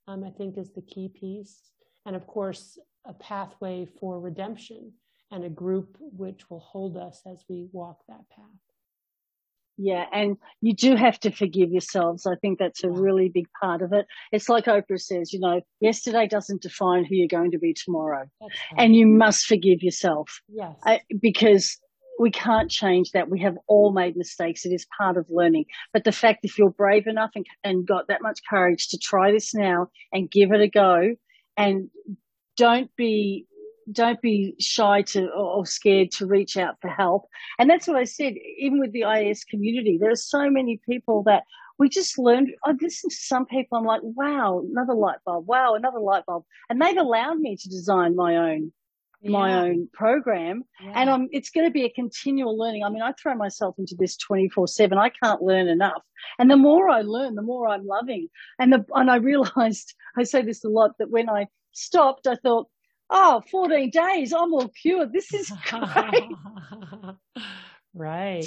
um, 0.08 0.24
I 0.24 0.32
think 0.32 0.58
is 0.58 0.72
the 0.72 0.82
key 0.82 1.10
piece. 1.10 1.72
And 2.06 2.16
of 2.16 2.28
course, 2.28 2.78
a 3.06 3.14
pathway 3.14 3.88
for 4.00 4.20
redemption 4.20 4.92
and 5.32 5.44
a 5.44 5.50
group 5.50 5.98
which 6.00 6.50
will 6.50 6.60
hold 6.60 6.98
us 6.98 7.22
as 7.26 7.44
we 7.50 7.68
walk 7.72 8.02
that 8.08 8.30
path. 8.30 8.65
Yeah, 9.78 10.06
and 10.14 10.38
you 10.62 10.74
do 10.74 10.96
have 10.96 11.20
to 11.22 11.32
forgive 11.32 11.72
yourselves. 11.72 12.26
I 12.26 12.36
think 12.36 12.60
that's 12.60 12.84
a 12.84 12.90
really 12.90 13.30
big 13.30 13.48
part 13.62 13.82
of 13.82 13.92
it. 13.92 14.06
It's 14.32 14.48
like 14.48 14.66
Oprah 14.66 15.00
says, 15.00 15.34
you 15.34 15.40
know, 15.40 15.62
yesterday 15.82 16.28
doesn't 16.28 16.62
define 16.62 17.04
who 17.04 17.16
you're 17.16 17.28
going 17.28 17.52
to 17.52 17.60
be 17.60 17.74
tomorrow. 17.74 18.26
And 18.78 18.96
you 18.96 19.06
must 19.06 19.46
forgive 19.46 19.84
yourself. 19.84 20.40
Yes. 20.48 20.76
Because 21.20 21.78
we 22.20 22.32
can't 22.32 22.72
change 22.72 23.12
that. 23.12 23.30
We 23.30 23.42
have 23.42 23.58
all 23.68 23.92
made 23.92 24.16
mistakes. 24.16 24.66
It 24.66 24.72
is 24.72 24.88
part 24.98 25.18
of 25.18 25.26
learning. 25.30 25.66
But 25.92 26.06
the 26.06 26.14
fact 26.14 26.40
if 26.44 26.58
you're 26.58 26.70
brave 26.70 27.08
enough 27.08 27.32
and, 27.36 27.46
and 27.64 27.86
got 27.86 28.08
that 28.08 28.22
much 28.22 28.40
courage 28.50 28.88
to 28.90 28.98
try 28.98 29.32
this 29.32 29.54
now 29.54 29.88
and 30.14 30.32
give 30.32 30.52
it 30.54 30.62
a 30.62 30.70
go 30.70 31.16
and 31.58 31.90
don't 32.56 32.90
be 32.96 33.46
don't 33.92 34.22
be 34.22 34.56
shy 34.60 35.02
to 35.04 35.30
or 35.30 35.66
scared 35.66 36.12
to 36.12 36.26
reach 36.26 36.58
out 36.58 36.76
for 36.82 36.90
help. 36.90 37.28
And 37.60 37.70
that's 37.70 37.88
what 37.88 37.98
I 37.98 38.04
said, 38.04 38.34
even 38.58 38.80
with 38.80 38.92
the 38.92 39.02
IAS 39.02 39.46
community, 39.48 39.98
there 40.00 40.12
are 40.12 40.16
so 40.16 40.50
many 40.50 40.80
people 40.88 41.24
that 41.24 41.44
we 41.78 41.90
just 41.90 42.18
learned. 42.18 42.50
Oh, 42.66 42.70
I've 42.70 42.82
listened 42.82 43.12
to 43.12 43.18
some 43.18 43.46
people, 43.46 43.78
I'm 43.78 43.86
like, 43.86 44.02
wow, 44.04 44.64
another 44.70 44.94
light 44.94 45.18
bulb, 45.26 45.48
wow, 45.48 45.76
another 45.76 46.00
light 46.00 46.26
bulb. 46.26 46.44
And 46.70 46.82
they've 46.82 46.98
allowed 46.98 47.40
me 47.40 47.58
to 47.58 47.70
design 47.70 48.16
my 48.16 48.38
own 48.38 48.72
yeah. 49.26 49.32
my 49.32 49.54
own 49.62 49.90
program 49.94 50.64
yeah. 50.82 50.92
and 50.96 51.10
I'm, 51.10 51.28
it's 51.32 51.50
going 51.50 51.66
to 51.66 51.72
be 51.72 51.86
a 51.86 51.90
continual 51.90 52.58
learning. 52.58 52.84
I 52.84 52.90
mean, 52.90 53.02
I 53.02 53.12
throw 53.14 53.36
myself 53.36 53.76
into 53.78 53.96
this 53.98 54.18
24 54.18 54.68
seven. 54.68 54.98
I 54.98 55.10
can't 55.10 55.42
learn 55.42 55.68
enough. 55.68 56.04
And 56.38 56.50
the 56.50 56.58
more 56.58 56.90
I 56.90 57.02
learn, 57.02 57.36
the 57.36 57.42
more 57.42 57.68
I'm 57.68 57.88
loving. 57.88 58.30
And 58.60 58.72
the, 58.72 58.86
and 58.94 59.10
I 59.10 59.16
realized, 59.18 59.96
I 60.18 60.24
say 60.24 60.42
this 60.42 60.64
a 60.64 60.70
lot, 60.70 60.92
that 61.00 61.10
when 61.10 61.30
I 61.30 61.48
stopped, 61.72 62.28
I 62.28 62.36
thought, 62.36 62.68
oh, 63.10 63.42
14 63.52 63.90
days, 63.90 64.34
I'm 64.34 64.54
all 64.54 64.70
cured. 64.70 65.14
This 65.14 65.34
is 65.34 65.52
great. 65.70 66.32
right. 67.94 68.46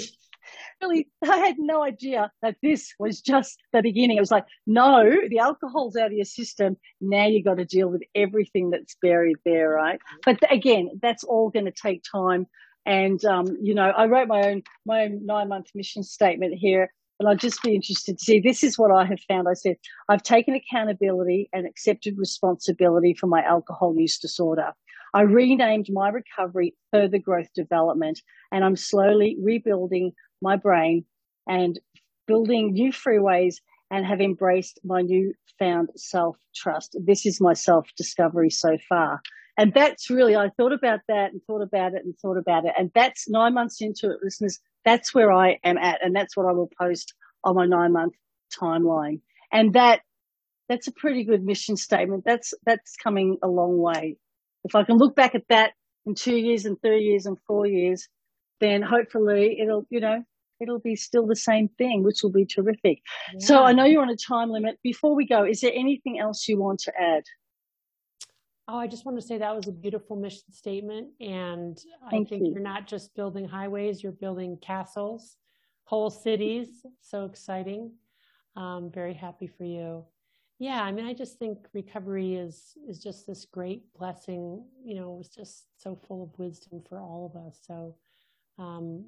Really, 0.81 1.07
I 1.23 1.37
had 1.37 1.55
no 1.59 1.83
idea 1.83 2.31
that 2.41 2.55
this 2.63 2.93
was 2.97 3.21
just 3.21 3.59
the 3.71 3.81
beginning. 3.81 4.17
It 4.17 4.21
was 4.21 4.31
like, 4.31 4.45
no, 4.65 5.11
the 5.29 5.39
alcohol's 5.39 5.95
out 5.95 6.07
of 6.07 6.13
your 6.13 6.25
system. 6.25 6.77
Now 6.99 7.27
you 7.27 7.43
got 7.43 7.57
to 7.57 7.65
deal 7.65 7.89
with 7.89 8.01
everything 8.15 8.71
that's 8.71 8.95
buried 9.01 9.37
there, 9.45 9.69
right? 9.69 9.99
But 10.25 10.39
again, 10.51 10.99
that's 11.01 11.23
all 11.23 11.49
going 11.49 11.65
to 11.65 11.71
take 11.71 12.03
time. 12.09 12.47
And, 12.85 13.23
um, 13.25 13.57
you 13.61 13.75
know, 13.75 13.89
I 13.89 14.05
wrote 14.05 14.27
my 14.27 14.49
own, 14.49 14.63
my 14.85 15.03
own 15.03 15.25
nine 15.25 15.49
month 15.49 15.67
mission 15.75 16.01
statement 16.01 16.55
here 16.55 16.91
and 17.19 17.27
I'd 17.27 17.39
just 17.39 17.61
be 17.61 17.75
interested 17.75 18.17
to 18.17 18.23
see 18.23 18.39
this 18.39 18.63
is 18.63 18.77
what 18.77 18.91
I 18.91 19.05
have 19.05 19.19
found. 19.27 19.47
I 19.49 19.53
said, 19.53 19.75
I've 20.07 20.23
taken 20.23 20.55
accountability 20.55 21.49
and 21.51 21.67
accepted 21.67 22.17
responsibility 22.17 23.13
for 23.13 23.27
my 23.27 23.43
alcohol 23.43 23.93
use 23.97 24.17
disorder. 24.17 24.71
I 25.13 25.21
renamed 25.21 25.87
my 25.91 26.09
recovery 26.09 26.75
further 26.91 27.17
growth 27.17 27.51
development 27.53 28.21
and 28.51 28.63
I'm 28.63 28.75
slowly 28.75 29.37
rebuilding 29.41 30.13
my 30.41 30.55
brain 30.55 31.03
and 31.47 31.79
building 32.27 32.73
new 32.73 32.91
freeways 32.91 33.55
and 33.91 34.05
have 34.05 34.21
embraced 34.21 34.79
my 34.83 35.01
newfound 35.01 35.89
self 35.95 36.37
trust. 36.55 36.95
This 37.03 37.25
is 37.25 37.41
my 37.41 37.53
self 37.53 37.89
discovery 37.97 38.51
so 38.51 38.77
far. 38.87 39.21
And 39.59 39.73
that's 39.73 40.09
really, 40.09 40.37
I 40.37 40.49
thought 40.55 40.71
about 40.71 41.01
that 41.09 41.33
and 41.33 41.41
thought 41.45 41.61
about 41.61 41.93
it 41.93 42.05
and 42.05 42.15
thought 42.21 42.37
about 42.37 42.63
it. 42.63 42.71
And 42.79 42.91
that's 42.95 43.29
nine 43.29 43.53
months 43.53 43.81
into 43.81 44.09
it, 44.09 44.19
listeners. 44.23 44.57
That's 44.85 45.13
where 45.13 45.33
I 45.33 45.59
am 45.65 45.77
at. 45.77 45.99
And 46.01 46.15
that's 46.15 46.37
what 46.37 46.45
I 46.45 46.53
will 46.53 46.71
post 46.79 47.13
on 47.43 47.55
my 47.55 47.65
nine 47.65 47.91
month 47.91 48.13
timeline. 48.57 49.19
And 49.51 49.73
that, 49.73 49.99
that's 50.69 50.87
a 50.87 50.93
pretty 50.93 51.25
good 51.25 51.43
mission 51.43 51.75
statement. 51.75 52.23
That's, 52.25 52.53
that's 52.65 52.95
coming 52.95 53.37
a 53.43 53.49
long 53.49 53.77
way. 53.77 54.15
If 54.63 54.75
I 54.75 54.83
can 54.83 54.97
look 54.97 55.13
back 55.13 55.35
at 55.35 55.43
that 55.49 55.73
in 56.05 56.15
two 56.15 56.37
years 56.37 56.63
and 56.65 56.81
three 56.81 57.03
years 57.03 57.25
and 57.25 57.37
four 57.45 57.67
years, 57.67 58.07
then 58.61 58.81
hopefully 58.81 59.59
it'll, 59.59 59.85
you 59.89 59.99
know, 59.99 60.23
it'll 60.61 60.79
be 60.79 60.95
still 60.95 61.27
the 61.27 61.35
same 61.35 61.67
thing, 61.77 62.03
which 62.03 62.23
will 62.23 62.31
be 62.31 62.45
terrific. 62.45 63.01
Yeah. 63.33 63.39
So 63.39 63.63
I 63.63 63.73
know 63.73 63.83
you're 63.83 64.03
on 64.03 64.09
a 64.09 64.15
time 64.15 64.51
limit. 64.51 64.79
Before 64.83 65.15
we 65.15 65.25
go, 65.25 65.43
is 65.43 65.59
there 65.59 65.73
anything 65.73 66.17
else 66.17 66.47
you 66.47 66.57
want 66.57 66.79
to 66.81 66.93
add? 66.97 67.23
Oh, 68.71 68.77
I 68.77 68.85
just 68.85 69.03
want 69.03 69.19
to 69.19 69.25
say 69.25 69.39
that 69.39 69.55
was 69.55 69.67
a 69.67 69.71
beautiful 69.71 70.15
mission 70.15 70.51
statement. 70.51 71.07
And 71.19 71.75
Thank 72.11 72.27
I 72.27 72.29
think 72.29 72.45
you. 72.45 72.53
you're 72.53 72.61
not 72.61 72.85
just 72.85 73.15
building 73.15 73.47
highways, 73.47 74.03
you're 74.03 74.11
building 74.11 74.59
castles, 74.61 75.37
whole 75.85 76.11
cities. 76.11 76.85
So 77.01 77.25
exciting. 77.25 77.91
Um, 78.55 78.91
very 78.93 79.15
happy 79.15 79.47
for 79.47 79.63
you. 79.63 80.05
Yeah, 80.59 80.83
I 80.83 80.91
mean, 80.91 81.05
I 81.07 81.13
just 81.13 81.39
think 81.39 81.57
recovery 81.73 82.35
is 82.35 82.77
is 82.87 83.01
just 83.01 83.25
this 83.25 83.45
great 83.45 83.91
blessing. 83.97 84.63
You 84.83 84.95
know, 84.95 85.13
it 85.13 85.17
was 85.17 85.29
just 85.29 85.65
so 85.77 85.99
full 86.07 86.21
of 86.21 86.37
wisdom 86.37 86.83
for 86.87 86.99
all 86.99 87.31
of 87.33 87.41
us. 87.41 87.59
So 87.65 87.95
um, 88.59 89.05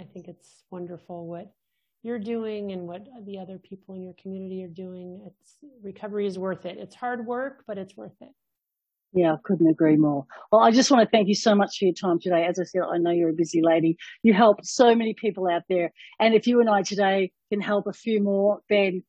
I 0.00 0.02
think 0.02 0.26
it's 0.26 0.64
wonderful 0.70 1.28
what 1.28 1.52
you're 2.02 2.18
doing 2.18 2.72
and 2.72 2.88
what 2.88 3.06
the 3.24 3.38
other 3.38 3.58
people 3.58 3.94
in 3.94 4.02
your 4.02 4.14
community 4.14 4.64
are 4.64 4.68
doing. 4.68 5.22
It's 5.26 5.58
recovery 5.80 6.26
is 6.26 6.38
worth 6.38 6.66
it. 6.66 6.78
It's 6.78 6.96
hard 6.96 7.24
work, 7.24 7.62
but 7.68 7.78
it's 7.78 7.96
worth 7.96 8.20
it. 8.20 8.34
Yeah, 9.12 9.32
I 9.32 9.36
couldn't 9.42 9.66
agree 9.66 9.96
more. 9.96 10.24
Well, 10.52 10.60
I 10.60 10.70
just 10.70 10.90
want 10.90 11.02
to 11.02 11.10
thank 11.10 11.28
you 11.28 11.34
so 11.34 11.54
much 11.54 11.78
for 11.78 11.86
your 11.86 11.94
time 11.94 12.20
today. 12.20 12.46
As 12.46 12.60
I 12.60 12.64
said, 12.64 12.82
I 12.82 12.98
know 12.98 13.10
you're 13.10 13.30
a 13.30 13.34
busy 13.34 13.60
lady. 13.60 13.96
You 14.22 14.34
help 14.34 14.64
so 14.64 14.94
many 14.94 15.14
people 15.14 15.48
out 15.48 15.62
there. 15.68 15.92
And 16.20 16.34
if 16.34 16.46
you 16.46 16.60
and 16.60 16.70
I 16.70 16.82
today 16.82 17.32
can 17.50 17.60
help 17.60 17.88
a 17.88 17.92
few 17.92 18.22
more, 18.22 18.60
then 18.68 19.02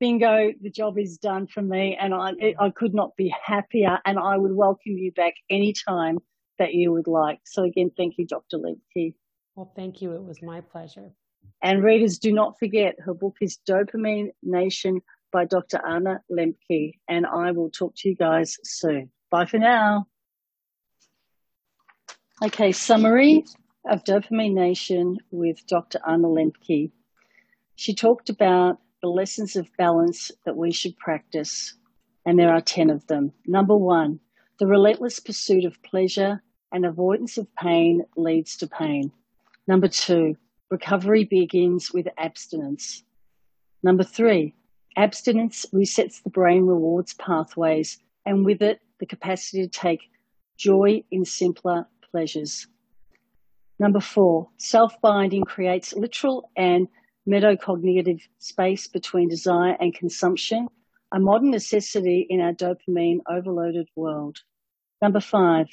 bingo, 0.00 0.50
the 0.60 0.70
job 0.70 0.98
is 0.98 1.18
done 1.18 1.46
for 1.46 1.62
me. 1.62 1.96
And 2.00 2.12
I, 2.12 2.32
I 2.58 2.70
could 2.70 2.94
not 2.94 3.16
be 3.16 3.32
happier. 3.44 3.98
And 4.04 4.18
I 4.18 4.36
would 4.36 4.52
welcome 4.52 4.98
you 4.98 5.12
back 5.12 5.34
anytime 5.48 6.18
that 6.58 6.74
you 6.74 6.90
would 6.92 7.06
like. 7.06 7.38
So 7.44 7.62
again, 7.62 7.92
thank 7.96 8.18
you, 8.18 8.26
Dr. 8.26 8.58
Lembke. 8.58 9.14
Well, 9.54 9.72
thank 9.76 10.02
you. 10.02 10.12
It 10.12 10.24
was 10.24 10.42
my 10.42 10.62
pleasure. 10.62 11.12
And 11.62 11.84
readers, 11.84 12.18
do 12.18 12.32
not 12.32 12.58
forget 12.58 12.96
her 13.04 13.14
book 13.14 13.36
is 13.40 13.58
Dopamine 13.68 14.30
Nation 14.42 15.00
by 15.32 15.44
Dr. 15.44 15.80
Anna 15.86 16.20
Lembke. 16.30 16.94
And 17.08 17.24
I 17.24 17.52
will 17.52 17.70
talk 17.70 17.94
to 17.98 18.08
you 18.08 18.16
guys 18.16 18.58
soon. 18.64 19.10
Bye 19.34 19.46
for 19.46 19.58
now. 19.58 20.06
Okay, 22.40 22.70
summary 22.70 23.44
of 23.84 24.04
Dopamine 24.04 24.54
Nation 24.54 25.18
with 25.32 25.66
Dr. 25.66 25.98
Anna 26.06 26.28
Lembke. 26.28 26.92
She 27.74 27.94
talked 27.96 28.30
about 28.30 28.78
the 29.02 29.08
lessons 29.08 29.56
of 29.56 29.76
balance 29.76 30.30
that 30.44 30.56
we 30.56 30.70
should 30.70 30.96
practice, 30.98 31.74
and 32.24 32.38
there 32.38 32.54
are 32.54 32.60
10 32.60 32.90
of 32.90 33.04
them. 33.08 33.32
Number 33.44 33.76
one, 33.76 34.20
the 34.60 34.68
relentless 34.68 35.18
pursuit 35.18 35.64
of 35.64 35.82
pleasure 35.82 36.40
and 36.70 36.86
avoidance 36.86 37.36
of 37.36 37.52
pain 37.56 38.04
leads 38.16 38.56
to 38.58 38.68
pain. 38.68 39.10
Number 39.66 39.88
two, 39.88 40.36
recovery 40.70 41.24
begins 41.24 41.92
with 41.92 42.06
abstinence. 42.18 43.02
Number 43.82 44.04
three, 44.04 44.54
abstinence 44.96 45.66
resets 45.74 46.22
the 46.22 46.30
brain 46.30 46.66
rewards 46.66 47.14
pathways, 47.14 47.98
and 48.24 48.46
with 48.46 48.62
it, 48.62 48.80
the 49.04 49.16
capacity 49.16 49.60
to 49.62 49.68
take 49.68 50.00
joy 50.56 51.04
in 51.10 51.26
simpler 51.26 51.86
pleasures. 52.10 52.66
Number 53.78 54.00
four, 54.00 54.48
self 54.56 54.98
binding 55.02 55.42
creates 55.42 55.92
literal 55.92 56.50
and 56.56 56.88
metacognitive 57.28 58.22
space 58.38 58.86
between 58.88 59.28
desire 59.28 59.76
and 59.78 59.94
consumption, 59.94 60.68
a 61.12 61.20
modern 61.20 61.50
necessity 61.50 62.26
in 62.30 62.40
our 62.40 62.54
dopamine 62.54 63.18
overloaded 63.28 63.88
world. 63.94 64.38
Number 65.02 65.20
five, 65.20 65.66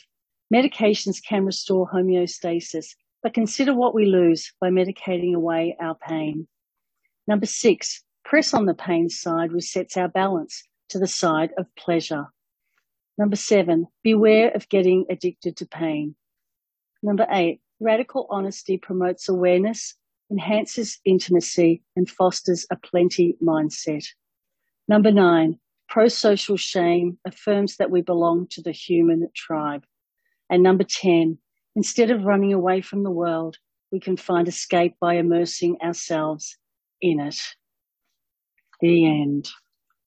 medications 0.53 1.23
can 1.25 1.45
restore 1.45 1.89
homeostasis, 1.89 2.95
but 3.23 3.33
consider 3.33 3.73
what 3.73 3.95
we 3.95 4.05
lose 4.05 4.51
by 4.59 4.69
medicating 4.69 5.35
away 5.35 5.77
our 5.79 5.95
pain. 5.95 6.47
Number 7.27 7.45
six, 7.45 8.03
press 8.25 8.53
on 8.53 8.65
the 8.65 8.73
pain 8.73 9.07
side 9.07 9.51
resets 9.51 9.95
our 9.95 10.09
balance 10.09 10.63
to 10.89 10.99
the 10.99 11.07
side 11.07 11.51
of 11.57 11.73
pleasure. 11.77 12.25
Number 13.17 13.35
seven, 13.35 13.87
beware 14.03 14.51
of 14.51 14.69
getting 14.69 15.05
addicted 15.09 15.57
to 15.57 15.65
pain. 15.65 16.15
Number 17.03 17.27
eight, 17.29 17.61
radical 17.79 18.27
honesty 18.29 18.77
promotes 18.77 19.27
awareness, 19.27 19.95
enhances 20.31 20.99
intimacy, 21.03 21.83
and 21.95 22.09
fosters 22.09 22.65
a 22.71 22.75
plenty 22.77 23.37
mindset. 23.41 24.05
Number 24.87 25.11
nine, 25.11 25.59
pro 25.89 26.07
social 26.07 26.57
shame 26.57 27.17
affirms 27.25 27.77
that 27.77 27.91
we 27.91 28.01
belong 28.01 28.47
to 28.51 28.61
the 28.61 28.71
human 28.71 29.27
tribe. 29.35 29.83
And 30.49 30.63
number 30.63 30.83
10, 30.83 31.37
instead 31.75 32.11
of 32.11 32.23
running 32.23 32.53
away 32.53 32.81
from 32.81 33.03
the 33.03 33.11
world, 33.11 33.57
we 33.91 33.99
can 33.99 34.15
find 34.15 34.47
escape 34.47 34.95
by 35.01 35.15
immersing 35.15 35.77
ourselves 35.83 36.57
in 37.01 37.19
it. 37.19 37.39
The 38.79 39.05
end. 39.05 39.49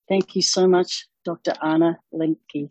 Thank 0.09 0.35
you 0.37 0.43
so 0.43 0.67
much, 0.67 1.07
Dr. 1.25 1.57
Anna 1.63 1.99
Lembke. 2.13 2.71